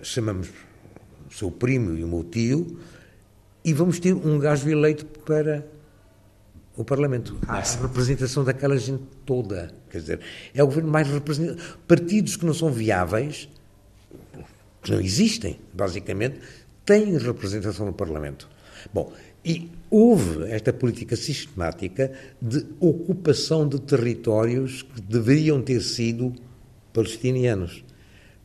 chamamos 0.01 0.49
o 1.29 1.33
seu 1.33 1.51
primo 1.51 1.97
e 1.97 2.03
o 2.03 2.07
meu 2.07 2.23
tio 2.23 2.79
e 3.63 3.73
vamos 3.73 3.99
ter 3.99 4.13
um 4.13 4.37
gajo 4.37 4.69
eleito 4.69 5.05
para 5.05 5.65
o 6.75 6.83
Parlamento. 6.83 7.37
a 7.47 7.61
representação 7.61 8.43
daquela 8.43 8.77
gente 8.77 9.03
toda. 9.25 9.73
Quer 9.89 9.99
dizer, 9.99 10.19
é 10.53 10.61
o 10.61 10.67
governo 10.67 10.91
mais 10.91 11.07
representativo. 11.07 11.77
Partidos 11.87 12.35
que 12.35 12.45
não 12.45 12.53
são 12.53 12.71
viáveis, 12.71 13.47
que 14.81 14.91
não 14.91 14.99
existem, 14.99 15.57
basicamente, 15.73 16.39
têm 16.85 17.17
representação 17.17 17.85
no 17.85 17.93
Parlamento. 17.93 18.47
Bom, 18.93 19.11
e 19.43 19.71
houve 19.89 20.51
esta 20.51 20.73
política 20.73 21.15
sistemática 21.15 22.11
de 22.41 22.65
ocupação 22.79 23.67
de 23.67 23.79
territórios 23.79 24.81
que 24.81 25.01
deveriam 25.01 25.61
ter 25.61 25.81
sido 25.81 26.33
palestinianos 26.91 27.84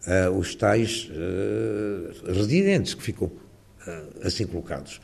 uh, 0.06 0.30
os 0.36 0.54
tais 0.54 1.10
uh, 1.10 2.32
residentes 2.32 2.94
que 2.94 3.02
ficam 3.02 3.28
uh, 3.28 4.26
assim 4.26 4.46
colocados. 4.46 5.00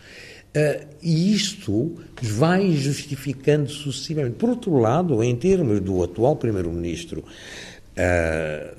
e 1.02 1.34
isto 1.34 1.96
vai 2.22 2.72
justificando 2.72 3.68
sucessivamente. 3.68 4.36
Por 4.36 4.48
outro 4.48 4.78
lado, 4.78 5.22
em 5.22 5.36
termos 5.36 5.80
do 5.80 6.02
atual 6.02 6.36
primeiro-ministro 6.36 7.22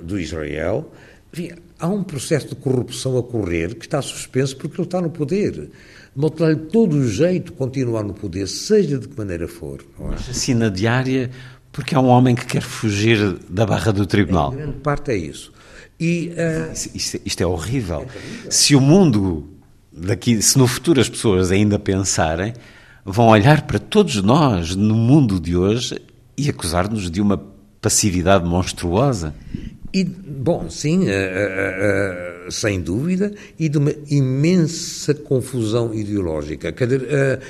do 0.04 0.20
Israel, 0.20 0.92
enfim, 1.32 1.52
há 1.78 1.88
um 1.88 2.04
processo 2.04 2.50
de 2.50 2.56
corrupção 2.56 3.18
a 3.18 3.24
correr 3.24 3.76
que 3.76 3.86
está 3.86 4.02
suspenso 4.02 4.58
porque 4.58 4.80
ele 4.82 4.88
está 4.88 5.00
no 5.00 5.12
poder. 5.12 5.52
De 5.52 5.70
modo 6.16 6.56
todo 6.72 6.96
o 6.96 7.08
jeito 7.08 7.54
continuar 7.54 8.04
no 8.04 8.14
poder, 8.16 8.48
seja 8.48 8.98
de 8.98 9.08
que 9.08 9.16
maneira 9.16 9.48
for. 9.48 9.86
Não 10.00 10.14
é? 10.14 10.16
Assina 10.16 10.72
diária 10.72 11.30
porque 11.72 11.94
é 11.94 12.00
um 12.00 12.08
homem 12.08 12.34
que 12.34 12.46
quer 12.48 12.64
fugir 12.64 13.38
da 13.48 13.64
barra 13.64 13.92
do 13.94 14.08
tribunal. 14.08 14.52
Em 14.52 14.58
grande 14.58 14.78
parte 14.80 15.12
é 15.12 15.16
isso. 15.16 15.54
E, 16.00 16.32
uh... 16.34 16.74
isto, 16.96 17.20
isto, 17.26 17.42
é 17.42 17.46
horrível. 17.46 18.06
É 18.46 18.52
se 18.52 18.76
o 18.76 18.82
mundo 18.82 19.48
daqui, 19.92 20.42
se 20.42 20.58
no 20.58 20.68
futuro 20.68 21.02
as 21.02 21.10
pessoas 21.10 21.52
ainda 21.52 21.80
pensarem, 21.80 22.54
vão 23.04 23.28
olhar 23.28 23.64
para 23.64 23.80
todos 23.80 24.22
nós 24.22 24.76
no 24.76 24.96
mundo 24.96 25.40
de 25.40 25.56
hoje 25.56 26.00
e 26.38 26.50
acusar-nos 26.50 27.10
de 27.10 27.20
uma 27.20 27.42
passividade 27.82 28.46
monstruosa. 28.46 29.34
E, 29.94 30.04
bom, 30.04 30.70
sim, 30.70 31.00
uh, 31.00 32.48
uh, 32.48 32.52
sem 32.52 32.80
dúvida, 32.80 33.34
e 33.58 33.68
de 33.68 33.78
uma 33.78 33.92
imensa 34.10 35.14
confusão 35.14 35.94
ideológica. 35.94 36.72
Dizer, 36.72 37.42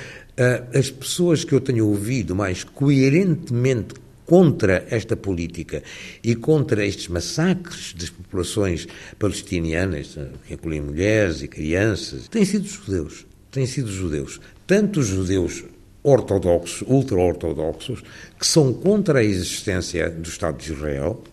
as 0.72 0.88
pessoas 0.88 1.42
que 1.42 1.52
eu 1.52 1.60
tenho 1.60 1.88
ouvido 1.88 2.34
mais 2.34 2.62
coerentemente 2.62 3.94
contra 4.28 4.86
esta 4.90 5.16
política 5.16 5.82
e 6.22 6.34
contra 6.36 6.84
estes 6.84 7.08
massacres 7.08 7.94
das 7.94 8.10
populações 8.10 8.86
palestinianas, 9.18 10.18
que 10.46 10.52
incluem 10.52 10.82
mulheres 10.82 11.42
e 11.42 11.48
crianças, 11.48 12.28
têm 12.28 12.44
sido 12.44 12.68
judeus. 12.68 13.26
Têm 13.50 13.66
sido 13.66 13.90
judeus. 13.90 14.38
Tanto 14.66 15.00
os 15.00 15.06
judeus 15.06 15.64
ortodoxos, 16.02 16.86
ultra-ortodoxos, 16.86 18.02
que 18.38 18.46
são 18.46 18.74
contra 18.74 19.20
a 19.20 19.24
existência 19.24 20.10
do 20.10 20.28
Estado 20.28 20.58
de 20.58 20.74
Israel, 20.74 21.24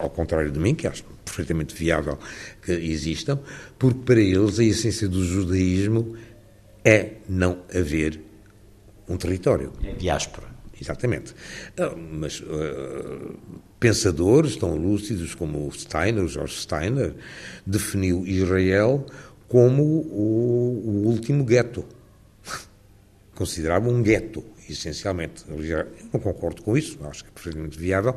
ao 0.00 0.08
contrário 0.08 0.52
de 0.52 0.60
mim, 0.60 0.76
que 0.76 0.86
acho 0.86 1.02
perfeitamente 1.24 1.74
viável 1.74 2.16
que 2.62 2.70
existam, 2.70 3.40
porque 3.76 3.98
para 4.04 4.20
eles 4.20 4.60
a 4.60 4.64
essência 4.64 5.08
do 5.08 5.24
judaísmo 5.24 6.16
é 6.84 7.14
não 7.28 7.58
haver 7.74 8.20
um 9.08 9.16
território. 9.16 9.72
É 9.82 9.90
diáspora. 9.90 10.55
Exatamente. 10.80 11.34
Ah, 11.78 11.94
mas 11.96 12.40
uh, 12.40 13.34
pensadores 13.80 14.56
tão 14.56 14.76
lúcidos 14.76 15.34
como 15.34 15.70
Steiner, 15.72 16.26
George 16.28 16.54
Steiner, 16.54 17.14
definiu 17.64 18.26
Israel 18.26 19.06
como 19.48 19.82
o, 19.82 20.82
o 20.84 21.08
último 21.08 21.44
gueto. 21.44 21.84
Considerava 23.34 23.88
um 23.88 24.02
gueto, 24.02 24.44
essencialmente. 24.68 25.44
Eu 25.48 25.86
não 26.12 26.20
concordo 26.20 26.62
com 26.62 26.76
isso, 26.76 26.98
acho 27.06 27.24
que 27.24 27.30
é 27.30 27.32
perfeitamente 27.32 27.78
viável, 27.78 28.14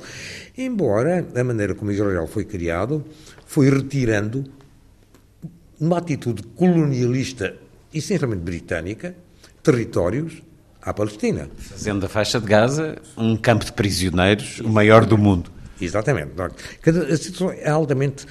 embora 0.58 1.26
a 1.36 1.44
maneira 1.44 1.74
como 1.74 1.92
Israel 1.92 2.28
foi 2.28 2.44
criado 2.44 3.06
foi 3.46 3.70
retirando 3.70 4.44
uma 5.80 5.98
atitude 5.98 6.44
colonialista, 6.44 7.56
essencialmente 7.94 8.44
britânica, 8.44 9.16
territórios 9.64 10.44
à 10.82 10.94
Palestina. 10.94 11.50
Fazendo 11.58 12.02
da 12.02 12.10
faixa 12.10 12.40
de 12.40 12.46
Gaza 12.46 12.98
um 13.18 13.36
campo 13.36 13.66
de 13.66 13.74
prisioneiros, 13.74 14.60
o 14.60 14.70
maior 14.70 15.06
do 15.06 15.18
mundo. 15.18 15.52
Exatamente. 15.82 16.32
A 16.38 17.18
situação 17.18 17.52
é 17.52 17.70
altamente 17.70 18.26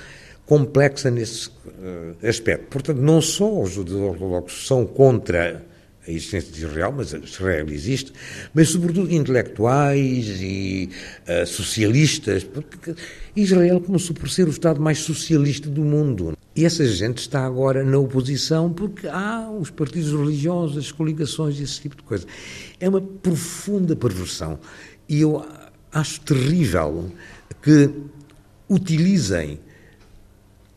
complexa 0.46 1.10
nesse 1.10 1.48
uh, 1.48 2.26
aspecto. 2.26 2.66
Portanto, 2.68 2.98
não 2.98 3.20
só 3.20 3.60
os 3.62 3.70
judeus 3.70 4.00
ortodoxos 4.00 4.66
são 4.66 4.86
contra 4.86 5.62
a 6.08 6.10
existência 6.10 6.50
de 6.50 6.64
Israel, 6.64 6.94
mas 6.96 7.12
Israel 7.12 7.66
existe, 7.68 8.12
mas 8.54 8.70
sobretudo 8.70 9.12
intelectuais 9.12 10.40
e 10.40 10.88
uh, 11.28 11.46
socialistas, 11.46 12.42
porque 12.44 12.94
Israel 13.36 13.78
começou 13.78 14.16
por 14.16 14.30
ser 14.30 14.48
o 14.48 14.50
Estado 14.50 14.80
mais 14.80 14.98
socialista 15.00 15.68
do 15.68 15.82
mundo. 15.82 16.36
E 16.56 16.64
essa 16.64 16.84
gente 16.86 17.18
está 17.18 17.44
agora 17.44 17.84
na 17.84 17.98
oposição 17.98 18.72
porque 18.72 19.06
há 19.06 19.50
os 19.50 19.70
partidos 19.70 20.10
religiosos, 20.10 20.78
as 20.78 20.90
coligações 20.90 21.60
e 21.60 21.62
esse 21.62 21.80
tipo 21.82 21.96
de 21.96 22.02
coisa. 22.02 22.26
É 22.80 22.88
uma 22.88 23.02
profunda 23.02 23.94
perversão. 23.94 24.58
E 25.08 25.20
eu 25.20 25.44
acho 25.92 26.20
terrível 26.22 27.12
que 27.62 27.90
utilizem 28.68 29.60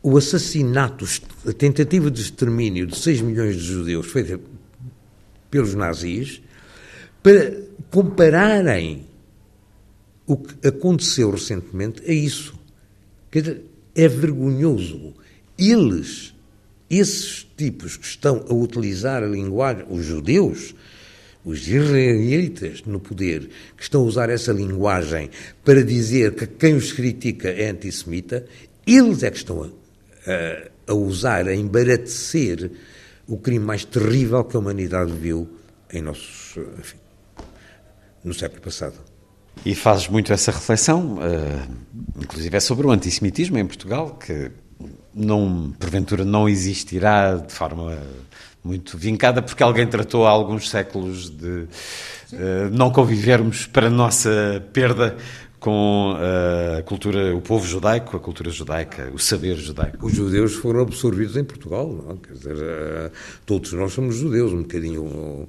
o 0.02 0.16
assassinato, 0.16 1.06
a 1.46 1.52
tentativa 1.52 2.10
de 2.10 2.20
extermínio 2.20 2.86
de 2.86 2.96
6 2.96 3.20
milhões 3.20 3.56
de 3.56 3.62
judeus 3.62 4.06
feita 4.06 4.38
pelos 5.52 5.74
nazis 5.74 6.42
para 7.22 7.52
compararem 7.90 9.06
o 10.26 10.38
que 10.38 10.66
aconteceu 10.66 11.30
recentemente 11.30 12.02
a 12.10 12.12
isso. 12.12 12.54
Quer 13.30 13.42
dizer, 13.42 13.64
é 13.94 14.08
vergonhoso. 14.08 15.12
Eles, 15.58 16.34
esses 16.88 17.46
tipos 17.54 17.98
que 17.98 18.06
estão 18.06 18.46
a 18.48 18.54
utilizar 18.54 19.22
a 19.22 19.26
linguagem, 19.26 19.84
os 19.90 20.06
judeus, 20.06 20.74
os 21.44 21.68
israelitas 21.68 22.82
no 22.86 22.98
poder, 22.98 23.50
que 23.76 23.82
estão 23.82 24.00
a 24.00 24.04
usar 24.04 24.30
essa 24.30 24.52
linguagem 24.52 25.28
para 25.62 25.84
dizer 25.84 26.34
que 26.34 26.46
quem 26.46 26.74
os 26.74 26.92
critica 26.92 27.50
é 27.50 27.68
antissemita, 27.68 28.46
eles 28.86 29.22
é 29.22 29.30
que 29.30 29.36
estão 29.36 29.64
a, 29.64 30.30
a, 30.30 30.92
a 30.92 30.94
usar, 30.94 31.46
a 31.46 31.54
embaratecer 31.54 32.70
o 33.26 33.38
crime 33.38 33.64
mais 33.64 33.84
terrível 33.84 34.44
que 34.44 34.56
a 34.56 34.60
humanidade 34.60 35.12
viu 35.12 35.48
em 35.92 36.02
nossos, 36.02 36.56
enfim, 36.78 36.96
no 38.24 38.34
século 38.34 38.60
passado. 38.60 38.94
E 39.64 39.74
fazes 39.74 40.08
muito 40.08 40.32
essa 40.32 40.50
reflexão, 40.50 41.18
uh, 41.18 41.72
inclusive 42.20 42.56
é 42.56 42.60
sobre 42.60 42.86
o 42.86 42.90
antissemitismo 42.90 43.58
em 43.58 43.66
Portugal, 43.66 44.16
que 44.16 44.50
não, 45.14 45.72
porventura 45.78 46.24
não 46.24 46.48
existirá 46.48 47.36
de 47.36 47.52
forma 47.52 47.98
muito 48.64 48.96
vincada, 48.96 49.42
porque 49.42 49.62
alguém 49.62 49.86
tratou 49.86 50.26
há 50.26 50.30
alguns 50.30 50.70
séculos 50.70 51.30
de 51.30 51.66
uh, 52.32 52.70
não 52.72 52.90
convivermos 52.90 53.66
para 53.66 53.90
nossa 53.90 54.64
perda 54.72 55.16
com 55.62 56.16
eh, 56.18 56.78
a 56.80 56.82
cultura, 56.82 57.36
o 57.36 57.40
povo 57.40 57.64
judaico, 57.64 58.16
a 58.16 58.20
cultura 58.20 58.50
judaica, 58.50 59.08
o 59.14 59.18
saber 59.18 59.54
judaico. 59.54 60.04
Os 60.04 60.12
judeus 60.12 60.54
foram 60.54 60.80
absorvidos 60.80 61.36
em 61.36 61.44
Portugal, 61.44 61.88
não? 61.88 62.16
quer 62.16 62.32
dizer, 62.32 62.56
uh, 62.56 63.12
todos 63.46 63.72
nós 63.72 63.92
somos 63.92 64.16
judeus, 64.16 64.52
um 64.52 64.62
bocadinho 64.62 65.04
ou, 65.04 65.48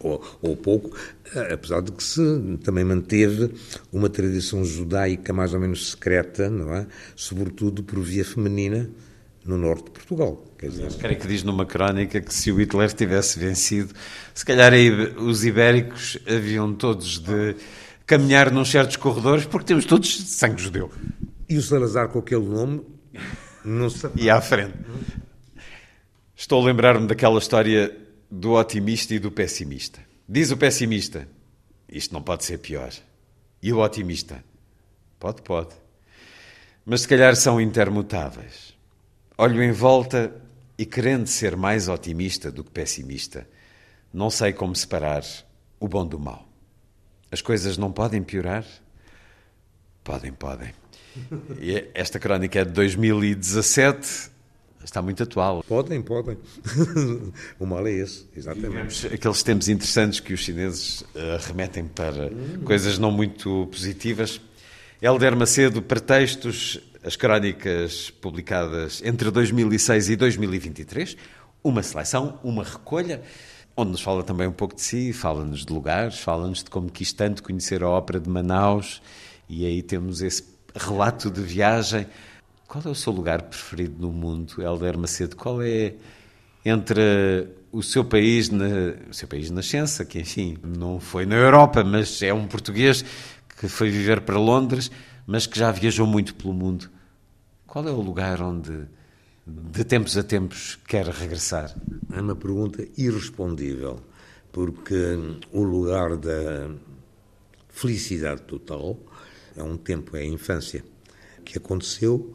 ou, 0.00 0.22
ou 0.42 0.54
pouco, 0.54 0.88
uh, 0.88 1.54
apesar 1.54 1.80
de 1.80 1.92
que 1.92 2.04
se 2.04 2.20
também 2.62 2.84
manteve 2.84 3.54
uma 3.90 4.10
tradição 4.10 4.62
judaica 4.62 5.32
mais 5.32 5.54
ou 5.54 5.60
menos 5.60 5.92
secreta, 5.92 6.50
não 6.50 6.74
é? 6.74 6.86
Sobretudo 7.16 7.82
por 7.82 8.00
via 8.02 8.22
feminina 8.22 8.90
no 9.46 9.56
norte 9.56 9.84
de 9.84 9.90
Portugal. 9.92 10.44
Quer 10.58 10.68
dizer, 10.68 10.92
creio 10.98 11.18
que 11.18 11.26
diz 11.26 11.42
numa 11.42 11.64
crónica 11.64 12.20
que 12.20 12.34
se 12.34 12.52
o 12.52 12.60
Hitler 12.60 12.92
tivesse 12.92 13.38
vencido, 13.38 13.94
se 14.34 14.44
calhar 14.44 14.72
os 15.16 15.42
ibéricos 15.42 16.18
haviam 16.26 16.74
todos 16.74 17.18
de 17.18 17.56
caminhar 18.06 18.50
num 18.50 18.64
certos 18.64 18.96
corredores 18.96 19.44
porque 19.46 19.66
temos 19.66 19.84
todos 19.84 20.30
sangue 20.30 20.62
judeu. 20.62 20.90
E 21.48 21.56
o 21.56 21.62
Salazar 21.62 22.08
com 22.08 22.18
aquele 22.18 22.46
nome 22.46 22.82
não 23.64 23.88
se... 23.88 24.08
E 24.16 24.28
à 24.28 24.40
frente. 24.40 24.74
Estou 26.36 26.62
a 26.62 26.66
lembrar-me 26.66 27.06
daquela 27.06 27.38
história 27.38 27.96
do 28.30 28.52
otimista 28.52 29.14
e 29.14 29.18
do 29.18 29.30
pessimista. 29.30 30.00
Diz 30.28 30.50
o 30.50 30.56
pessimista: 30.56 31.28
Isto 31.88 32.12
não 32.12 32.22
pode 32.22 32.44
ser 32.44 32.58
pior. 32.58 32.90
E 33.62 33.72
o 33.72 33.78
otimista: 33.78 34.44
Pode, 35.18 35.42
pode. 35.42 35.74
Mas 36.84 37.02
se 37.02 37.08
calhar 37.08 37.36
são 37.36 37.60
intermutáveis. 37.60 38.74
Olho 39.38 39.62
em 39.62 39.72
volta 39.72 40.34
e, 40.76 40.84
querendo 40.84 41.26
ser 41.26 41.56
mais 41.56 41.88
otimista 41.88 42.50
do 42.50 42.64
que 42.64 42.70
pessimista, 42.70 43.48
não 44.12 44.28
sei 44.28 44.52
como 44.52 44.74
separar 44.76 45.24
o 45.80 45.88
bom 45.88 46.06
do 46.06 46.18
mal. 46.18 46.43
As 47.30 47.42
coisas 47.42 47.76
não 47.76 47.90
podem 47.90 48.22
piorar? 48.22 48.64
Podem, 50.02 50.32
podem. 50.32 50.72
E 51.60 51.88
esta 51.94 52.18
crónica 52.18 52.60
é 52.60 52.64
de 52.64 52.72
2017, 52.72 54.30
está 54.84 55.00
muito 55.00 55.22
atual. 55.22 55.62
Podem, 55.62 56.02
podem. 56.02 56.36
o 57.58 57.66
mal 57.66 57.86
é 57.86 57.92
esse, 57.92 58.26
exatamente. 58.36 58.68
Vivemos 58.68 59.04
aqueles 59.06 59.42
tempos 59.42 59.68
interessantes 59.68 60.20
que 60.20 60.34
os 60.34 60.40
chineses 60.40 61.00
uh, 61.00 61.38
remetem 61.46 61.86
para 61.86 62.26
hum. 62.26 62.62
coisas 62.64 62.98
não 62.98 63.10
muito 63.10 63.66
positivas. 63.70 64.40
Helder 65.00 65.36
Macedo, 65.36 65.82
pretextos, 65.82 66.80
as 67.02 67.16
crónicas 67.16 68.10
publicadas 68.10 69.02
entre 69.04 69.30
2006 69.30 70.10
e 70.10 70.16
2023, 70.16 71.16
uma 71.62 71.82
seleção, 71.82 72.38
uma 72.42 72.64
recolha 72.64 73.22
onde 73.76 73.90
nos 73.90 74.00
fala 74.00 74.22
também 74.22 74.46
um 74.46 74.52
pouco 74.52 74.74
de 74.74 74.82
si, 74.82 75.12
fala-nos 75.12 75.64
de 75.64 75.72
lugares, 75.72 76.18
fala-nos 76.18 76.62
de 76.62 76.70
como 76.70 76.90
quis 76.90 77.12
tanto 77.12 77.42
conhecer 77.42 77.82
a 77.82 77.88
ópera 77.88 78.20
de 78.20 78.28
Manaus, 78.28 79.02
e 79.48 79.66
aí 79.66 79.82
temos 79.82 80.22
esse 80.22 80.44
relato 80.74 81.30
de 81.30 81.40
viagem. 81.40 82.06
Qual 82.66 82.82
é 82.86 82.88
o 82.88 82.94
seu 82.94 83.12
lugar 83.12 83.42
preferido 83.42 83.94
no 84.00 84.12
mundo, 84.12 84.62
Helder 84.62 84.98
Macedo? 84.98 85.36
Qual 85.36 85.62
é 85.62 85.94
entre 86.64 87.48
o 87.70 87.82
seu 87.82 88.04
país, 88.04 88.48
na, 88.48 88.66
o 89.10 89.14
seu 89.14 89.28
país 89.28 89.46
de 89.46 89.52
nascença, 89.52 90.04
que 90.04 90.20
enfim 90.20 90.56
não 90.62 90.98
foi 90.98 91.26
na 91.26 91.34
Europa, 91.34 91.84
mas 91.84 92.22
é 92.22 92.32
um 92.32 92.46
português 92.46 93.04
que 93.58 93.68
foi 93.68 93.90
viver 93.90 94.22
para 94.22 94.38
Londres, 94.38 94.90
mas 95.26 95.46
que 95.46 95.58
já 95.58 95.70
viajou 95.70 96.06
muito 96.06 96.34
pelo 96.34 96.54
mundo. 96.54 96.88
Qual 97.66 97.86
é 97.86 97.90
o 97.90 98.00
lugar 98.00 98.40
onde 98.40 98.86
de 99.46 99.84
tempos 99.84 100.16
a 100.16 100.22
tempos 100.22 100.78
quer 100.86 101.06
regressar? 101.06 101.74
É 102.12 102.20
uma 102.20 102.34
pergunta 102.34 102.86
irrespondível, 102.96 104.00
porque 104.50 105.16
o 105.52 105.62
lugar 105.62 106.16
da 106.16 106.70
felicidade 107.68 108.42
total 108.42 108.98
é 109.56 109.62
um 109.62 109.76
tempo, 109.76 110.16
é 110.16 110.20
a 110.20 110.26
infância, 110.26 110.84
que 111.44 111.58
aconteceu 111.58 112.32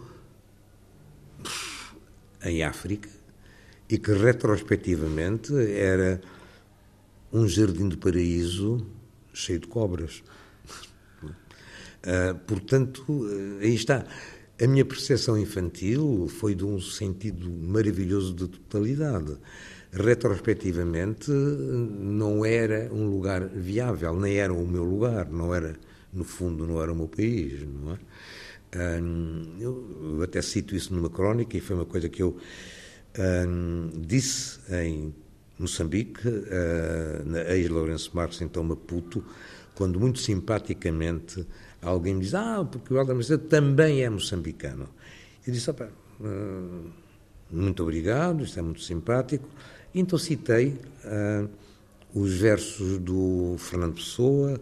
em 2.43 2.63
África 2.63 3.09
e 3.89 3.97
que 3.97 4.11
retrospectivamente 4.11 5.53
era 5.73 6.21
um 7.33 7.47
jardim 7.47 7.89
de 7.89 7.97
paraíso 7.97 8.85
cheio 9.33 9.59
de 9.59 9.67
cobras. 9.67 10.23
Uh, 11.23 12.35
portanto, 12.45 13.03
aí 13.61 13.73
está. 13.73 14.05
A 14.61 14.67
minha 14.67 14.83
percepção 14.83 15.37
infantil 15.37 16.27
foi 16.27 16.53
de 16.53 16.65
um 16.65 16.81
sentido 16.81 17.49
maravilhoso 17.49 18.33
de 18.33 18.47
totalidade. 18.47 19.37
Retrospectivamente, 19.91 21.31
não 21.31 22.43
era 22.43 22.93
um 22.93 23.09
lugar 23.09 23.47
viável, 23.47 24.19
nem 24.19 24.35
era 24.35 24.53
o 24.53 24.67
meu 24.67 24.83
lugar, 24.83 25.29
não 25.31 25.55
era, 25.55 25.75
no 26.11 26.25
fundo, 26.25 26.67
não 26.67 26.81
era 26.81 26.91
o 26.91 26.95
meu 26.95 27.07
país, 27.07 27.65
não 27.65 27.93
é? 27.93 27.97
eu 29.59 30.21
até 30.21 30.41
cito 30.41 30.75
isso 30.75 30.93
numa 30.93 31.09
crónica 31.09 31.57
e 31.57 31.61
foi 31.61 31.75
uma 31.75 31.85
coisa 31.85 32.07
que 32.07 32.21
eu 32.21 32.37
disse 34.05 34.59
em 34.71 35.13
Moçambique, 35.57 36.27
uh, 36.27 37.25
na 37.25 37.41
ex-Lourenço 37.53 38.11
Marques, 38.13 38.41
então 38.41 38.63
Maputo, 38.63 39.23
quando 39.75 39.99
muito 39.99 40.19
simpaticamente 40.19 41.45
alguém 41.81 42.15
me 42.15 42.21
diz, 42.21 42.33
ah, 42.33 42.65
porque 42.69 42.93
o 42.93 42.97
Helder 42.97 43.15
Macedo 43.15 43.43
também 43.45 44.03
é 44.03 44.09
moçambicano. 44.09 44.89
Eu 45.45 45.53
disse, 45.53 45.69
opa, 45.69 45.89
uh, 46.19 46.89
muito 47.49 47.81
obrigado, 47.83 48.43
isto 48.43 48.59
é 48.59 48.61
muito 48.61 48.81
simpático. 48.81 49.47
E 49.93 49.99
então 49.99 50.19
citei 50.19 50.79
uh, 51.05 51.49
os 52.13 52.33
versos 52.33 52.99
do 52.99 53.55
Fernando 53.57 53.95
Pessoa, 53.95 54.59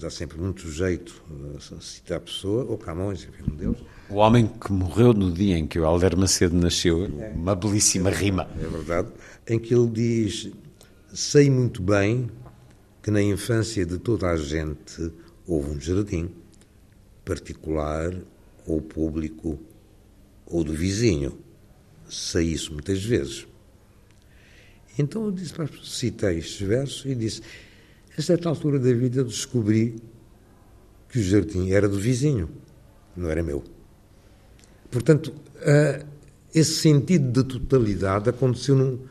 dá 0.00 0.08
sempre 0.08 0.38
muito 0.38 0.70
jeito 0.70 1.22
a 1.56 1.80
citar 1.80 2.20
Pessoa, 2.20 2.64
ou 2.64 2.78
Camões, 2.78 3.28
enfim, 3.28 3.52
um 3.52 3.54
deles. 3.54 3.78
O 4.08 4.16
homem 4.16 4.46
que 4.46 4.72
morreu 4.72 5.12
no 5.12 5.30
dia 5.30 5.58
em 5.58 5.66
que 5.66 5.78
o 5.78 5.84
Helder 5.84 6.16
Macedo 6.16 6.56
nasceu, 6.56 7.04
é. 7.04 7.32
uma 7.34 7.54
belíssima 7.54 8.10
é, 8.10 8.14
rima. 8.14 8.48
É 8.58 8.66
verdade, 8.66 9.08
em 9.46 9.58
que 9.58 9.74
ele 9.74 9.88
diz, 9.88 10.50
sei 11.12 11.50
muito 11.50 11.82
bem 11.82 12.30
que 13.02 13.10
na 13.10 13.22
infância 13.22 13.84
de 13.84 13.98
toda 13.98 14.30
a 14.30 14.36
gente 14.36 15.12
houve 15.46 15.70
um 15.70 15.80
jardim 15.80 16.30
particular 17.24 18.14
ou 18.66 18.80
público 18.80 19.58
ou 20.46 20.62
do 20.62 20.72
vizinho. 20.72 21.38
Sei 22.08 22.48
isso 22.48 22.72
muitas 22.72 23.02
vezes. 23.02 23.46
Então 24.98 25.24
eu 25.24 25.32
disse, 25.32 25.54
citei 25.84 26.38
estes 26.38 26.66
versos 26.66 27.04
e 27.06 27.14
disse: 27.14 27.42
a 28.16 28.22
certa 28.22 28.48
altura 28.48 28.78
da 28.78 28.92
vida 28.92 29.24
descobri 29.24 29.96
que 31.08 31.18
o 31.18 31.22
jardim 31.22 31.70
era 31.70 31.88
do 31.88 31.98
vizinho, 31.98 32.50
não 33.16 33.30
era 33.30 33.42
meu. 33.42 33.64
Portanto, 34.90 35.28
uh, 35.28 36.06
esse 36.54 36.74
sentido 36.74 37.42
de 37.42 37.48
totalidade 37.48 38.28
aconteceu 38.28 38.76
num, 38.76 39.06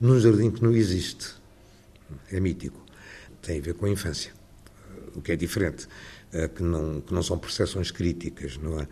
num 0.00 0.18
jardim 0.18 0.50
que 0.50 0.62
não 0.62 0.72
existe. 0.72 1.34
É 2.30 2.40
mítico. 2.40 2.82
Tem 3.42 3.58
a 3.58 3.62
ver 3.62 3.74
com 3.74 3.84
a 3.84 3.90
infância 3.90 4.35
o 5.16 5.22
que 5.22 5.32
é 5.32 5.36
diferente, 5.36 5.88
eh, 6.32 6.48
que 6.48 6.62
não, 6.62 7.00
que 7.00 7.12
não 7.14 7.22
são 7.22 7.38
percepções 7.38 7.90
críticas, 7.90 8.58
não 8.58 8.78
é? 8.78 8.86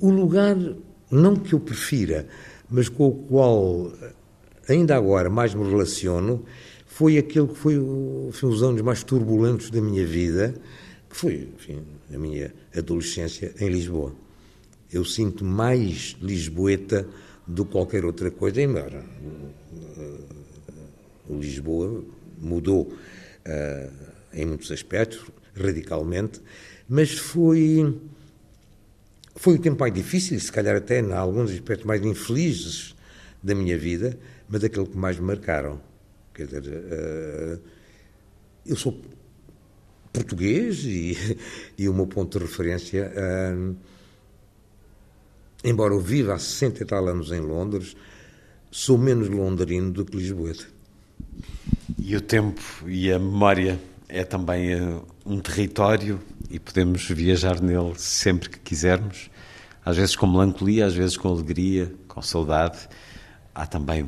O 0.00 0.10
lugar, 0.10 0.56
não 1.10 1.36
que 1.36 1.52
eu 1.52 1.60
prefira, 1.60 2.26
mas 2.70 2.88
com 2.88 3.08
o 3.08 3.12
qual 3.12 3.92
eh, 4.00 4.12
ainda 4.68 4.96
agora 4.96 5.28
mais 5.28 5.54
me 5.54 5.68
relaciono, 5.68 6.44
foi 6.86 7.18
aquele 7.18 7.48
que 7.48 7.56
foi, 7.56 7.74
foi 8.32 8.48
os 8.48 8.62
anos 8.62 8.80
mais 8.82 9.02
turbulentos 9.02 9.70
da 9.70 9.80
minha 9.80 10.06
vida, 10.06 10.54
que 11.08 11.16
foi 11.16 11.48
enfim, 11.54 11.82
a 12.12 12.18
minha 12.18 12.54
adolescência 12.76 13.52
em 13.60 13.68
Lisboa. 13.68 14.14
Eu 14.92 15.04
sinto 15.04 15.44
mais 15.44 16.16
lisboeta 16.20 17.08
do 17.46 17.64
que 17.64 17.72
qualquer 17.72 18.04
outra 18.04 18.30
coisa, 18.30 18.60
embora 18.60 19.04
uh, 19.98 21.34
Lisboa 21.34 22.04
mudou 22.38 22.92
em 24.32 24.46
muitos 24.46 24.70
aspectos, 24.70 25.20
radicalmente, 25.54 26.40
mas 26.88 27.12
foi 27.12 28.00
foi 29.34 29.54
o 29.54 29.58
tempo 29.58 29.80
mais 29.80 29.92
difícil, 29.92 30.38
se 30.38 30.52
calhar 30.52 30.76
até 30.76 31.00
em 31.00 31.12
alguns 31.12 31.50
aspectos 31.50 31.86
mais 31.86 32.04
infelizes 32.04 32.94
da 33.42 33.54
minha 33.54 33.78
vida, 33.78 34.18
mas 34.48 34.62
aquele 34.62 34.86
que 34.86 34.96
mais 34.96 35.18
me 35.18 35.26
marcaram. 35.26 35.80
Quer 36.34 36.46
dizer, 36.46 36.62
uh, 36.68 37.60
eu 38.66 38.76
sou 38.76 39.00
português 40.12 40.84
e, 40.84 41.16
e 41.78 41.88
o 41.88 41.94
meu 41.94 42.06
ponto 42.06 42.38
de 42.38 42.44
referência, 42.44 43.10
uh, 43.10 43.76
embora 45.64 45.94
eu 45.94 46.00
viva 46.00 46.34
há 46.34 46.38
60 46.38 46.82
e 46.82 46.86
tal 46.86 47.08
anos 47.08 47.32
em 47.32 47.40
Londres, 47.40 47.96
sou 48.70 48.96
menos 48.96 49.28
londrino 49.28 49.90
do 49.90 50.04
que 50.04 50.16
lisboeta. 50.16 50.64
E 51.98 52.14
o 52.16 52.20
tempo 52.20 52.62
e 52.86 53.10
a 53.10 53.18
memória 53.18 53.78
é 54.12 54.24
também 54.24 54.78
uh, 54.78 55.02
um 55.24 55.40
território 55.40 56.20
e 56.50 56.58
podemos 56.58 57.08
viajar 57.08 57.62
nele 57.62 57.94
sempre 57.96 58.50
que 58.50 58.58
quisermos, 58.58 59.30
às 59.82 59.96
vezes 59.96 60.14
com 60.14 60.26
melancolia, 60.26 60.84
às 60.84 60.94
vezes 60.94 61.16
com 61.16 61.28
alegria, 61.28 61.90
com 62.06 62.20
saudade. 62.20 62.78
Há 63.54 63.66
também 63.66 64.06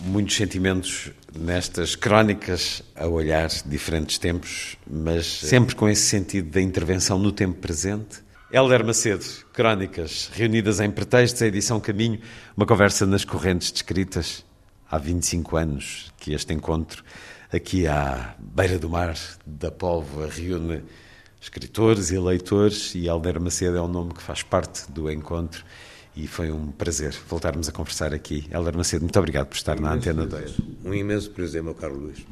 muitos 0.00 0.36
sentimentos 0.36 1.10
nestas 1.36 1.96
crónicas 1.96 2.82
a 2.94 3.08
olhar 3.08 3.48
diferentes 3.66 4.16
tempos, 4.16 4.76
mas 4.88 5.26
sempre 5.26 5.74
com 5.74 5.88
esse 5.88 6.02
sentido 6.02 6.48
da 6.50 6.60
intervenção 6.60 7.18
no 7.18 7.32
tempo 7.32 7.58
presente. 7.58 8.22
Hélder 8.52 8.84
Macedo, 8.84 9.24
Crónicas, 9.52 10.30
reunidas 10.34 10.78
em 10.78 10.90
pretextos, 10.90 11.42
a 11.42 11.46
edição 11.46 11.80
Caminho, 11.80 12.20
uma 12.56 12.66
conversa 12.66 13.04
nas 13.06 13.24
correntes 13.24 13.72
descritas. 13.72 14.44
Há 14.88 14.98
25 14.98 15.56
anos 15.56 16.12
que 16.18 16.32
este 16.32 16.52
encontro, 16.52 17.02
aqui 17.56 17.86
à 17.86 18.34
beira 18.38 18.78
do 18.78 18.88
mar 18.88 19.14
da 19.44 19.70
Póvoa, 19.70 20.28
reúne 20.28 20.82
escritores 21.40 22.10
e 22.10 22.18
leitores, 22.18 22.94
e 22.94 23.08
Hélder 23.08 23.40
Macedo 23.40 23.76
é 23.76 23.82
um 23.82 23.88
nome 23.88 24.14
que 24.14 24.22
faz 24.22 24.42
parte 24.42 24.90
do 24.90 25.10
encontro 25.10 25.64
e 26.14 26.26
foi 26.26 26.50
um 26.50 26.70
prazer 26.70 27.14
voltarmos 27.28 27.68
a 27.68 27.72
conversar 27.72 28.12
aqui. 28.14 28.46
Helder 28.50 28.76
Macedo, 28.76 29.02
muito 29.02 29.18
obrigado 29.18 29.46
por 29.46 29.56
estar 29.56 29.78
um 29.78 29.82
na 29.82 29.92
Antena 29.92 30.26
2. 30.26 30.56
Um 30.84 30.94
imenso 30.94 31.30
prazer, 31.30 31.62
meu 31.62 31.74
caro 31.74 31.94
Luís. 31.94 32.24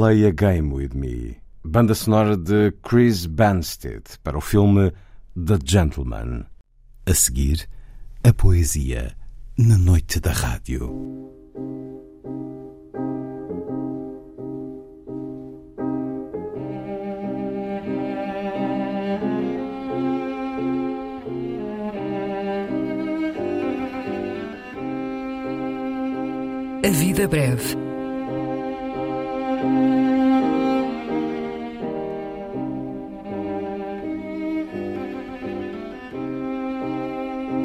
Play 0.00 0.24
a 0.24 0.32
Game 0.32 0.72
With 0.72 0.94
Me, 0.94 1.36
banda 1.62 1.94
sonora 1.94 2.34
de 2.34 2.72
Chris 2.82 3.26
Banstead 3.26 4.02
para 4.24 4.38
o 4.38 4.40
filme 4.40 4.94
The 5.36 5.58
Gentleman. 5.62 6.46
A 7.04 7.12
seguir, 7.12 7.68
a 8.24 8.32
poesia 8.32 9.14
na 9.58 9.76
noite 9.76 10.18
da 10.18 10.32
rádio. 10.32 10.90
A 26.82 26.88
vida 26.88 27.28
breve 27.28 27.89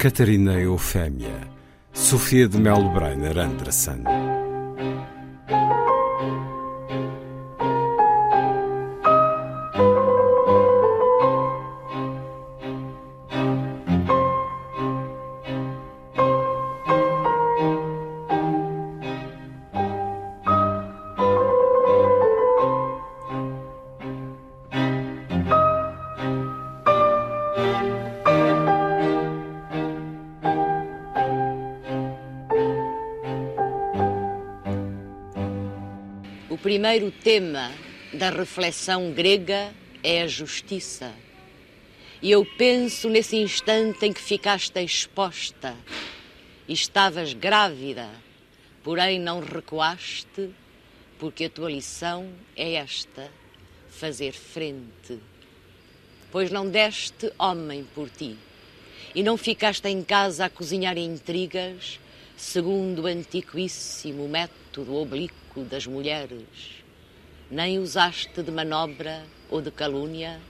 Catarina 0.00 0.52
Eufémia, 0.54 1.46
Sofia 1.92 2.48
de 2.48 2.56
Melo 2.56 2.88
Breiner 2.88 3.38
Anderson. 3.38 4.29
Da 38.30 38.36
reflexão 38.36 39.10
grega 39.10 39.74
é 40.04 40.22
a 40.22 40.26
justiça. 40.28 41.12
E 42.22 42.30
eu 42.30 42.46
penso 42.56 43.08
nesse 43.08 43.36
instante 43.36 44.06
em 44.06 44.12
que 44.12 44.20
ficaste 44.20 44.78
exposta 44.78 45.76
estavas 46.68 47.32
grávida, 47.32 48.08
porém 48.84 49.18
não 49.18 49.40
recuaste, 49.40 50.50
porque 51.18 51.46
a 51.46 51.50
tua 51.50 51.72
lição 51.72 52.30
é 52.54 52.74
esta: 52.74 53.28
fazer 53.88 54.32
frente. 54.32 55.18
Pois 56.30 56.52
não 56.52 56.68
deste 56.70 57.32
homem 57.36 57.84
por 57.94 58.08
ti, 58.08 58.36
e 59.12 59.24
não 59.24 59.36
ficaste 59.36 59.88
em 59.88 60.04
casa 60.04 60.44
a 60.44 60.50
cozinhar 60.50 60.96
intrigas, 60.96 61.98
segundo 62.36 63.02
o 63.02 63.06
antiquíssimo 63.06 64.28
método 64.28 64.94
oblíquo 64.94 65.64
das 65.64 65.84
mulheres, 65.84 66.79
nem 67.50 67.78
usaste 67.80 68.42
de 68.42 68.50
manobra 68.50 69.26
ou 69.50 69.60
de 69.60 69.72
calúnia 69.72 70.40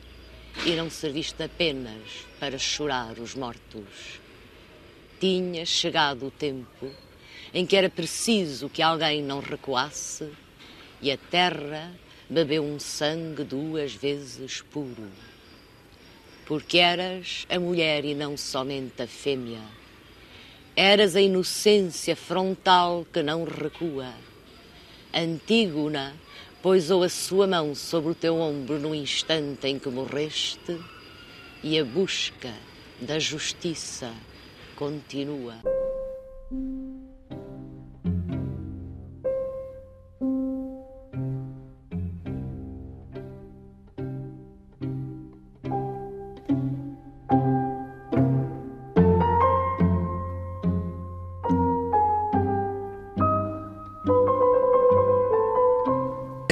e 0.66 0.72
não 0.72 0.90
serviste 0.90 1.42
apenas 1.42 2.26
para 2.38 2.58
chorar 2.58 3.18
os 3.18 3.34
mortos. 3.34 4.20
Tinha 5.18 5.64
chegado 5.64 6.26
o 6.26 6.30
tempo 6.30 6.90
em 7.54 7.64
que 7.64 7.74
era 7.74 7.88
preciso 7.88 8.68
que 8.68 8.82
alguém 8.82 9.22
não 9.22 9.40
recuasse 9.40 10.30
e 11.00 11.10
a 11.10 11.16
terra 11.16 11.90
bebeu 12.28 12.62
um 12.62 12.78
sangue 12.78 13.44
duas 13.44 13.94
vezes 13.94 14.60
puro. 14.60 15.08
Porque 16.44 16.78
eras 16.78 17.46
a 17.48 17.58
mulher 17.58 18.04
e 18.04 18.14
não 18.14 18.36
somente 18.36 19.02
a 19.02 19.06
fêmea. 19.06 19.62
Eras 20.76 21.16
a 21.16 21.20
inocência 21.20 22.14
frontal 22.14 23.06
que 23.10 23.22
não 23.22 23.44
recua 23.44 24.12
Antígona 25.12 26.14
pousou 26.62 27.02
a 27.02 27.08
sua 27.08 27.46
mão 27.46 27.74
sobre 27.74 28.12
o 28.12 28.14
teu 28.14 28.36
ombro 28.36 28.78
no 28.78 28.94
instante 28.94 29.66
em 29.66 29.78
que 29.78 29.88
morreste 29.88 30.78
e 31.62 31.78
a 31.78 31.84
busca 31.84 32.52
da 33.00 33.18
justiça 33.18 34.12
continua. 34.76 35.54